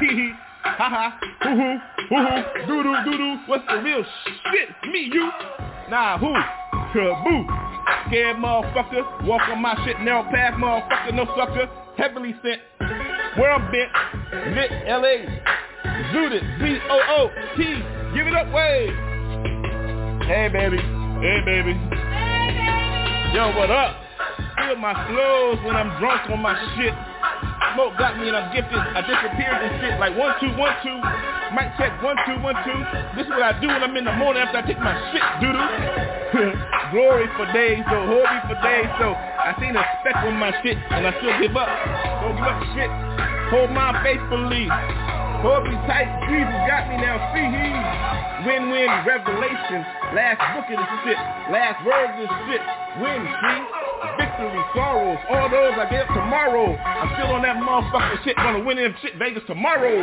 Hee 0.00 0.32
Ha 0.62 0.88
ha. 0.88 1.20
Hoo 1.42 1.52
hoo. 1.52 1.76
Hoo 2.08 2.16
hoo. 2.16 2.40
Doo 2.66 2.82
doo 2.82 2.96
doo 3.04 3.18
doo. 3.18 3.36
What's 3.46 3.64
the 3.68 3.82
real 3.82 4.04
shit? 4.52 4.68
Me, 4.90 5.10
you? 5.12 5.28
Nah, 5.90 6.16
who? 6.16 6.32
Kaboo. 6.92 7.44
Scared 8.08 8.36
motherfucker. 8.36 9.26
Walk 9.26 9.42
on 9.48 9.60
my 9.60 9.76
shit. 9.84 10.00
Narrow 10.00 10.24
path 10.24 10.54
motherfucker. 10.54 11.14
No 11.14 11.26
sucker. 11.36 11.68
Heavily 11.96 12.34
sent. 12.42 12.60
Where 13.36 13.52
I'm 13.52 13.70
bent. 13.70 14.56
Lit. 14.56 14.70
L.A. 14.86 15.28
Zooted. 16.08 16.40
Z-O-O-T. 16.58 17.64
Give 18.14 18.26
it 18.26 18.34
up, 18.34 18.52
way. 18.52 19.09
Hey, 20.30 20.46
baby. 20.46 20.78
Hey, 20.78 21.42
baby. 21.42 21.74
Yo, 23.34 23.50
what 23.58 23.66
up? 23.66 23.98
Feel 24.62 24.78
my 24.78 24.94
flows 25.10 25.58
when 25.66 25.74
I'm 25.74 25.90
drunk 25.98 26.30
on 26.30 26.38
my 26.38 26.54
shit. 26.78 26.94
Smoke 27.74 27.98
got 27.98 28.14
me 28.14 28.30
and 28.30 28.38
I'm 28.38 28.46
gifted. 28.54 28.78
I 28.78 29.02
disappeared 29.02 29.58
and 29.58 29.74
shit 29.82 29.98
like 29.98 30.14
one, 30.14 30.30
two, 30.38 30.54
one, 30.54 30.70
two. 30.86 30.94
Mic 31.50 31.74
check, 31.74 31.98
one, 31.98 32.14
two, 32.30 32.38
one, 32.46 32.54
two. 32.62 32.78
This 33.18 33.26
is 33.26 33.34
what 33.34 33.42
I 33.42 33.58
do 33.58 33.66
when 33.74 33.82
I'm 33.82 33.90
in 33.98 34.06
the 34.06 34.14
morning 34.22 34.46
after 34.46 34.62
I 34.62 34.64
take 34.70 34.78
my 34.78 34.94
shit, 35.10 35.26
doo-doo. 35.42 35.66
Glory 36.94 37.26
for 37.34 37.50
days, 37.50 37.82
so 37.90 37.98
me 38.06 38.38
for 38.46 38.54
days, 38.62 38.86
so 39.02 39.10
I 39.18 39.50
seen 39.58 39.74
a 39.74 39.82
speck 39.98 40.14
on 40.22 40.38
my 40.38 40.54
shit 40.62 40.78
and 40.94 41.10
I 41.10 41.12
still 41.18 41.34
give 41.42 41.58
up. 41.58 41.66
Don't 42.22 42.38
give 42.38 42.46
up 42.46 42.62
shit. 42.78 42.90
Hold 43.50 43.74
my 43.74 43.98
faithfully. 44.06 44.70
Me 45.40 45.72
tight, 45.88 46.04
Jesus 46.28 46.52
got 46.68 46.84
me 46.92 47.00
now, 47.00 47.16
see 47.32 47.40
he 47.40 47.72
Win-win 48.44 48.92
revelation. 49.08 49.80
Last 50.12 50.36
book 50.52 50.68
of 50.68 50.76
this 50.76 50.92
shit 51.00 51.16
Last 51.48 51.80
word 51.80 52.12
of 52.12 52.16
this 52.20 52.32
shit. 52.44 52.60
Win, 53.00 53.24
see 53.24 53.60
Victory, 54.20 54.60
sorrows 54.76 55.16
All 55.32 55.48
those 55.48 55.80
I 55.80 55.88
get 55.88 56.04
tomorrow. 56.12 56.76
I'm 56.76 57.08
still 57.16 57.32
on 57.32 57.40
that 57.48 57.56
motherfucking 57.56 58.20
shit 58.20 58.36
Gonna 58.36 58.68
win 58.68 58.84
in 58.84 58.92
shit 59.00 59.16
Vegas 59.16 59.40
tomorrow. 59.48 59.96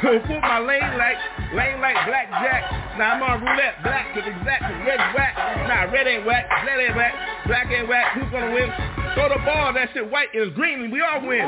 Pull 0.00 0.40
my 0.40 0.64
lane 0.64 0.96
like 0.96 1.20
Lane 1.52 1.84
like 1.84 2.00
blackjack? 2.08 2.96
Now 2.96 3.20
I'm 3.20 3.22
on 3.22 3.44
roulette 3.44 3.84
Black 3.84 4.16
is 4.16 4.24
exact 4.24 4.64
Red 4.64 5.00
whack. 5.12 5.36
Nah, 5.68 5.92
red 5.92 6.08
ain't 6.08 6.24
whack 6.24 6.48
Red 6.64 6.80
ain't 6.80 6.96
whack 6.96 7.12
Black 7.44 7.68
ain't 7.68 7.84
whack. 7.84 8.16
Who's 8.16 8.32
gonna 8.32 8.56
win? 8.56 8.72
Throw 9.12 9.28
the 9.28 9.44
ball 9.44 9.76
That 9.76 9.92
shit 9.92 10.08
white 10.08 10.32
is 10.32 10.48
green 10.56 10.88
We 10.88 11.04
all 11.04 11.20
win. 11.20 11.44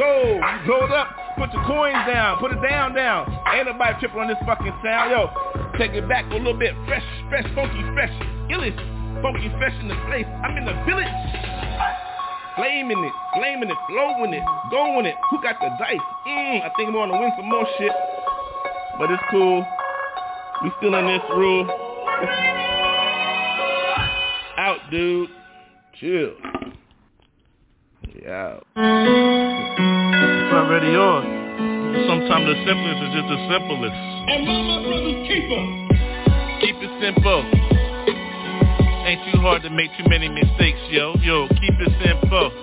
So, 0.00 0.40
it 0.80 0.92
up 0.96 1.23
Put 1.36 1.52
your 1.52 1.64
coins 1.66 1.98
down, 2.06 2.38
put 2.38 2.52
it 2.52 2.62
down, 2.62 2.94
down. 2.94 3.26
Ain't 3.52 3.66
nobody 3.66 3.98
tripping 3.98 4.20
on 4.20 4.28
this 4.28 4.38
fucking 4.46 4.72
sound. 4.84 5.10
Yo, 5.10 5.30
take 5.78 5.92
it 5.92 6.08
back 6.08 6.24
a 6.30 6.34
little 6.34 6.54
bit. 6.54 6.74
Fresh, 6.86 7.04
fresh, 7.28 7.44
funky, 7.54 7.82
fresh. 7.92 8.12
Illish, 8.50 8.76
funky, 9.20 9.50
fresh 9.58 9.74
in 9.80 9.88
the 9.88 9.98
place. 10.06 10.26
I'm 10.44 10.56
in 10.56 10.64
the 10.64 10.74
village. 10.86 11.10
Flaming 12.56 13.02
it, 13.02 13.12
flaming 13.34 13.68
it, 13.68 13.76
flowing 13.90 14.32
it, 14.32 14.44
going 14.70 15.06
it. 15.06 15.16
Who 15.30 15.42
got 15.42 15.58
the 15.58 15.70
dice? 15.78 15.98
Mmm, 16.26 16.62
I 16.62 16.70
think 16.76 16.88
I'm 16.88 16.94
gonna 16.94 17.18
win 17.18 17.32
some 17.36 17.48
more 17.48 17.66
shit. 17.78 17.92
But 18.96 19.10
it's 19.10 19.22
cool. 19.32 19.66
We 20.62 20.70
still 20.78 20.94
in 20.94 21.06
this 21.06 21.22
rule. 21.30 21.68
Out, 24.56 24.78
dude. 24.90 25.30
Chill. 25.98 26.34
Yeah. 28.22 29.23
It's 30.54 30.62
already 30.62 30.94
yours. 30.94 31.26
Sometimes 32.06 32.46
the 32.46 32.54
simplest 32.62 33.02
is 33.02 33.10
just 33.10 33.26
the 33.26 33.40
simplest. 33.50 33.98
And 34.30 34.46
my, 34.46 34.54
my 34.62 34.78
brother's 34.86 35.26
keeper. 35.26 35.62
Keep 36.62 36.78
it 36.78 36.94
simple. 37.02 37.42
Ain't 39.02 39.18
too 39.34 39.42
hard 39.42 39.66
to 39.66 39.70
make 39.74 39.90
too 39.98 40.06
many 40.06 40.30
mistakes, 40.30 40.78
yo. 40.94 41.18
Yo, 41.26 41.50
keep 41.58 41.74
it 41.74 41.90
simple. 41.98 42.54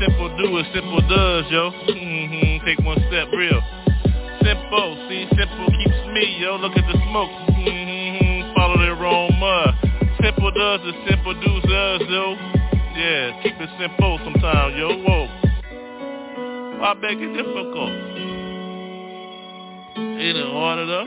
Simple 0.00 0.32
do 0.40 0.56
as 0.56 0.64
simple 0.72 1.04
does, 1.04 1.44
yo. 1.52 1.76
Mm-hmm, 1.92 2.64
take 2.64 2.80
one 2.80 2.96
step 3.12 3.28
real. 3.36 3.60
Simple, 4.40 4.96
see, 5.12 5.28
simple 5.36 5.68
keeps 5.68 6.00
me, 6.16 6.40
yo. 6.40 6.56
Look 6.56 6.72
at 6.80 6.86
the 6.88 6.96
smoke. 7.12 7.28
Mm-hmm, 7.60 8.56
follow 8.56 8.80
the 8.80 8.88
aroma. 8.88 9.76
Simple 10.16 10.48
does 10.48 10.80
as 10.80 10.96
simple 11.04 11.36
does 11.36 12.08
yo. 12.08 12.40
Yeah, 12.96 13.36
keep 13.44 13.60
it 13.60 13.68
simple 13.76 14.16
sometimes, 14.24 14.80
yo. 14.80 14.96
Whoa. 15.04 15.41
Why 16.82 16.94
make 16.94 17.18
it 17.20 17.32
difficult? 17.32 17.94
Ain't 20.18 20.36
it 20.36 20.46
hard 20.50 20.80
enough? 20.82 21.06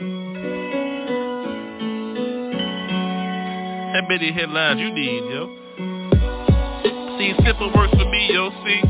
How 3.92 4.08
many 4.08 4.32
headlines 4.32 4.80
you 4.80 4.90
need, 4.90 5.20
yo? 5.28 5.52
See, 7.18 7.34
simple 7.44 7.70
works 7.76 7.92
for 7.92 8.08
me, 8.08 8.32
yo. 8.32 8.48
See, 8.64 8.80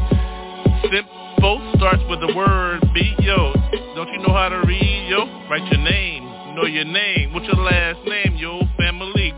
simple 0.95 1.73
starts 1.75 2.05
with 2.09 2.21
the 2.21 2.33
word 2.37 2.89
B, 2.95 3.17
yo. 3.19 3.53
Don't 3.97 4.09
you 4.13 4.19
know 4.19 4.33
how 4.33 4.49
to 4.49 4.63
read, 4.65 5.09
yo? 5.11 5.27
Write 5.51 5.67
your 5.73 5.83
name, 5.83 6.23
know 6.55 6.67
your 6.67 6.85
name. 6.85 7.35
What's 7.35 7.47
your 7.49 7.65
last 7.65 7.99
name, 8.07 8.37
yo? 8.37 8.61
Family, 8.79 9.35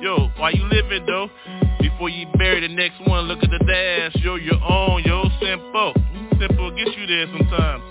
yo. 0.00 0.30
Why 0.36 0.50
you 0.50 0.64
living, 0.64 1.06
though? 1.06 1.30
Before 1.78 2.08
you 2.08 2.26
bury 2.36 2.66
the 2.66 2.74
next 2.74 3.06
one, 3.06 3.28
look 3.28 3.38
at 3.44 3.50
the 3.50 3.60
dash, 3.60 4.20
yo. 4.20 4.34
Your 4.34 4.60
own, 4.68 5.04
yo. 5.04 5.28
Simple, 5.40 5.94
simple 6.38 6.70
gets 6.70 6.90
you 6.96 7.06
there 7.06 7.26
sometimes. 7.26 7.82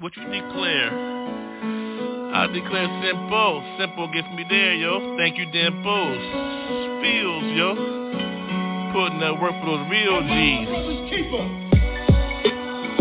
What 0.00 0.16
you 0.16 0.24
declare? 0.24 0.90
I 2.34 2.46
declare 2.52 2.88
simple. 3.02 3.62
Simple 3.78 4.12
gets 4.12 4.28
me 4.34 4.44
there, 4.48 4.74
yo. 4.74 5.16
Thank 5.16 5.38
you, 5.38 5.46
Dimples. 5.50 6.22
Feels, 7.02 7.44
yo. 7.56 7.74
Putting 8.92 9.20
that 9.20 9.40
work 9.40 9.52
for 9.58 9.66
those 9.66 9.90
real 9.90 10.20
G's. 10.22 10.68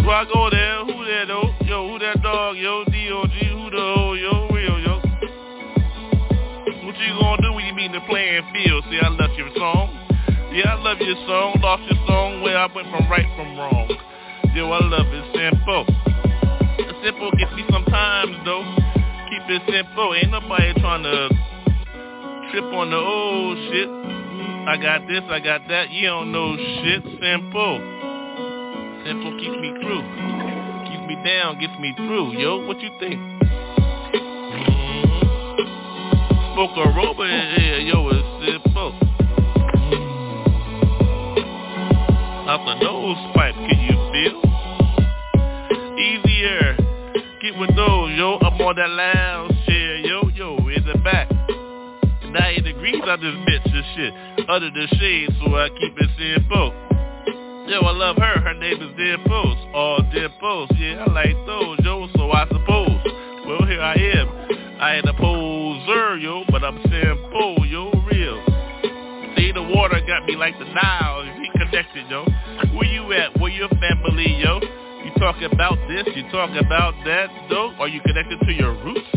Where 0.06 0.16
I 0.16 0.26
go 0.32 0.50
there, 0.50 0.86
who 0.86 1.06
there 1.06 1.26
though? 1.26 1.54
Yo, 1.66 1.90
who 1.90 2.00
that 2.00 2.22
dog, 2.22 2.56
yo? 2.58 2.86
D-O-G, 2.86 3.46
who 3.52 3.70
the 3.70 3.78
ho, 3.78 4.14
yo? 4.14 4.48
Real, 4.50 4.80
yo. 4.80 5.02
What 6.86 6.96
you 6.98 7.14
gonna 7.20 7.42
do 7.42 7.54
when 7.54 7.66
you 7.66 7.74
meet 7.74 7.92
the 7.92 8.00
playing 8.08 8.44
field? 8.54 8.86
See, 8.90 9.00
I 9.02 9.10
love 9.10 9.32
your 9.36 9.50
song. 9.56 9.90
Yeah, 10.54 10.76
I 10.76 10.82
love 10.82 10.98
your 11.02 11.18
song. 11.28 11.60
Lost 11.62 11.84
your 11.92 12.08
song 12.08 12.42
where 12.42 12.58
I 12.58 12.68
went 12.74 12.88
from 12.90 13.10
right 13.10 13.28
from 13.36 13.58
wrong. 13.58 13.88
Yo, 14.58 14.72
I 14.72 14.82
love 14.82 15.06
it 15.14 15.26
simple. 15.38 15.86
Simple 17.06 17.30
gets 17.38 17.54
me 17.54 17.64
sometimes 17.70 18.36
though 18.44 18.66
keep 19.30 19.46
it 19.54 19.62
simple. 19.70 20.16
Ain't 20.16 20.32
nobody 20.32 20.74
trying 20.82 21.04
to 21.04 21.30
trip 22.50 22.66
on 22.74 22.90
the 22.90 22.98
old 22.98 23.58
shit. 23.70 23.88
I 24.66 24.76
got 24.82 25.08
this, 25.08 25.22
I 25.30 25.40
got 25.40 25.62
that. 25.68 25.92
You 25.92 26.08
don't 26.08 26.32
know 26.32 26.58
shit. 26.58 27.04
Simple. 27.22 27.78
Simple 29.06 29.38
keeps 29.38 29.62
me 29.62 29.78
through. 29.78 30.02
Keeps 30.90 31.06
me 31.06 31.22
down, 31.22 31.60
gets 31.62 31.78
me 31.78 31.94
through. 31.96 32.34
Yo, 32.42 32.66
what 32.66 32.82
you 32.82 32.90
think? 32.98 33.22
Smoke 36.58 36.74
a 36.82 36.98
robot 36.98 37.30
in 37.30 37.62
here. 37.62 37.78
Yo, 37.94 38.10
it's 38.10 38.26
simple. 38.42 38.98
Out 42.48 42.64
the 42.64 42.76
nose 42.80 43.20
pipe, 43.36 43.57
on 48.68 48.76
that 48.76 48.90
lounge 48.90 49.56
chair, 49.66 49.96
yo, 49.96 50.28
yo, 50.36 50.58
in 50.68 50.84
the 50.84 51.00
back. 51.00 51.32
90 51.32 52.62
degrees 52.68 53.02
on 53.08 53.22
this 53.22 53.36
bitch 53.48 53.64
and 53.64 53.86
shit. 53.96 54.50
Under 54.50 54.70
the 54.70 54.88
shade, 55.00 55.30
so 55.40 55.56
I 55.56 55.70
keep 55.70 55.96
it 55.96 56.10
simple. 56.20 56.76
Yo, 57.72 57.80
I 57.80 57.92
love 57.96 58.18
her. 58.18 58.42
Her 58.42 58.54
name 58.56 58.76
is 58.76 58.92
Dead 58.98 59.24
Post. 59.26 59.60
All 59.74 60.04
Dead 60.14 60.32
Post. 60.42 60.74
Yeah, 60.76 61.06
I 61.08 61.12
like 61.12 61.38
those, 61.48 61.80
yo, 61.82 62.10
so 62.18 62.30
I 62.34 62.46
suppose. 62.52 63.00
Well, 63.48 63.64
here 63.64 63.80
I 63.80 63.96
am. 63.96 64.28
I 64.82 64.96
ain't 64.96 65.08
a 65.08 65.14
poser, 65.14 66.18
yo, 66.18 66.44
but 66.52 66.62
I'm 66.66 66.82
simple, 66.92 67.66
yo, 67.66 67.90
real. 68.12 68.44
See, 69.38 69.54
the 69.54 69.64
water 69.64 70.02
got 70.06 70.26
me 70.26 70.36
like 70.36 70.60
the 70.60 70.66
Nile. 70.66 71.24
We 71.40 71.50
connected, 71.56 72.10
yo. 72.10 72.26
Where 72.76 72.90
you 72.92 73.14
at? 73.14 73.40
Where 73.40 73.52
your 73.52 73.70
family, 73.70 74.36
yo? 74.44 74.60
You 75.08 75.14
talk 75.22 75.42
about 75.42 75.78
this, 75.88 76.04
you 76.18 76.24
talk 76.32 76.50
about 76.50 76.94
that, 77.06 77.30
though? 77.50 77.72
Are 77.80 77.88
you 77.88 78.02
connected 78.02 78.42
to 78.42 78.52
your 78.52 78.74
roots? 78.84 79.08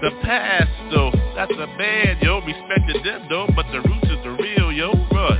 The 0.00 0.10
past, 0.22 0.70
though, 0.90 1.12
that's 1.36 1.52
a 1.52 1.66
bad, 1.76 2.22
yo. 2.22 2.40
Respected 2.40 3.04
them, 3.04 3.26
though, 3.28 3.46
but 3.54 3.66
the 3.70 3.82
roots 3.82 4.08
is 4.08 4.16
the 4.24 4.30
real, 4.30 4.72
yo. 4.72 4.92
Run. 5.12 5.38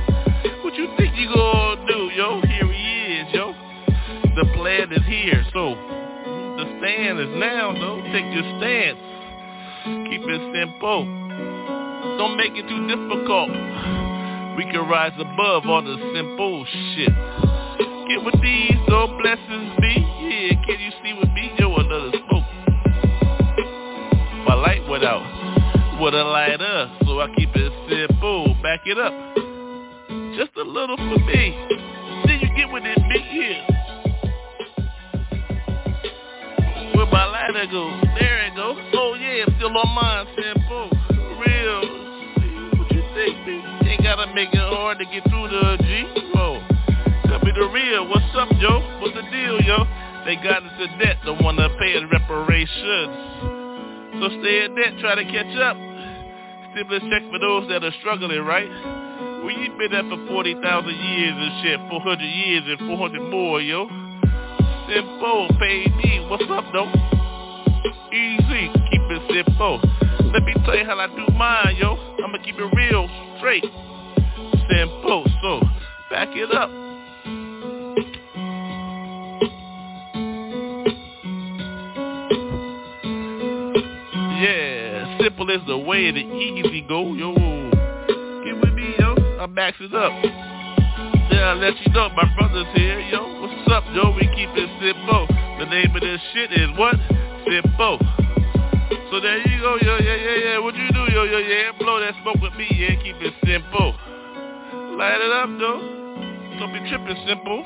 What 0.63 0.75
you 0.75 0.87
think 0.97 1.17
you 1.17 1.33
gonna 1.33 1.83
do, 1.87 2.11
yo? 2.13 2.41
Here 2.41 2.71
he 2.71 3.21
is, 3.21 3.33
yo. 3.33 3.55
The 4.35 4.45
plan 4.53 4.93
is 4.93 5.03
here, 5.07 5.43
so 5.51 5.73
the 6.61 6.65
stand 6.77 7.19
is 7.19 7.33
now, 7.33 7.73
though. 7.73 8.03
Take 8.13 8.29
your 8.37 8.45
stance. 8.61 9.01
Keep 10.13 10.29
it 10.29 10.41
simple. 10.53 11.05
Don't 12.19 12.37
make 12.37 12.53
it 12.53 12.69
too 12.69 12.85
difficult. 12.85 13.49
We 14.57 14.65
can 14.69 14.87
rise 14.87 15.17
above 15.17 15.65
all 15.65 15.81
the 15.81 15.97
simple 16.13 16.65
shit. 16.93 17.92
Get 18.07 18.23
with 18.25 18.41
these, 18.41 18.75
though 18.89 19.07
blessings 19.21 19.79
be. 19.79 19.95
Yeah, 19.95 20.59
can 20.65 20.77
you 20.77 20.91
see 21.01 21.13
with 21.13 21.29
me? 21.29 21.51
Yo, 21.57 21.73
another 21.73 22.11
smoke. 22.11 22.43
My 24.45 24.55
light 24.55 24.85
went 24.89 25.05
out. 25.05 25.23
With 26.01 26.13
a 26.13 26.23
lighter, 26.23 26.91
so 27.05 27.21
I 27.21 27.27
keep 27.37 27.55
it 27.55 27.71
simple. 27.87 28.55
Back 28.61 28.81
it 28.85 28.97
up. 28.97 29.13
Just 30.35 30.51
a 30.57 30.63
little 30.63 30.97
for 30.97 31.19
me. 31.23 31.55
Then 32.27 32.39
you 32.41 32.53
get 32.57 32.69
with 32.73 32.83
it, 32.83 32.99
big 33.07 33.23
here. 33.23 33.63
Where 36.95 37.05
my 37.05 37.25
lighter 37.25 37.67
go? 37.71 37.89
There 38.19 38.47
it 38.47 38.55
go. 38.55 38.75
Oh 38.95 39.13
yeah, 39.13 39.45
still 39.55 39.77
on 39.77 39.95
mine, 39.95 40.27
simple. 40.35 40.89
Real. 41.39 41.81
What 42.77 42.91
you 42.91 43.03
think, 43.15 43.45
B? 43.45 43.61
Ain't 43.87 44.03
gotta 44.03 44.33
make 44.33 44.49
it 44.51 44.59
hard 44.59 44.97
to 44.99 45.05
get 45.05 45.23
through 45.29 45.47
the 45.47 45.77
G. 45.83 46.23
Oh 47.33 47.39
be 47.43 47.51
the 47.51 47.65
real. 47.65 48.07
What's 48.07 48.29
up, 48.37 48.47
yo? 48.61 48.79
What's 49.01 49.15
the 49.15 49.23
deal, 49.33 49.57
yo? 49.65 49.89
They 50.23 50.35
got 50.35 50.61
into 50.61 50.85
debt, 51.01 51.17
don't 51.25 51.41
wanna 51.41 51.67
pay 51.79 51.99
the 51.99 52.05
reparations. 52.05 53.09
So 54.21 54.29
stay 54.37 54.65
in 54.65 54.75
debt, 54.75 55.01
try 55.01 55.15
to 55.15 55.25
catch 55.25 55.57
up. 55.57 55.75
Stimulus 56.71 57.01
check 57.09 57.23
for 57.33 57.39
those 57.39 57.67
that 57.69 57.83
are 57.83 57.91
struggling, 57.99 58.39
right? 58.45 58.69
Well, 59.41 59.49
you 59.49 59.73
been 59.79 59.89
there 59.89 60.03
for 60.03 60.21
40,000 60.27 60.61
years 60.93 61.33
and 61.33 61.63
shit, 61.65 61.79
400 61.89 62.21
years 62.21 62.63
and 62.67 62.79
400 62.87 63.21
more, 63.23 63.59
yo. 63.59 63.89
Simple, 64.93 65.49
pay 65.57 65.89
me. 65.89 66.27
What's 66.29 66.45
up, 66.53 66.65
though? 66.71 66.91
Easy, 68.13 68.69
keep 68.93 69.09
it 69.09 69.21
simple. 69.33 69.81
Let 70.31 70.43
me 70.43 70.53
tell 70.65 70.77
you 70.77 70.85
how 70.85 70.99
I 70.99 71.07
do 71.07 71.25
mine, 71.33 71.77
yo. 71.81 71.97
I'ma 72.23 72.37
keep 72.45 72.59
it 72.59 72.69
real, 72.77 73.09
straight. 73.39 73.65
Simple, 74.69 75.25
so 75.41 75.61
back 76.11 76.29
it 76.37 76.53
up. 76.53 76.92
Simple 85.23 85.49
as 85.51 85.61
the 85.67 85.77
way 85.77 86.11
the 86.11 86.19
easy 86.19 86.81
go, 86.81 87.13
yo. 87.13 87.33
Get 88.43 88.59
with 88.59 88.73
me, 88.73 88.93
yo. 88.99 89.15
I 89.39 89.47
max 89.47 89.77
it 89.79 89.95
up. 89.95 90.11
Then 91.31 91.39
I 91.39 91.53
let 91.53 91.79
you 91.79 91.93
know 91.93 92.09
my 92.09 92.27
brother's 92.35 92.67
here, 92.75 92.99
yo. 92.99 93.23
What's 93.39 93.71
up, 93.71 93.85
yo? 93.95 94.11
We 94.11 94.27
keep 94.35 94.51
it 94.51 94.69
simple. 94.83 95.27
The 95.59 95.65
name 95.71 95.95
of 95.95 96.01
this 96.01 96.19
shit 96.33 96.51
is 96.51 96.67
what? 96.77 96.95
Simple. 97.47 97.99
So 99.11 99.21
there 99.21 99.39
you 99.47 99.61
go, 99.61 99.77
yo, 99.79 99.95
yeah, 100.03 100.15
yeah, 100.15 100.37
yeah. 100.43 100.57
What 100.59 100.75
you 100.75 100.91
do, 100.91 101.07
yo, 101.13 101.23
yo, 101.23 101.37
yeah? 101.37 101.71
Blow 101.79 102.01
that 102.01 102.15
smoke 102.21 102.41
with 102.41 102.53
me, 102.55 102.67
yeah. 102.75 102.95
Keep 103.01 103.23
it 103.23 103.33
simple. 103.47 103.95
Light 104.99 105.23
it 105.23 105.31
up, 105.31 105.49
though. 105.55 105.79
Don't 106.59 106.73
be 106.73 106.83
tripping 106.89 107.23
simple. 107.25 107.63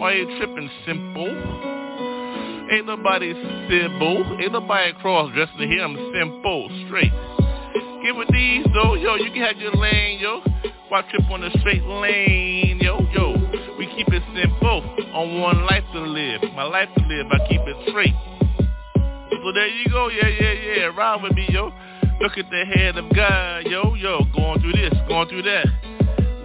Why 0.00 0.14
you 0.14 0.24
tripping 0.38 0.70
simple? 0.86 1.81
Ain't 2.72 2.86
nobody 2.86 3.34
simple. 3.68 4.24
Ain't 4.40 4.52
nobody 4.52 4.92
cross-dressing 4.94 5.70
here. 5.70 5.84
I'm 5.84 5.94
simple, 6.14 6.70
straight. 6.86 7.12
Get 8.02 8.16
with 8.16 8.28
these, 8.32 8.64
though. 8.72 8.94
Yo, 8.94 9.16
you 9.16 9.30
can 9.30 9.42
have 9.42 9.58
your 9.58 9.74
lane, 9.74 10.18
yo. 10.18 10.40
Watch 10.90 11.08
trip 11.10 11.28
on 11.30 11.42
the 11.42 11.50
straight 11.60 11.82
lane, 11.82 12.78
yo, 12.80 13.00
yo. 13.12 13.34
We 13.76 13.86
keep 13.94 14.08
it 14.08 14.22
simple. 14.34 14.82
On 15.12 15.40
one 15.40 15.66
life 15.66 15.84
to 15.92 16.00
live. 16.00 16.42
My 16.54 16.64
life 16.64 16.88
to 16.96 17.06
live, 17.06 17.26
I 17.30 17.46
keep 17.48 17.60
it 17.60 17.76
straight. 17.90 18.14
So 19.42 19.52
there 19.52 19.68
you 19.68 19.86
go, 19.90 20.08
yeah, 20.08 20.28
yeah, 20.28 20.52
yeah. 20.52 20.84
Ride 20.96 21.22
with 21.22 21.34
me, 21.34 21.46
yo. 21.50 21.72
Look 22.20 22.38
at 22.38 22.48
the 22.50 22.64
head 22.74 22.96
of 22.96 23.04
God, 23.14 23.66
yo, 23.66 23.94
yo. 23.94 24.24
Going 24.34 24.60
through 24.60 24.72
this, 24.72 24.94
going 25.08 25.28
through 25.28 25.42
that. 25.42 25.66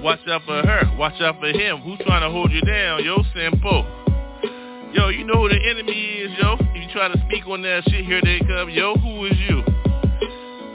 Watch 0.01 0.19
out 0.27 0.41
for 0.45 0.61
her. 0.61 0.95
Watch 0.97 1.21
out 1.21 1.39
for 1.39 1.47
him. 1.47 1.77
Who's 1.81 1.99
trying 2.05 2.21
to 2.21 2.29
hold 2.29 2.51
you 2.51 2.61
down, 2.61 3.03
yo? 3.05 3.23
Simple. 3.33 4.06
Yo, 4.93 5.09
you 5.09 5.25
know 5.25 5.41
who 5.41 5.49
the 5.49 5.59
enemy 5.69 5.91
is, 5.91 6.31
yo. 6.39 6.55
If 6.59 6.75
you 6.75 6.87
try 6.93 7.09
to 7.09 7.19
speak 7.27 7.45
on 7.45 7.61
that 7.63 7.83
shit, 7.89 8.05
here 8.05 8.21
they 8.23 8.39
come. 8.39 8.69
Yo, 8.69 8.95
who 8.95 9.25
is 9.25 9.37
you? 9.49 9.63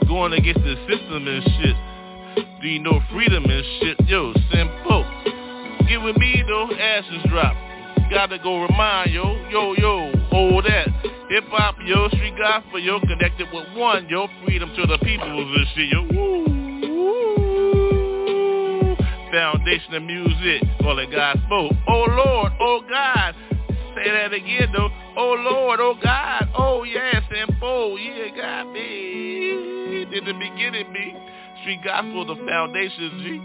Going 0.07 0.33
against 0.33 0.61
the 0.61 0.75
system 0.87 1.27
and 1.27 1.43
shit. 1.43 1.75
Do 2.61 2.67
you 2.67 2.79
know 2.79 3.01
freedom 3.11 3.43
and 3.45 3.65
shit? 3.79 3.99
Yo, 4.07 4.33
simple. 4.51 5.03
Get 5.89 6.01
with 6.01 6.17
me 6.17 6.43
though, 6.47 6.69
ashes 6.71 7.25
drop. 7.29 7.55
Gotta 8.09 8.37
go 8.37 8.61
remind 8.61 9.11
yo, 9.11 9.35
yo, 9.49 9.73
yo, 9.73 10.11
hold 10.29 10.65
that. 10.65 10.87
Hip 11.29 11.45
hop, 11.49 11.75
yo, 11.83 12.07
street 12.09 12.37
gospel, 12.37 12.79
yo, 12.79 12.99
connected 12.99 13.47
with 13.51 13.65
one, 13.75 14.07
yo, 14.09 14.27
freedom 14.45 14.71
to 14.75 14.85
the 14.85 14.97
peoples 14.99 15.57
and 15.57 15.67
shit, 15.73 15.89
yo. 15.91 16.03
Woo. 16.13 16.43
Foundation 19.31 19.95
of 19.95 20.03
music, 20.03 20.61
call 20.81 20.99
it 20.99 21.09
gospel. 21.11 21.75
Oh 21.87 22.05
Lord, 22.07 22.51
oh 22.59 22.81
God. 22.87 23.33
Say 24.03 24.11
that 24.11 24.33
again 24.33 24.71
though. 24.73 24.89
Oh 25.15 25.33
Lord, 25.39 25.79
oh 25.79 25.95
God, 26.03 26.49
oh 26.57 26.83
yes, 26.83 27.23
and 27.33 27.55
oh 27.61 27.95
yeah, 27.95 28.35
God 28.35 28.73
me. 28.73 30.03
In 30.03 30.25
the 30.25 30.33
beginning, 30.33 30.91
me. 30.91 31.15
Street 31.61 31.79
gospel, 31.85 32.25
the 32.25 32.35
foundation, 32.45 33.21
G. 33.23 33.39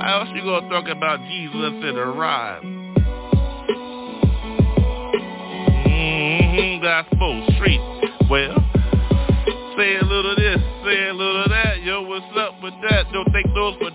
How 0.00 0.20
else 0.20 0.30
you 0.34 0.42
gonna 0.42 0.68
talk 0.70 0.88
about 0.88 1.20
Jesus 1.20 1.84
in 1.84 1.98
a 1.98 2.06
rhyme? 2.06 2.94
Mm-hmm, 5.86 6.82
gospel, 6.82 7.46
street. 7.56 7.80
Well, 8.30 8.56
say 9.76 9.96
a 9.96 10.04
little 10.04 10.34
this, 10.36 10.60
say 10.86 11.08
a 11.08 11.12
little 11.12 11.44
that. 11.50 11.82
Yo, 11.82 12.00
what's 12.02 12.24
up 12.38 12.62
with 12.62 12.74
that? 12.88 13.12
Don't 13.12 13.30
take 13.34 13.52
those 13.54 13.76
but 13.80 13.92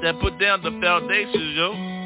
that 0.00 0.18
put 0.22 0.38
down 0.38 0.62
the 0.62 0.70
foundations, 0.80 1.56
yo. 1.56 1.99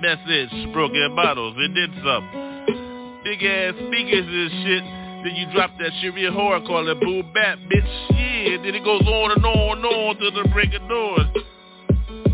Message, 0.00 0.72
broken 0.72 1.14
bottles, 1.16 1.56
it 1.58 1.74
did 1.74 1.90
something. 2.04 3.20
Big 3.24 3.42
ass 3.42 3.74
speakers 3.74 4.26
and 4.26 4.50
shit. 4.64 4.84
Then 5.24 5.34
you 5.36 5.46
drop 5.52 5.70
that 5.78 5.92
real 6.14 6.32
hard, 6.32 6.64
call 6.64 6.88
it 6.88 7.00
boo 7.00 7.22
bap, 7.34 7.58
bitch. 7.60 8.10
Yeah, 8.10 8.62
then 8.62 8.74
it 8.74 8.84
goes 8.84 9.02
on 9.02 9.32
and 9.32 9.44
on 9.44 9.78
and 9.78 9.86
on 9.86 10.16
to 10.16 10.30
the 10.30 10.48
break 10.50 10.74
of 10.74 10.88
doors. 10.88 11.26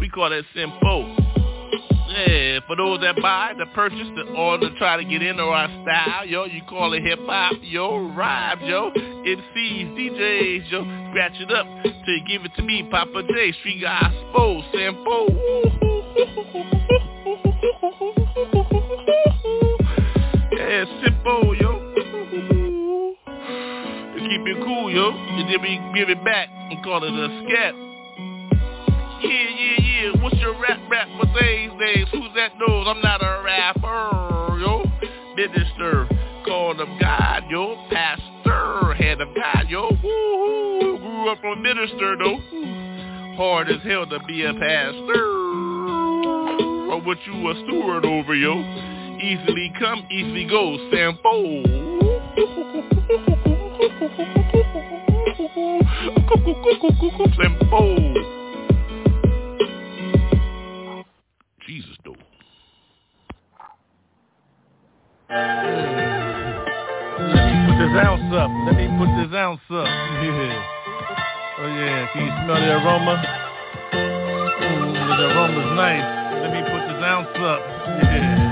We 0.00 0.08
call 0.08 0.30
that 0.30 0.44
simple. 0.54 1.16
Yeah, 2.08 2.60
for 2.66 2.76
those 2.76 3.00
that 3.00 3.16
buy, 3.20 3.52
the 3.58 3.66
purchase, 3.74 4.08
the, 4.16 4.22
order, 4.32 4.70
try 4.78 4.96
to 4.96 5.04
get 5.04 5.22
into 5.22 5.42
our 5.42 5.68
style, 5.82 6.24
yo, 6.26 6.46
you 6.46 6.62
call 6.68 6.94
it 6.94 7.02
hip 7.02 7.18
hop, 7.22 7.56
yo, 7.60 8.08
rhyme, 8.14 8.60
yo, 8.62 8.90
MCs, 8.90 9.94
DJs, 9.94 10.70
yo, 10.70 10.82
scratch 11.10 11.34
it 11.40 11.52
up 11.52 11.66
till 11.82 12.14
you 12.14 12.24
give 12.26 12.44
it 12.44 12.52
to 12.56 12.62
me, 12.62 12.88
Poppa 12.90 13.22
J, 13.22 13.52
Street 13.60 13.82
Gospel, 13.82 14.64
simple. 14.72 15.76
Yeah, 20.52 20.84
simple, 21.04 21.54
yo. 21.56 21.94
Keep 24.18 24.46
it 24.46 24.64
cool, 24.64 24.90
yo. 24.90 25.10
And 25.12 25.48
then 25.48 25.62
we 25.62 25.80
give 25.94 26.10
it 26.10 26.22
back 26.24 26.48
and 26.50 26.82
call 26.82 27.04
it 27.04 27.12
a 27.12 27.28
scat. 27.44 27.74
Yeah, 29.22 29.30
yeah, 29.30 29.80
yeah. 29.80 30.22
What's 30.22 30.36
your 30.36 30.54
rap 30.60 30.80
rap 30.90 31.08
for 31.18 31.26
these 31.26 31.70
days? 31.78 32.06
Who's 32.12 32.32
that 32.34 32.52
knows 32.58 32.86
I'm 32.88 33.00
not 33.00 33.22
a 33.22 33.42
rapper, 33.44 34.58
yo? 34.58 34.84
Minister, 35.36 36.08
called 36.44 36.80
of 36.80 36.88
God, 37.00 37.44
yo. 37.48 37.76
Pastor, 37.90 38.94
head 38.94 39.20
of 39.20 39.28
God, 39.34 39.68
yo. 39.68 39.88
Woo-hoo. 40.02 40.98
Grew 40.98 41.30
up 41.30 41.44
a 41.44 41.56
minister, 41.56 42.16
though. 42.16 42.40
Hard 43.36 43.68
as 43.70 43.82
hell 43.82 44.06
to 44.06 44.18
be 44.26 44.44
a 44.44 44.52
pastor. 44.52 45.26
Or 46.90 47.00
what 47.02 47.18
you 47.26 47.50
a 47.50 47.54
steward 47.64 48.04
over, 48.04 48.34
yo. 48.34 48.62
Easily 49.20 49.72
come, 49.78 50.06
easily 50.10 50.44
go, 50.44 50.76
Sampo. 50.90 51.62
Sampo. 57.36 57.80
Jesus, 61.66 61.96
though. 62.04 62.14
Let 67.18 67.42
me 67.46 67.54
put 67.66 67.76
this 67.78 67.94
ounce 68.04 68.34
up. 68.34 68.50
Let 68.66 68.76
me 68.76 68.86
put 68.98 69.10
this 69.16 69.32
ounce 69.34 69.60
up. 69.70 69.86
Yeah. 69.86 70.62
Oh 71.58 71.66
yeah, 71.66 72.06
can 72.12 72.20
you 72.26 72.32
smell 72.44 72.60
the 72.60 72.70
aroma? 72.76 73.14
Mm, 74.62 74.92
the 75.16 75.24
aroma's 75.24 75.70
nice. 75.74 76.06
Let 76.42 76.50
me 76.52 76.60
put 76.60 76.82
this 76.86 77.02
ounce 77.02 77.36
up. 77.38 77.60
Yeah. 78.02 78.45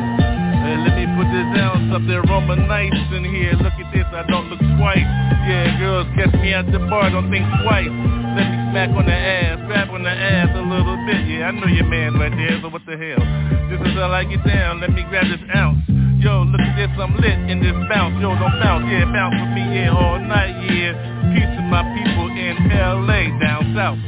This 1.34 1.50
ounce 1.58 1.90
up. 1.90 2.02
The 2.06 2.22
aroma 2.22 2.54
nice 2.54 2.94
in 3.10 3.26
here. 3.26 3.58
Look 3.58 3.74
at 3.74 3.90
this, 3.90 4.06
I 4.14 4.22
don't 4.30 4.46
look 4.46 4.62
twice. 4.78 5.02
Yeah, 5.50 5.74
girls 5.82 6.06
catch 6.14 6.32
me 6.38 6.54
at 6.54 6.70
the 6.70 6.78
bar, 6.86 7.10
don't 7.10 7.30
think 7.30 7.44
twice. 7.66 7.90
Let 7.90 8.46
me 8.46 8.56
smack 8.70 8.90
on 8.94 9.04
the 9.04 9.18
ass, 9.18 9.58
grab 9.66 9.90
on 9.90 10.02
the 10.06 10.14
ass 10.14 10.50
a 10.54 10.62
little 10.62 10.98
bit. 11.06 11.26
Yeah, 11.26 11.50
I 11.50 11.50
know 11.50 11.66
your 11.66 11.90
man 11.90 12.14
right 12.14 12.30
there, 12.30 12.62
so 12.62 12.70
what 12.70 12.86
the 12.86 12.94
hell? 12.94 13.22
This 13.68 13.82
is 13.82 13.94
how 13.98 14.14
I 14.14 14.22
get 14.24 14.46
down. 14.46 14.80
Let 14.80 14.94
me 14.94 15.02
grab 15.10 15.26
this 15.26 15.42
ounce. 15.54 15.82
Yo, 16.22 16.46
look 16.46 16.62
at 16.62 16.74
this, 16.78 16.94
I'm 16.96 17.18
lit 17.18 17.36
in 17.50 17.58
this 17.60 17.76
bounce. 17.90 18.16
Yo, 18.22 18.30
don't 18.32 18.56
bounce, 18.62 18.86
yeah, 18.88 19.04
bounce 19.10 19.34
with 19.34 19.52
me, 19.58 19.62
yeah, 19.74 19.92
all 19.92 20.22
night, 20.22 20.54
yeah. 20.70 20.94
Peace 21.34 21.50
to 21.58 21.62
my 21.66 21.82
people 21.98 22.30
in 22.30 22.54
LA, 22.70 23.34
down 23.42 23.74
south. 23.74 24.00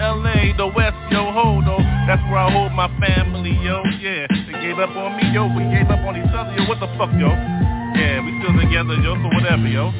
LA, 0.00 0.56
the 0.56 0.66
West, 0.72 0.96
yo, 1.12 1.28
hold 1.30 1.68
on. 1.68 1.82
That's 2.08 2.22
where 2.30 2.40
I 2.40 2.50
hold 2.50 2.72
my 2.72 2.88
family, 3.04 3.52
yo, 3.60 3.82
yeah. 4.00 4.39
Gave 4.70 4.86
up 4.86 4.94
on 4.94 5.18
me, 5.18 5.26
yo, 5.34 5.50
we 5.50 5.66
gave 5.66 5.90
up 5.90 5.98
on 6.06 6.14
each 6.14 6.30
other, 6.30 6.54
yo, 6.54 6.62
what 6.70 6.78
the 6.78 6.86
fuck, 6.94 7.10
yo? 7.18 7.26
Yeah, 7.26 8.22
we 8.22 8.30
still 8.38 8.54
together, 8.54 8.94
yo, 9.02 9.18
so 9.18 9.26
whatever, 9.34 9.66
yo. 9.66 9.90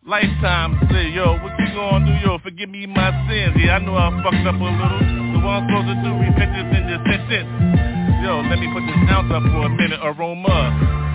Lifetime, 0.00 0.80
say, 0.88 1.12
yo, 1.12 1.36
what 1.44 1.52
you 1.60 1.68
gonna 1.76 2.08
do, 2.08 2.16
yo? 2.24 2.40
Forgive 2.40 2.72
me 2.72 2.88
my 2.88 3.12
sins, 3.28 3.52
yeah, 3.60 3.76
I 3.76 3.84
know 3.84 3.92
I 3.92 4.08
fucked 4.24 4.48
up 4.48 4.56
a 4.56 4.64
little. 4.64 5.04
So 5.28 5.44
what 5.44 5.60
I'm 5.60 5.68
supposed 5.68 5.88
to 5.92 5.96
do, 6.00 6.10
repentance 6.24 6.72
and 6.72 6.84
just. 6.88 7.04
Yo, 8.24 8.40
let 8.48 8.56
me 8.64 8.64
put 8.72 8.88
this 8.88 8.96
ounce 9.12 9.28
up 9.28 9.44
for 9.44 9.68
a 9.68 9.72
minute, 9.76 10.00
aroma. 10.00 10.56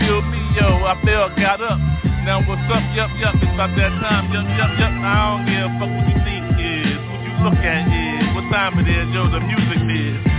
Feel 0.06 0.22
me, 0.30 0.38
yo, 0.54 0.70
I 0.86 0.94
fell, 1.02 1.34
got 1.34 1.66
up. 1.66 1.82
Now 2.30 2.46
what's 2.46 2.62
up, 2.70 2.86
yup, 2.94 3.10
yup, 3.18 3.42
it's 3.42 3.50
about 3.58 3.74
that 3.74 3.90
time, 4.06 4.30
yup, 4.30 4.46
yup, 4.54 4.70
yup. 4.78 4.94
I 5.02 5.34
don't 5.34 5.50
give 5.50 5.66
a 5.66 5.70
fuck 5.82 5.90
what 5.98 6.06
you 6.06 6.18
think 6.30 6.46
is, 6.62 7.02
what 7.10 7.22
you 7.26 7.34
look 7.42 7.58
at 7.58 7.90
is, 7.90 8.38
what 8.38 8.46
time 8.54 8.78
it 8.78 8.86
is, 8.86 9.10
yo, 9.18 9.26
the 9.34 9.42
music 9.42 9.82
is. 9.98 10.39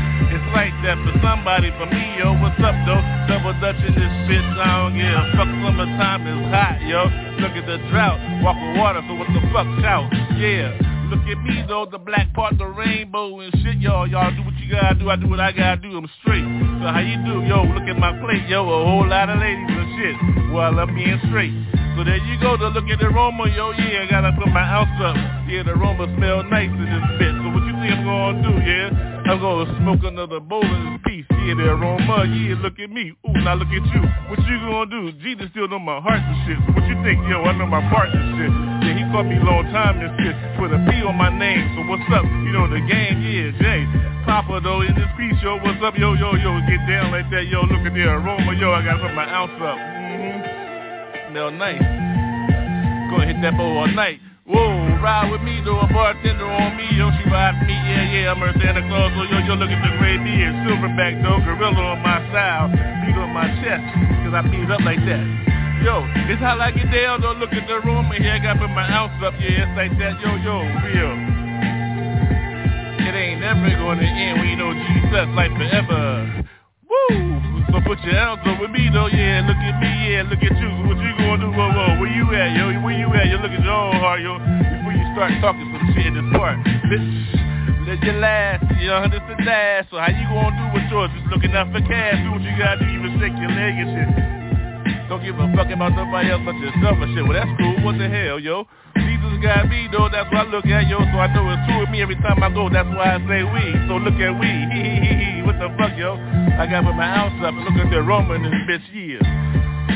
Like 0.50 0.74
that 0.82 0.98
for 1.06 1.14
somebody, 1.22 1.70
for 1.78 1.86
me, 1.86 2.18
yo, 2.18 2.34
what's 2.42 2.58
up, 2.58 2.74
though? 2.82 3.00
Double 3.30 3.54
Dutch 3.62 3.78
in 3.86 3.94
this 3.94 4.14
bitch, 4.26 4.50
I 4.58 4.82
don't 4.82 4.98
give 4.98 5.06
a 5.06 5.22
fuck, 5.38 5.48
summertime 5.62 6.26
is 6.26 6.42
hot, 6.50 6.82
yo. 6.82 7.06
Look 7.38 7.54
at 7.54 7.64
the 7.70 7.78
drought, 7.88 8.18
walk 8.42 8.58
with 8.58 8.74
water, 8.76 9.00
so 9.06 9.14
what 9.14 9.30
the 9.30 9.40
fuck, 9.54 9.68
shout, 9.78 10.10
yeah. 10.36 10.74
Look 11.10 11.26
at 11.26 11.42
me 11.42 11.62
though, 11.66 11.86
the 11.90 11.98
black 11.98 12.34
part, 12.34 12.58
the 12.58 12.66
rainbow 12.66 13.40
and 13.40 13.50
shit, 13.62 13.78
y'all. 13.78 14.06
Y'all 14.06 14.30
do 14.30 14.42
what 14.42 14.54
you 14.58 14.70
gotta 14.70 14.94
do, 14.94 15.10
I 15.10 15.16
do 15.16 15.26
what 15.26 15.40
I 15.40 15.50
gotta 15.50 15.80
do, 15.82 15.96
I'm 15.96 16.06
straight. 16.22 16.46
So 16.82 16.86
how 16.86 17.02
you 17.02 17.18
do, 17.26 17.42
yo? 17.46 17.66
Look 17.66 17.90
at 17.90 17.98
my 17.98 18.14
plate, 18.22 18.46
yo, 18.46 18.62
a 18.62 18.84
whole 18.84 19.06
lot 19.06 19.30
of 19.30 19.38
ladies 19.38 19.70
and 19.70 19.90
shit. 19.98 20.16
Well, 20.54 20.66
I 20.66 20.70
love 20.70 20.90
being 20.94 21.18
straight. 21.26 21.50
So 21.98 22.04
there 22.06 22.18
you 22.18 22.38
go, 22.38 22.56
to 22.56 22.68
look 22.70 22.86
at 22.86 22.98
the 22.98 23.10
aroma, 23.10 23.50
yo, 23.50 23.70
yeah, 23.74 24.02
I 24.02 24.10
gotta 24.10 24.30
put 24.38 24.46
my 24.54 24.62
ounce 24.62 24.94
up. 25.02 25.16
Yeah, 25.50 25.62
the 25.66 25.74
aroma 25.74 26.06
smell 26.14 26.42
nice 26.46 26.70
in 26.70 26.86
this 26.86 27.06
bitch. 27.18 27.34
So 27.42 27.50
what 27.50 27.66
you 27.66 27.69
think 27.80 27.96
I'm 27.96 28.04
gonna 28.04 28.42
do, 28.44 28.52
yeah? 28.60 28.88
I'm 29.24 29.40
gonna 29.40 29.68
smoke 29.80 30.04
another 30.04 30.40
bowl 30.40 30.64
in 30.64 31.00
piece. 31.06 31.24
Yeah, 31.30 31.56
the 31.56 31.72
aroma, 31.72 32.28
yeah, 32.28 32.60
look 32.60 32.76
at 32.78 32.90
me. 32.90 33.12
Ooh, 33.24 33.40
now 33.40 33.56
look 33.56 33.72
at 33.72 33.84
you. 33.88 34.02
What 34.28 34.38
you 34.44 34.56
gonna 34.60 34.90
do? 34.90 35.12
Jesus 35.24 35.48
still 35.50 35.68
know 35.68 35.78
my 35.80 36.00
heart 36.00 36.20
and 36.20 36.36
shit. 36.44 36.58
What 36.76 36.84
you 36.84 36.96
think, 37.00 37.24
yo? 37.28 37.40
I 37.40 37.56
know 37.56 37.66
my 37.66 37.80
parts 37.88 38.12
and 38.12 38.36
shit. 38.36 38.52
Yeah, 38.84 38.94
he 39.00 39.02
called 39.12 39.26
me 39.26 39.40
long 39.40 39.64
time 39.72 39.96
and 39.96 40.12
shit. 40.20 40.36
Put 40.60 40.76
a 40.76 40.78
P 40.88 41.00
on 41.04 41.16
my 41.16 41.32
name, 41.32 41.72
so 41.72 41.88
what's 41.88 42.04
up? 42.12 42.24
You 42.24 42.52
know 42.52 42.68
the 42.68 42.84
game, 42.84 43.16
yeah, 43.24 43.48
Jay. 43.56 43.80
Papa 44.28 44.60
though 44.62 44.82
in 44.84 44.92
this 44.94 45.08
piece, 45.16 45.40
yo, 45.40 45.56
what's 45.64 45.80
up, 45.82 45.96
yo, 45.96 46.12
yo, 46.14 46.36
yo, 46.36 46.60
get 46.68 46.84
down 46.84 47.10
like 47.10 47.28
that, 47.32 47.48
yo, 47.48 47.64
look 47.64 47.80
at 47.80 47.94
the 47.96 48.04
aroma, 48.04 48.52
yo, 48.60 48.72
I 48.72 48.84
gotta 48.84 49.00
put 49.00 49.14
my 49.16 49.24
ounce 49.24 49.56
up. 49.56 49.78
Mm-hmm. 49.80 51.32
Smell 51.32 51.50
nice. 51.50 51.80
Gonna 53.10 53.26
hit 53.26 53.40
that 53.42 53.56
bowl 53.56 53.78
all 53.78 53.88
night. 53.88 54.20
Whoa, 54.50 54.98
ride 54.98 55.30
with 55.30 55.46
me, 55.46 55.62
though, 55.62 55.78
a 55.78 55.86
bartender 55.86 56.42
on 56.42 56.74
me, 56.74 56.82
yo, 56.98 57.06
she 57.14 57.22
ride 57.30 57.54
me, 57.62 57.70
yeah, 57.70 58.02
yeah, 58.10 58.34
I'm 58.34 58.42
her 58.42 58.50
Santa 58.58 58.82
Claus, 58.90 59.14
so 59.14 59.22
yo, 59.30 59.38
yo, 59.46 59.54
look 59.54 59.70
at 59.70 59.78
the 59.78 59.94
gray 60.02 60.18
beard, 60.18 60.50
silverback, 60.66 61.22
though, 61.22 61.38
gorilla 61.38 61.94
on 61.94 62.02
my 62.02 62.18
style, 62.34 62.66
beat 63.06 63.14
on 63.14 63.30
my 63.30 63.46
chest, 63.62 63.78
cause 64.26 64.34
I 64.34 64.42
beat 64.50 64.66
up 64.66 64.82
like 64.82 64.98
that. 65.06 65.22
Yo, 65.86 66.02
it's 66.26 66.42
how 66.42 66.58
I 66.58 66.74
get 66.74 66.90
down, 66.90 67.22
though, 67.22 67.38
look 67.38 67.54
at 67.54 67.62
the 67.70 67.78
room, 67.86 68.10
and 68.10 68.18
here 68.18 68.34
I 68.34 68.42
got 68.42 68.58
put 68.58 68.74
my 68.74 68.82
ounce 68.90 69.14
up, 69.22 69.38
yeah, 69.38 69.70
it's 69.70 69.74
like 69.78 69.94
that, 70.02 70.18
yo, 70.18 70.34
yo, 70.42 70.66
real. 70.82 71.14
It 73.06 73.14
ain't 73.14 73.38
never 73.38 73.70
gonna 73.78 74.02
end 74.02 74.50
you 74.50 74.58
know 74.58 74.74
Jesus, 74.74 75.30
life 75.38 75.54
forever. 75.54 76.42
So 77.70 77.78
put 77.86 78.02
your 78.02 78.18
hands 78.18 78.42
up 78.46 78.58
with 78.58 78.70
me 78.74 78.90
though, 78.90 79.06
yeah. 79.06 79.46
Look 79.46 79.56
at 79.56 79.78
me, 79.78 79.90
yeah. 80.10 80.26
Look 80.26 80.42
at 80.42 80.54
you. 80.58 80.70
What 80.90 80.98
you 80.98 81.14
gonna 81.22 81.46
do? 81.46 81.50
Whoa, 81.54 81.70
whoa. 81.70 82.02
Where 82.02 82.10
you 82.10 82.26
at, 82.34 82.50
yo? 82.58 82.74
Where 82.82 82.98
you 82.98 83.06
at? 83.14 83.30
Yo, 83.30 83.38
look 83.38 83.54
at 83.54 83.62
your 83.62 83.70
own 83.70 83.94
heart, 83.94 84.20
yo. 84.20 84.38
Before 84.42 84.90
you 84.90 85.06
start 85.14 85.30
talking 85.38 85.70
some 85.70 85.86
shit 85.94 86.06
in 86.10 86.14
this 86.18 86.28
part, 86.34 86.58
bitch. 86.90 87.06
Let 87.86 88.02
your 88.02 88.18
last, 88.18 88.66
you 88.78 88.88
know, 88.90 89.06
this 89.06 89.22
the 89.22 89.38
last. 89.46 89.90
So 89.90 89.98
how 89.98 90.10
you 90.10 90.26
gonna 90.26 90.50
do 90.50 90.66
with 90.74 90.90
yours? 90.90 91.10
Just 91.14 91.30
looking 91.30 91.54
out 91.54 91.70
for 91.70 91.80
cash. 91.86 92.18
Do 92.26 92.34
what 92.34 92.42
you 92.42 92.54
gotta 92.58 92.82
do. 92.82 92.90
You 92.90 93.00
mistake 93.06 93.38
your 93.38 93.54
leg 93.54 93.74
and 93.78 93.90
shit 93.94 94.39
don't 95.20 95.36
give 95.36 95.38
a 95.38 95.56
fuck 95.56 95.70
about 95.72 95.92
nobody 95.92 96.30
else 96.30 96.42
but 96.44 96.56
yourself 96.56 96.96
and 97.00 97.14
shit. 97.14 97.24
Well, 97.24 97.36
that's 97.36 97.50
cool. 97.60 97.84
What 97.84 97.98
the 97.98 98.08
hell, 98.08 98.40
yo? 98.40 98.64
Jesus 98.96 99.36
got 99.42 99.68
me, 99.68 99.88
though. 99.92 100.08
That's 100.08 100.30
why 100.32 100.44
I 100.44 100.48
look 100.48 100.64
at, 100.66 100.88
yo. 100.88 100.98
So 100.98 101.16
I 101.20 101.28
know 101.34 101.44
it's 101.52 101.64
true 101.68 101.80
with 101.80 101.90
me 101.90 102.02
every 102.02 102.16
time 102.16 102.42
I 102.42 102.48
go. 102.48 102.68
That's 102.68 102.88
why 102.88 103.16
I 103.16 103.18
say 103.28 103.44
we. 103.44 103.64
So 103.88 104.00
look 104.00 104.16
at 104.16 104.32
we. 104.40 104.50
what 105.46 105.60
the 105.60 105.68
fuck, 105.76 105.96
yo? 105.96 106.16
I 106.56 106.66
got 106.66 106.80
to 106.80 106.86
put 106.88 106.96
my 106.96 107.08
house 107.08 107.36
up 107.44 107.52
and 107.52 107.64
look 107.64 107.76
at 107.76 107.90
the 107.90 108.02
Roman 108.02 108.44
and 108.44 108.52
this 108.52 108.64
bitch 108.64 108.86
years 108.94 109.49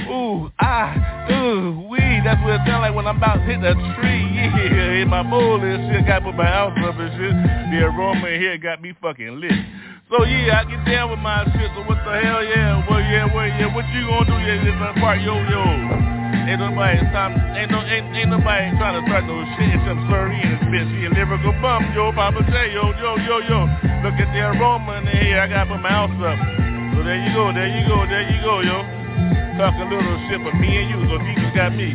ooh, 0.09 0.51
ah, 0.61 1.31
ooh, 1.31 1.89
wee. 1.89 2.21
That's 2.25 2.41
what 2.43 2.61
it 2.61 2.67
sound 2.67 2.83
like 2.83 2.95
when 2.95 3.07
I'm 3.07 3.17
about 3.17 3.41
to 3.41 3.45
hit 3.45 3.61
the 3.61 3.75
tree. 4.01 4.23
Yeah, 4.55 4.99
hit 5.01 5.09
my 5.09 5.23
bowl 5.23 5.61
and 5.61 5.91
shit. 5.91 6.07
Got 6.07 6.21
to 6.21 6.25
put 6.27 6.37
my 6.37 6.47
house 6.47 6.77
up 6.85 6.97
and 6.97 7.11
shit. 7.17 7.35
The 7.71 7.85
aroma 7.85 8.27
in 8.29 8.41
here 8.41 8.59
got 8.59 8.81
me 8.81 8.95
fucking 9.01 9.41
lit. 9.41 9.53
So 10.11 10.25
yeah, 10.25 10.61
I 10.61 10.65
get 10.69 10.85
down 10.85 11.11
with 11.11 11.19
my 11.21 11.45
shit. 11.53 11.71
So 11.75 11.83
what 11.89 11.99
the 12.05 12.13
hell, 12.21 12.45
yeah? 12.45 12.85
Well, 12.89 13.01
yeah, 13.01 13.25
well, 13.29 13.49
yeah. 13.49 13.73
What 13.73 13.89
you 13.93 14.05
gonna 14.07 14.29
do? 14.29 14.37
Yeah, 14.37 14.61
this 14.63 14.77
is 14.77 15.01
part, 15.01 15.21
yo, 15.21 15.37
yo. 15.49 15.65
Ain't 16.45 16.61
nobody 16.61 17.01
time. 17.09 17.33
Ain't 17.57 17.73
no, 17.73 17.81
ain't, 17.81 18.13
ain't 18.13 18.29
nobody 18.29 18.69
trying 18.77 19.01
to 19.01 19.03
start 19.09 19.25
no 19.25 19.41
shit. 19.57 19.73
It's 19.73 19.85
some 19.89 20.05
slurry 20.07 20.37
and 20.45 20.61
this 20.61 20.63
bitch. 20.69 20.93
You 21.01 21.09
never 21.09 21.41
go 21.41 21.57
bump, 21.65 21.89
yo, 21.97 22.13
Papa 22.13 22.45
say, 22.53 22.73
yo, 22.77 22.93
yo, 23.01 23.17
yo, 23.17 23.41
yo. 23.49 23.65
Look 24.05 24.21
at 24.21 24.29
the 24.29 24.41
aroma 24.53 25.01
in 25.01 25.09
here. 25.09 25.41
I 25.41 25.49
got 25.49 25.65
to 25.65 25.73
put 25.73 25.81
my 25.81 25.89
house 25.89 26.13
up. 26.21 26.37
So 26.93 27.01
there 27.01 27.17
you 27.17 27.33
go, 27.33 27.49
there 27.57 27.73
you 27.73 27.83
go, 27.89 28.05
there 28.05 28.29
you 28.29 28.39
go, 28.45 28.61
yo 28.61 28.77
talking 29.59 29.89
little 29.89 30.29
shit, 30.29 30.43
but 30.43 30.55
me 30.59 30.77
and 30.77 30.91
you, 30.91 30.99
so 31.09 31.19
Jesus 31.19 31.51
got 31.55 31.75
me. 31.75 31.95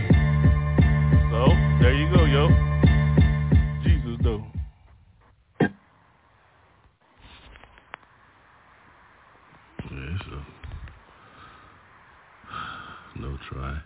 So 1.29 1.47
there 1.81 1.93
you 1.93 2.09
go, 2.15 2.23
yo. 2.25 2.47
Jesus 3.83 4.17
though. 4.23 4.43
Yeah, 9.91 10.17
so 10.25 10.35
no 13.19 13.37
try. 13.49 13.81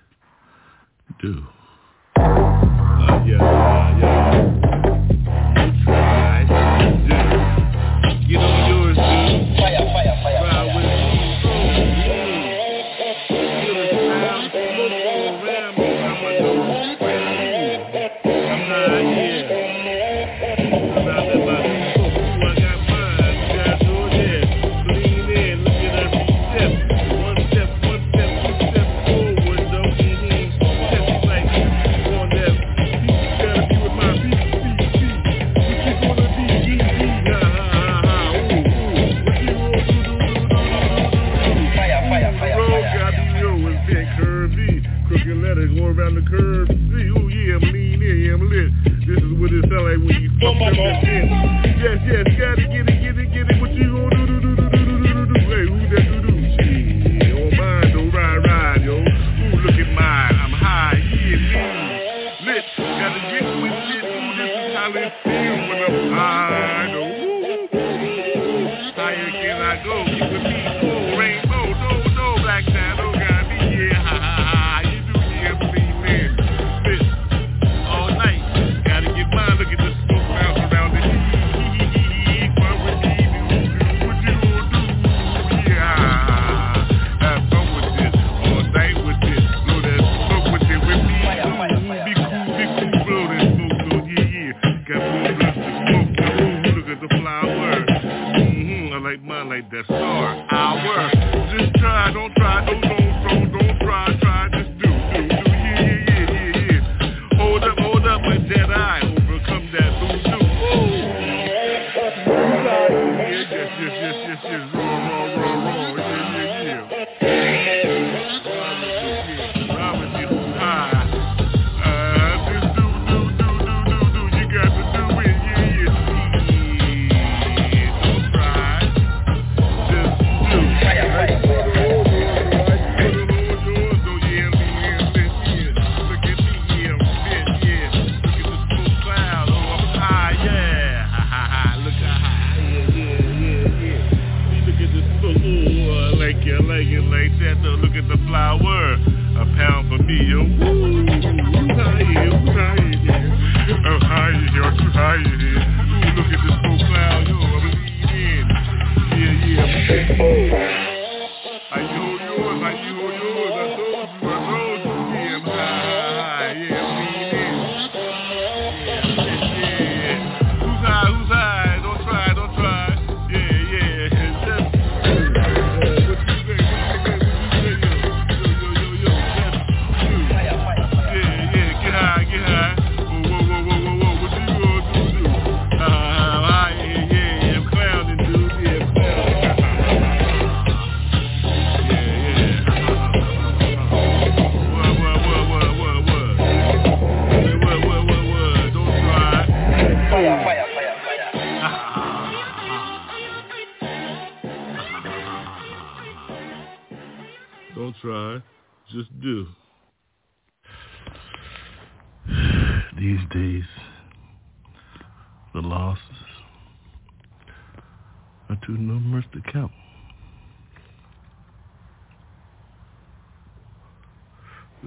Do. 1.21 1.47
Uh, 2.15 3.23
yeah. 3.25 3.72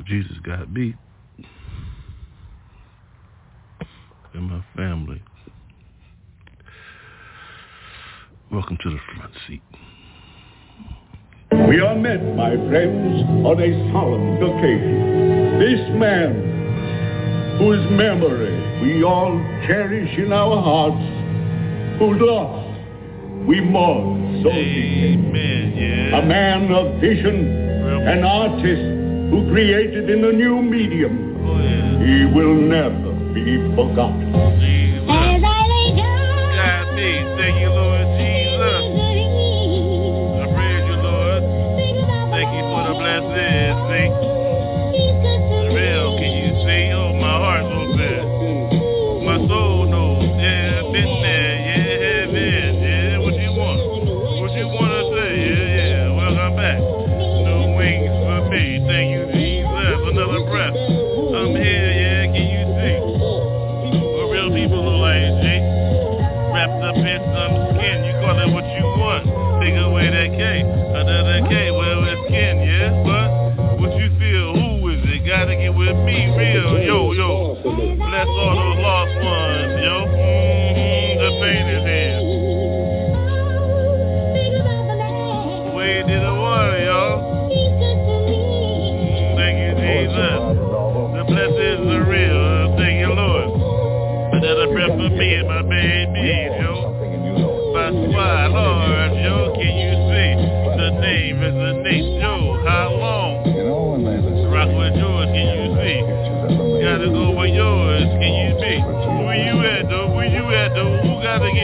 Jesus 0.04 0.36
got 0.44 0.72
beat. 0.74 0.94
And 4.34 4.50
my 4.50 4.62
family. 4.76 5.22
Welcome 8.52 8.76
to 8.82 8.90
the 8.90 8.98
front 9.14 9.32
seat. 9.48 9.62
We 11.68 11.80
are 11.80 11.96
met, 11.96 12.22
my 12.36 12.50
friends, 12.68 13.24
on 13.46 13.60
a 13.60 13.92
solemn 13.92 14.36
occasion. 14.36 15.58
This 15.58 15.80
man, 15.98 17.56
whose 17.58 17.90
memory 17.90 18.82
we 18.82 19.02
all 19.02 19.32
cherish 19.66 20.18
in 20.18 20.32
our 20.32 20.62
hearts, 20.62 21.98
who 21.98 22.12
loss 22.26 22.66
we 23.48 23.60
mourn 23.60 24.42
so 24.42 24.50
deeply. 24.50 25.14
Amen, 25.14 25.72
yeah. 25.76 26.18
A 26.18 26.26
man 26.26 26.70
of 26.72 27.00
vision, 27.00 27.46
an 28.06 28.22
artist 28.22 28.95
who 29.30 29.48
created 29.50 30.08
in 30.10 30.24
a 30.24 30.32
new 30.32 30.62
medium. 30.62 31.36
Oh 31.44 31.58
yeah. 31.58 31.98
He 32.04 32.24
will 32.34 32.54
never 32.54 33.12
be 33.34 33.56
forgotten. 33.74 34.34
Oh, 34.34 34.50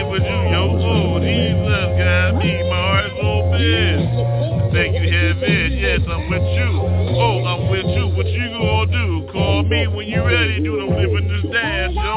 Who 0.02 0.10
with 0.10 0.22
you, 0.22 0.40
yo? 0.50 0.62
Oh, 0.82 1.20
Jesus 1.20 1.86
got 1.98 2.34
me. 2.36 2.52
My 2.70 2.80
heart's 2.82 3.14
open. 3.22 4.72
Thank 4.74 4.94
you, 4.98 5.06
heaven. 5.06 5.72
Yes, 5.78 6.00
I'm 6.08 6.28
with 6.30 6.42
you. 6.42 6.70
Oh, 7.18 7.44
I'm 7.46 7.70
with 7.70 7.86
you. 7.86 8.08
What 8.16 8.26
you 8.26 8.48
gonna 8.50 8.90
do? 8.90 9.28
Call 9.32 9.62
me 9.62 9.86
when 9.86 10.06
you 10.08 10.24
ready. 10.24 10.58
Do 10.62 10.76
the 10.80 10.86
living 10.90 11.28
this 11.28 11.44
dance, 11.52 11.94
yo. 11.94 12.14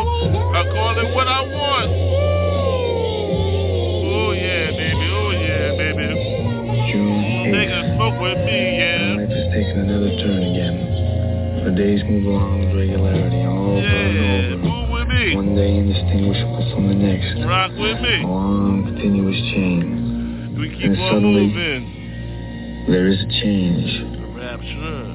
I 0.55 0.63
call 0.73 0.97
it 0.97 1.13
what 1.13 1.27
I 1.27 1.41
want. 1.41 1.89
Oh 4.15 4.31
yeah, 4.33 4.71
baby. 4.71 5.05
Oh 5.13 5.31
yeah, 5.31 5.77
baby. 5.77 6.07
June 6.91 7.51
Take 7.53 7.69
a 7.69 7.81
8th. 7.85 7.95
smoke 7.97 8.17
with 8.21 8.39
me, 8.45 8.59
yeah. 8.79 9.15
Life 9.19 9.29
is 9.29 9.47
taking 9.53 9.77
another 9.85 10.11
turn 10.25 10.41
again. 10.41 10.75
The 11.65 11.71
days 11.71 12.01
move 12.05 12.25
along 12.25 12.59
with 12.65 12.75
regularity, 12.77 13.41
all 13.45 13.77
over 13.77 13.81
and 13.81 14.17
over. 14.17 14.69
move 14.69 14.89
with 14.89 15.07
me. 15.09 15.35
One 15.35 15.55
day 15.55 15.75
indistinguishable 15.77 16.71
from 16.73 16.87
the 16.89 16.95
next. 16.95 17.24
Keep 20.75 20.85
And 20.91 20.97
suddenly- 20.97 21.47
moving. 21.47 22.85
There 22.87 23.07
is 23.07 23.21
a 23.21 23.27
change. 23.41 24.03
Rapture. 24.35 25.14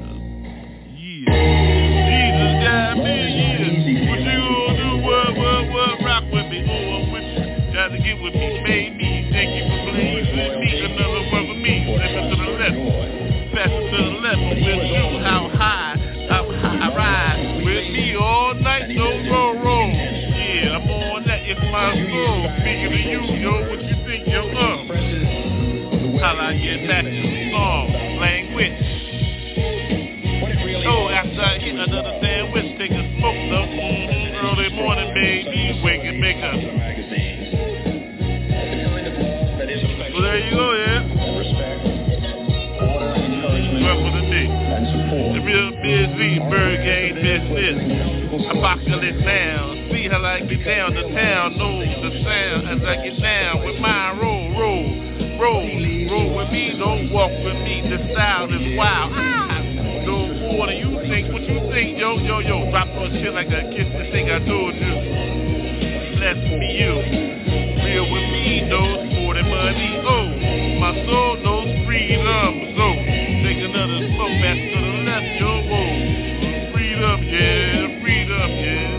Another 73.91 74.39
back 74.41 74.57
to 74.57 74.79
the 74.81 74.95
left, 75.03 75.41
yo. 75.41 75.51
Oh, 75.51 76.73
freedom, 76.73 77.19
yeah, 77.27 78.01
freedom, 78.03 78.51
yeah. 78.63 78.93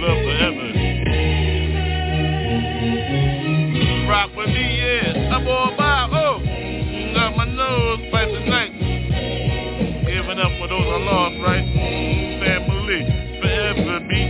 Love 0.00 0.18
forever. 0.24 0.68
Rock 4.08 4.30
with 4.36 4.48
me, 4.48 4.66
yeah. 4.80 5.36
I'm 5.36 5.46
all 5.46 5.76
by, 5.76 6.08
oh. 6.12 6.40
Got 7.14 7.36
my 7.36 7.44
nose 7.44 8.00
by 8.10 8.24
tonight. 8.24 8.72
Giving 10.06 10.38
up 10.38 10.52
for 10.58 10.68
those 10.68 10.88
I 10.88 10.98
lost, 11.04 11.36
right? 11.42 11.66
Family, 12.40 13.02
forever 13.40 14.00
me. 14.00 14.22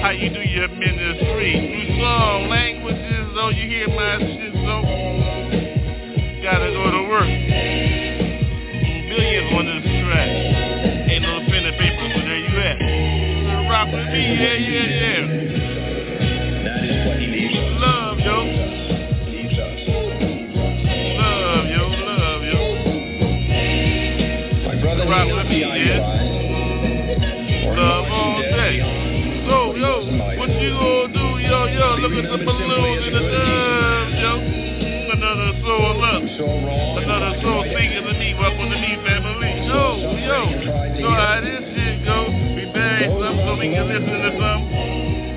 How 0.00 0.10
you 0.10 0.30
do 0.30 0.40
your 0.40 0.68
ministry? 0.68 1.52
Through 1.52 2.00
song, 2.00 2.48
languages, 2.48 3.36
oh, 3.36 3.50
you 3.50 3.68
hear 3.68 3.88
my 3.88 4.18
shit, 4.18 4.54
so 4.54 4.82
gotta 6.42 6.70
go 6.72 6.90
to 6.90 7.08
work. 7.08 7.43
Rock 13.84 13.92
with 13.92 14.08
me, 14.08 14.24
yeah, 14.40 14.56
yeah, 14.56 14.96
yeah. 14.96 15.28
That 16.64 16.80
is 16.88 17.04
what 17.04 17.20
he 17.20 17.26
leaves 17.28 17.52
us. 17.52 17.68
Love, 17.84 18.16
yo. 18.16 18.36
Leaves 19.28 19.58
us. 19.60 19.76
Love, 21.20 21.68
yo, 21.68 21.84
love, 21.92 22.42
yo. 22.48 22.60
My 24.64 24.74
brother 24.80 25.04
may 25.04 25.28
with 25.36 25.48
me, 25.52 25.60
be 25.60 25.64
eye 25.68 25.76
to 25.76 25.84
yeah. 25.84 26.00
Love 27.76 28.08
all 28.08 28.40
is 28.40 28.48
day. 28.56 28.80
So, 29.44 29.76
yo, 29.76 29.92
what 30.40 30.48
you 30.48 30.72
gonna 30.80 31.12
do, 31.12 31.26
yo, 31.44 31.68
yo? 31.68 31.88
Look 32.00 32.24
at 32.24 32.30
the 32.30 32.38
balloons 32.40 33.04
in 33.04 33.12
the 33.12 33.20
dove, 33.20 34.16
yo. 34.16 34.32
Another 35.12 35.60
soul 35.60 36.00
up. 36.08 36.24
Another 37.04 37.36
soul 37.42 37.60
singing 37.68 38.04
to 38.08 38.14
me, 38.16 38.32
welcome 38.32 38.70
to 38.70 38.78
me, 38.80 38.96
family. 39.04 39.52
Yo, 39.68 40.08
yo, 40.24 40.40
know 41.04 41.12
how 41.12 41.36
this 41.44 41.60
shit 41.60 41.73
go. 41.73 41.73
We 41.73 41.73
bang 41.73 41.73
some 43.76 43.88
so 43.88 43.94
we 43.94 43.98
can 43.98 44.04
listen 44.04 44.18
to 44.22 44.32
some. 44.38 44.62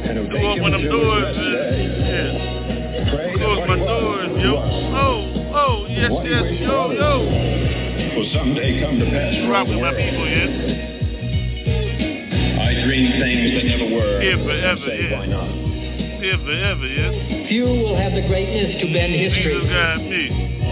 And 0.07 0.17
who 0.17 0.23
To 0.27 0.33
take 0.33 0.45
open 0.45 0.73
him 0.73 0.81
them 0.81 0.91
doors, 0.91 1.27
his 1.27 1.37
best 1.37 1.47
day. 1.57 1.87
yeah. 2.07 3.11
Pray 3.11 3.33
Close 3.37 3.63
my 3.67 3.77
doors, 3.77 4.31
yo. 4.41 4.53
Oh, 4.57 5.19
oh, 5.55 5.85
yes, 5.89 6.11
What 6.11 6.25
yes, 6.25 6.41
wished 6.43 6.61
yo, 6.61 6.87
for 6.87 6.93
yo. 6.93 7.13
Will 8.17 8.29
someday 8.33 8.81
come 8.81 8.97
to 8.99 9.05
pass 9.05 9.33
for 9.35 9.41
all 9.45 9.51
Rock 9.51 9.67
with 9.67 9.79
my 9.81 9.91
people, 9.93 10.25
yeah. 10.27 10.49
I 12.57 12.73
dream 12.83 13.07
things 13.21 13.53
that 13.53 13.65
never 13.65 13.87
were. 13.95 14.21
Here 14.21 14.37
forever, 14.41 14.87
Say, 14.87 14.97
yeah. 15.09 15.17
why 15.19 15.25
not? 15.27 15.49
Here 16.21 16.39
forever, 16.41 16.87
yeah. 16.87 17.47
Few 17.47 17.65
will 17.65 17.95
have 17.97 18.13
the 18.13 18.25
greatness 18.27 18.81
to 18.81 18.85
bend 18.91 19.13
history. 19.13 19.53
Jesus 19.53 19.69
got 19.69 20.01
me. 20.01 20.25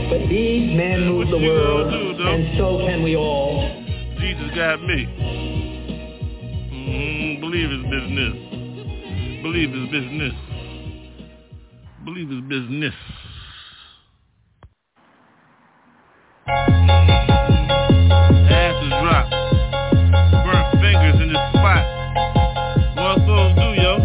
But 0.10 0.28
these 0.30 0.76
men 0.76 1.08
move 1.08 1.30
the 1.30 1.38
world, 1.40 1.92
do, 1.92 2.24
and 2.28 2.58
so 2.58 2.80
can 2.86 3.04
we 3.04 3.16
all. 3.16 3.62
Jesus 4.20 4.50
got 4.56 4.82
me. 4.84 5.06
Believe 9.56 9.72
his 9.72 9.88
business. 9.90 10.34
Believe 12.04 12.28
his 12.30 12.42
business. 12.42 12.94
Ashes 18.52 18.94
drop. 19.00 19.32
Burnt 20.44 20.72
fingers 20.84 21.22
in 21.24 21.32
the 21.32 21.40
spot. 21.56 21.86
Do, 23.56 23.64
yo? 23.80 23.96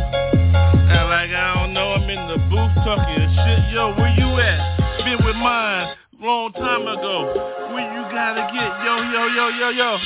Act 0.86 1.10
like 1.10 1.34
I 1.34 1.54
don't 1.58 1.74
know. 1.74 1.98
I'm 1.98 2.08
in 2.08 2.28
the 2.28 2.38
booth 2.46 2.70
talking 2.86 3.18
shit. 3.18 3.74
Yo, 3.74 3.90
where 3.98 4.14
you 4.14 4.30
at? 4.38 5.02
Been 5.04 5.18
with 5.26 5.34
mine 5.34 5.96
long 6.20 6.52
time 6.52 6.86
ago. 6.86 7.34
Where 7.74 7.90
you 7.92 8.02
gotta 8.12 8.46
get? 8.54 8.70
Yo, 8.86 9.02
yo, 9.02 9.26
yo, 9.26 9.48
yo, 9.48 9.70
yo. 9.70 9.98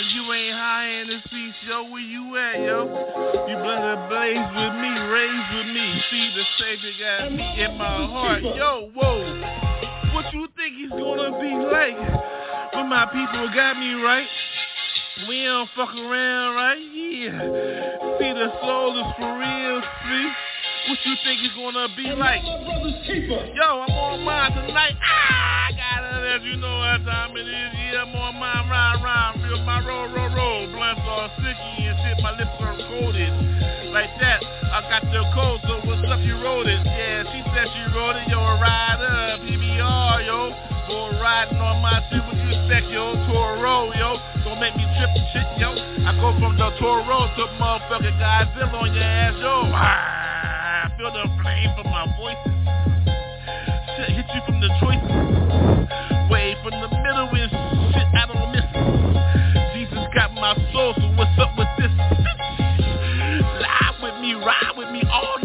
If 0.00 0.06
you 0.14 0.32
ain't 0.32 0.56
high 0.56 0.88
in 1.02 1.08
this 1.08 1.20
piece, 1.28 1.52
yo, 1.68 1.84
where 1.90 2.00
you 2.00 2.34
at, 2.38 2.56
yo? 2.56 2.88
You 2.88 3.56
better 3.60 4.00
blaze 4.08 4.48
with 4.56 4.74
me, 4.80 4.92
raise 5.12 5.46
with 5.52 5.66
me. 5.76 6.02
See 6.08 6.32
the 6.34 6.44
Savior 6.56 6.92
got 6.98 7.30
me 7.30 7.44
in 7.60 7.76
my 7.76 8.06
heart. 8.08 8.42
Yo, 8.42 8.88
whoa. 8.94 9.20
What 10.14 10.32
you 10.32 10.48
think 10.56 10.72
he's 10.76 10.88
gonna 10.88 11.38
be 11.38 11.52
like 11.68 12.00
when 12.72 12.88
my 12.88 13.04
people 13.12 13.52
got 13.52 13.76
me 13.76 13.92
right? 14.00 14.26
We 15.28 15.44
don't 15.44 15.68
fuck 15.76 15.92
around, 15.94 16.54
right? 16.54 16.80
Yeah. 16.80 18.16
See, 18.16 18.32
the 18.32 18.48
soul 18.64 18.96
is 18.96 19.12
for 19.18 19.36
real, 19.36 19.82
see? 20.08 20.32
What 20.88 20.98
you 21.04 21.14
think 21.22 21.44
it's 21.44 21.54
gonna 21.54 21.92
be 21.92 22.08
like? 22.16 22.40
Yo, 22.40 23.84
I'm 23.84 23.92
on 23.92 24.24
mine 24.24 24.52
tonight. 24.56 24.96
Ah, 24.96 25.68
I 25.68 25.76
gotta 25.76 26.24
let 26.24 26.40
you 26.42 26.56
know 26.56 26.72
what 26.72 27.04
time 27.04 27.36
it 27.36 27.44
is. 27.44 27.70
Yeah, 27.92 28.08
I'm 28.08 28.16
on 28.16 28.40
mine, 28.40 28.64
ride, 28.64 28.98
ride, 29.04 29.36
feel 29.44 29.60
my 29.68 29.84
roll, 29.84 30.08
roll, 30.08 30.32
roll. 30.32 30.66
Blunts 30.72 31.04
all 31.04 31.28
sticky 31.36 31.84
and 31.84 32.00
shit, 32.00 32.16
my 32.24 32.32
lips 32.32 32.56
are 32.64 32.74
coated. 32.88 33.28
Like 33.92 34.08
that, 34.24 34.40
I 34.40 34.80
got 34.88 35.04
the 35.12 35.20
code, 35.36 35.60
so 35.68 35.84
what's 35.84 36.00
up, 36.08 36.24
you 36.24 36.40
wrote 36.40 36.66
it. 36.66 36.80
Yeah, 36.80 37.28
she 37.28 37.40
said 37.52 37.68
she 37.76 37.82
wrote 37.92 38.16
it, 38.16 38.26
yo, 38.32 38.40
a 38.40 38.56
rider, 38.56 39.36
PBR, 39.44 40.26
yo. 40.26 40.48
Boy, 40.88 41.12
riding 41.20 41.60
on 41.60 41.84
my 41.84 42.00
shit, 42.08 42.24
what 42.24 42.40
you 42.40 42.56
expect, 42.56 42.88
yo? 42.88 43.20
Toro, 43.28 43.92
yo. 44.00 44.16
Don't 44.48 44.58
make 44.58 44.74
me 44.80 44.88
trip 44.96 45.12
and 45.12 45.28
shit, 45.36 45.48
yo. 45.60 45.76
I 46.08 46.16
go 46.16 46.32
from 46.40 46.56
the 46.56 46.72
Toro 46.80 47.28
to 47.36 47.44
motherfucking 47.60 48.16
Godzilla 48.16 48.80
on 48.80 48.94
your 48.96 49.04
ass, 49.04 49.36
yo. 49.38 49.68
Ah. 49.76 50.29
Feel 51.00 51.12
the 51.12 51.24
flame 51.40 51.72
from 51.76 51.88
my 51.88 52.04
voice. 52.20 52.36
Shit 53.96 54.10
hit 54.12 54.26
you 54.34 54.40
from 54.44 54.60
the 54.60 54.68
choices. 54.84 55.08
Way 56.28 56.54
from 56.60 56.76
the 56.76 56.88
middle 56.92 57.24
and 57.40 57.50
shit 57.88 58.04
I 58.12 58.28
don't 58.28 58.52
miss. 58.52 58.68
Jesus 59.72 60.04
got 60.12 60.34
my 60.34 60.52
soul, 60.74 60.92
so 61.00 61.08
what's 61.16 61.32
up 61.40 61.56
with 61.56 61.68
this? 61.78 61.90
Lie 63.64 63.96
with 64.02 64.20
me, 64.20 64.34
ride 64.34 64.76
with 64.76 64.90
me 64.92 65.02
all 65.10 65.39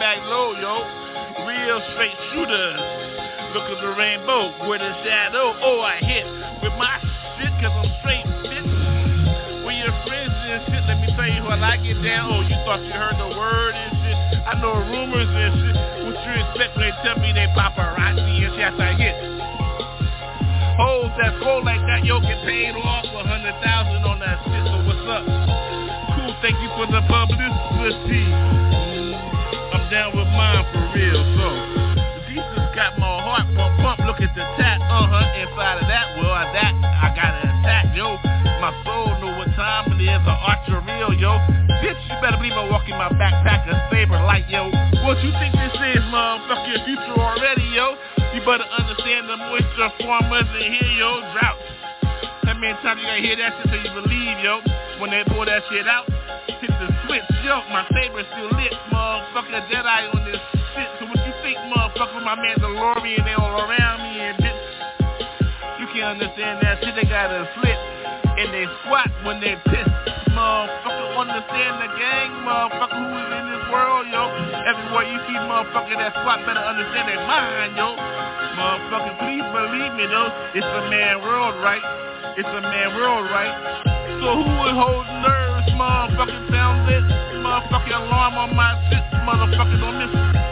back 0.00 0.16
low, 0.32 0.56
yo. 0.56 0.80
Real 1.44 1.78
straight 1.92 2.16
shooters. 2.32 2.80
Look 3.52 3.68
at 3.68 3.78
the 3.84 3.92
rainbow 4.00 4.48
with 4.64 4.80
a 4.80 4.92
shadow. 5.04 5.52
Oh, 5.60 5.84
I 5.84 6.00
hit 6.00 6.24
with 6.64 6.72
my 6.80 6.96
shit 7.36 7.52
cause 7.60 7.68
I'm 7.68 7.84
straight, 8.00 8.24
bitch. 8.48 9.60
When 9.60 9.76
your 9.76 9.92
friends 10.08 10.32
and 10.32 10.64
shit, 10.72 10.82
let 10.88 11.04
me 11.04 11.12
tell 11.12 11.28
you 11.28 11.44
what 11.44 11.60
I 11.60 11.76
get 11.84 12.00
down. 12.00 12.32
Oh, 12.32 12.40
you 12.40 12.56
thought 12.64 12.80
you 12.80 12.96
heard 12.96 13.20
the 13.20 13.28
word 13.36 13.76
and 13.76 13.92
shit. 14.00 14.16
I 14.48 14.56
know 14.64 14.72
rumors 14.88 15.28
and 15.28 15.52
shit. 15.68 15.76
What 16.08 16.16
you 16.16 16.32
expect 16.48 16.80
when 16.80 16.88
they 16.88 16.96
tell 17.04 17.20
me 17.20 17.36
they 17.36 17.52
paparazzi 17.52 18.40
and 18.40 18.56
shit 18.56 18.72
I 18.80 18.96
hit? 18.96 19.16
Hoes 20.80 21.12
that 21.20 21.36
cold 21.44 21.68
like 21.68 21.84
that, 21.92 22.08
yo, 22.08 22.24
get 22.24 22.40
paid 22.48 22.72
off 22.72 23.04
a 23.04 23.20
hundred 23.20 23.52
thousand 23.60 24.00
on 24.08 24.16
that 24.24 24.40
shit. 24.48 24.64
So 24.64 24.80
what's 24.80 25.04
up? 25.12 25.28
Cool, 25.28 26.32
thank 26.40 26.56
you 26.56 26.72
for 26.72 26.88
the 26.88 27.04
publicity. 27.04 28.59
Pump. 34.34 34.40
Look 34.40 34.46
the 34.46 34.62
tat, 34.62 34.80
uh 34.82 35.06
huh. 35.06 35.40
Inside 35.40 35.82
of 35.82 35.88
that, 35.88 36.06
well, 36.16 36.34
that 36.34 36.74
I 36.74 37.14
got 37.14 37.32
an 37.42 37.50
attack, 37.60 37.96
yo. 37.96 38.16
My 38.60 38.72
soul 38.84 39.18
know 39.20 39.32
what 39.38 39.48
time 39.56 39.92
it 39.92 40.02
is. 40.02 40.20
An 40.20 40.28
archer 40.28 40.80
real, 40.86 41.12
yo. 41.14 41.38
Bitch, 41.80 41.98
you 42.08 42.16
better 42.20 42.36
believe 42.36 42.52
I'm 42.52 42.70
walking 42.70 42.96
my 42.96 43.08
backpack 43.10 43.66
a 43.68 43.88
saber 43.90 44.20
light, 44.22 44.48
yo. 44.48 44.70
What 45.04 45.18
you 45.24 45.32
think 45.40 45.54
this 45.54 45.72
is, 45.72 46.04
motherfucker? 46.12 46.84
Future 46.84 47.16
already, 47.18 47.66
yo. 47.74 47.96
You 48.34 48.40
better 48.44 48.68
understand 48.78 49.28
the 49.28 49.36
moisture 49.36 49.90
farmers 50.04 50.48
in 50.60 50.72
here, 50.78 50.92
yo. 50.98 51.20
Drought. 51.34 51.58
How 52.44 52.54
many 52.54 52.74
times 52.82 53.00
you 53.00 53.06
gotta 53.06 53.22
hear 53.22 53.36
that 53.36 53.52
shit 53.58 53.72
till 53.72 53.82
you 53.82 53.92
believe, 53.94 54.38
yo? 54.44 54.60
When 55.00 55.10
they 55.10 55.24
pull 55.24 55.46
that 55.46 55.62
shit 55.70 55.88
out, 55.88 56.04
hit 56.60 56.68
the 56.68 56.88
switch, 57.06 57.24
yo. 57.42 57.64
My 57.72 57.86
saber 57.90 58.22
still 58.28 58.52
lit, 58.52 58.74
motherfucker. 58.92 59.64
Jedi 59.72 60.14
on 60.14 60.24
this 60.24 60.59
motherfucker? 62.20 62.24
My 62.24 62.36
Mandalorian, 62.36 63.24
they 63.24 63.34
all 63.34 63.60
around 63.60 64.02
me 64.02 64.20
and 64.20 64.38
bitch. 64.38 65.80
You 65.80 65.86
can't 65.92 66.20
understand 66.20 66.62
that 66.62 66.82
shit. 66.82 66.94
They 66.94 67.08
got 67.08 67.30
a 67.30 67.48
slit 67.56 67.78
and 68.38 68.54
they 68.54 68.66
squat 68.84 69.10
when 69.24 69.40
they 69.40 69.56
piss. 69.64 69.88
Motherfucker, 70.30 71.16
understand 71.18 71.74
the 71.82 71.90
gang, 71.98 72.30
motherfucker, 72.46 72.96
who 72.96 73.08
is 73.18 73.28
in 73.34 73.44
this 73.50 73.64
world, 73.72 74.06
yo. 74.08 74.30
Everywhere 74.64 75.04
you 75.10 75.18
see 75.26 75.36
motherfucker 75.36 75.96
that 75.98 76.14
squat, 76.22 76.46
better 76.46 76.62
understand 76.62 77.08
their 77.08 77.24
mind, 77.26 77.76
yo. 77.76 77.96
Motherfucker, 78.56 79.18
please 79.20 79.44
believe 79.52 79.92
me, 79.98 80.06
though. 80.06 80.30
It's 80.54 80.64
a 80.64 80.82
man 80.88 81.20
world, 81.20 81.58
right? 81.60 81.82
It's 82.38 82.48
a 82.48 82.62
man 82.62 82.94
world, 82.94 83.26
right? 83.28 83.52
So 84.22 84.28
who 84.38 84.52
is 84.70 84.76
holding 84.78 85.20
nerves, 85.20 85.68
motherfucking 85.74 86.50
sound 86.52 86.86
lit? 86.86 87.04
Motherfucking 87.42 87.96
alarm 87.96 88.34
on 88.38 88.54
my 88.54 88.70
shit, 88.88 89.02
motherfucker, 89.26 89.80
don't 89.80 89.98
miss 89.98 90.14
it. 90.14 90.49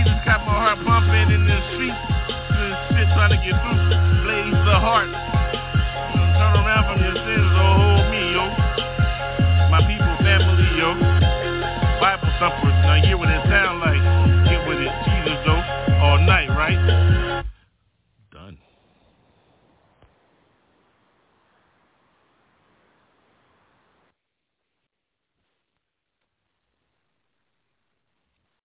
Jesus 0.00 0.16
got 0.24 0.40
my 0.48 0.56
heart 0.56 0.80
pumping 0.80 1.28
in 1.28 1.44
the 1.44 1.60
streets. 1.76 1.92
This 2.56 2.72
shit 2.88 3.08
trying 3.12 3.36
to 3.36 3.40
get 3.44 3.52
through. 3.52 3.84
Blaze 4.24 4.56
the 4.64 4.78
heart. 4.80 5.12
Turn 5.12 6.52
around 6.56 6.88
from 6.88 7.04
your 7.04 7.16
sins, 7.20 7.52
oh, 7.60 8.08
me, 8.08 8.32
yo. 8.32 8.48
My 9.68 9.84
people, 9.84 10.16
family, 10.24 10.72
yo. 10.80 10.96
Bible 12.00 12.32
thumpers, 12.40 12.72
now 12.80 12.96
hear 13.04 13.18
what 13.20 13.28
it 13.28 13.44
sound 13.44 13.84
like. 13.84 14.00
Get 14.48 14.64
with 14.64 14.80
it, 14.80 14.92
Jesus, 15.04 15.36
though, 15.44 15.60
all 16.00 16.16
night, 16.24 16.48
right? 16.48 17.09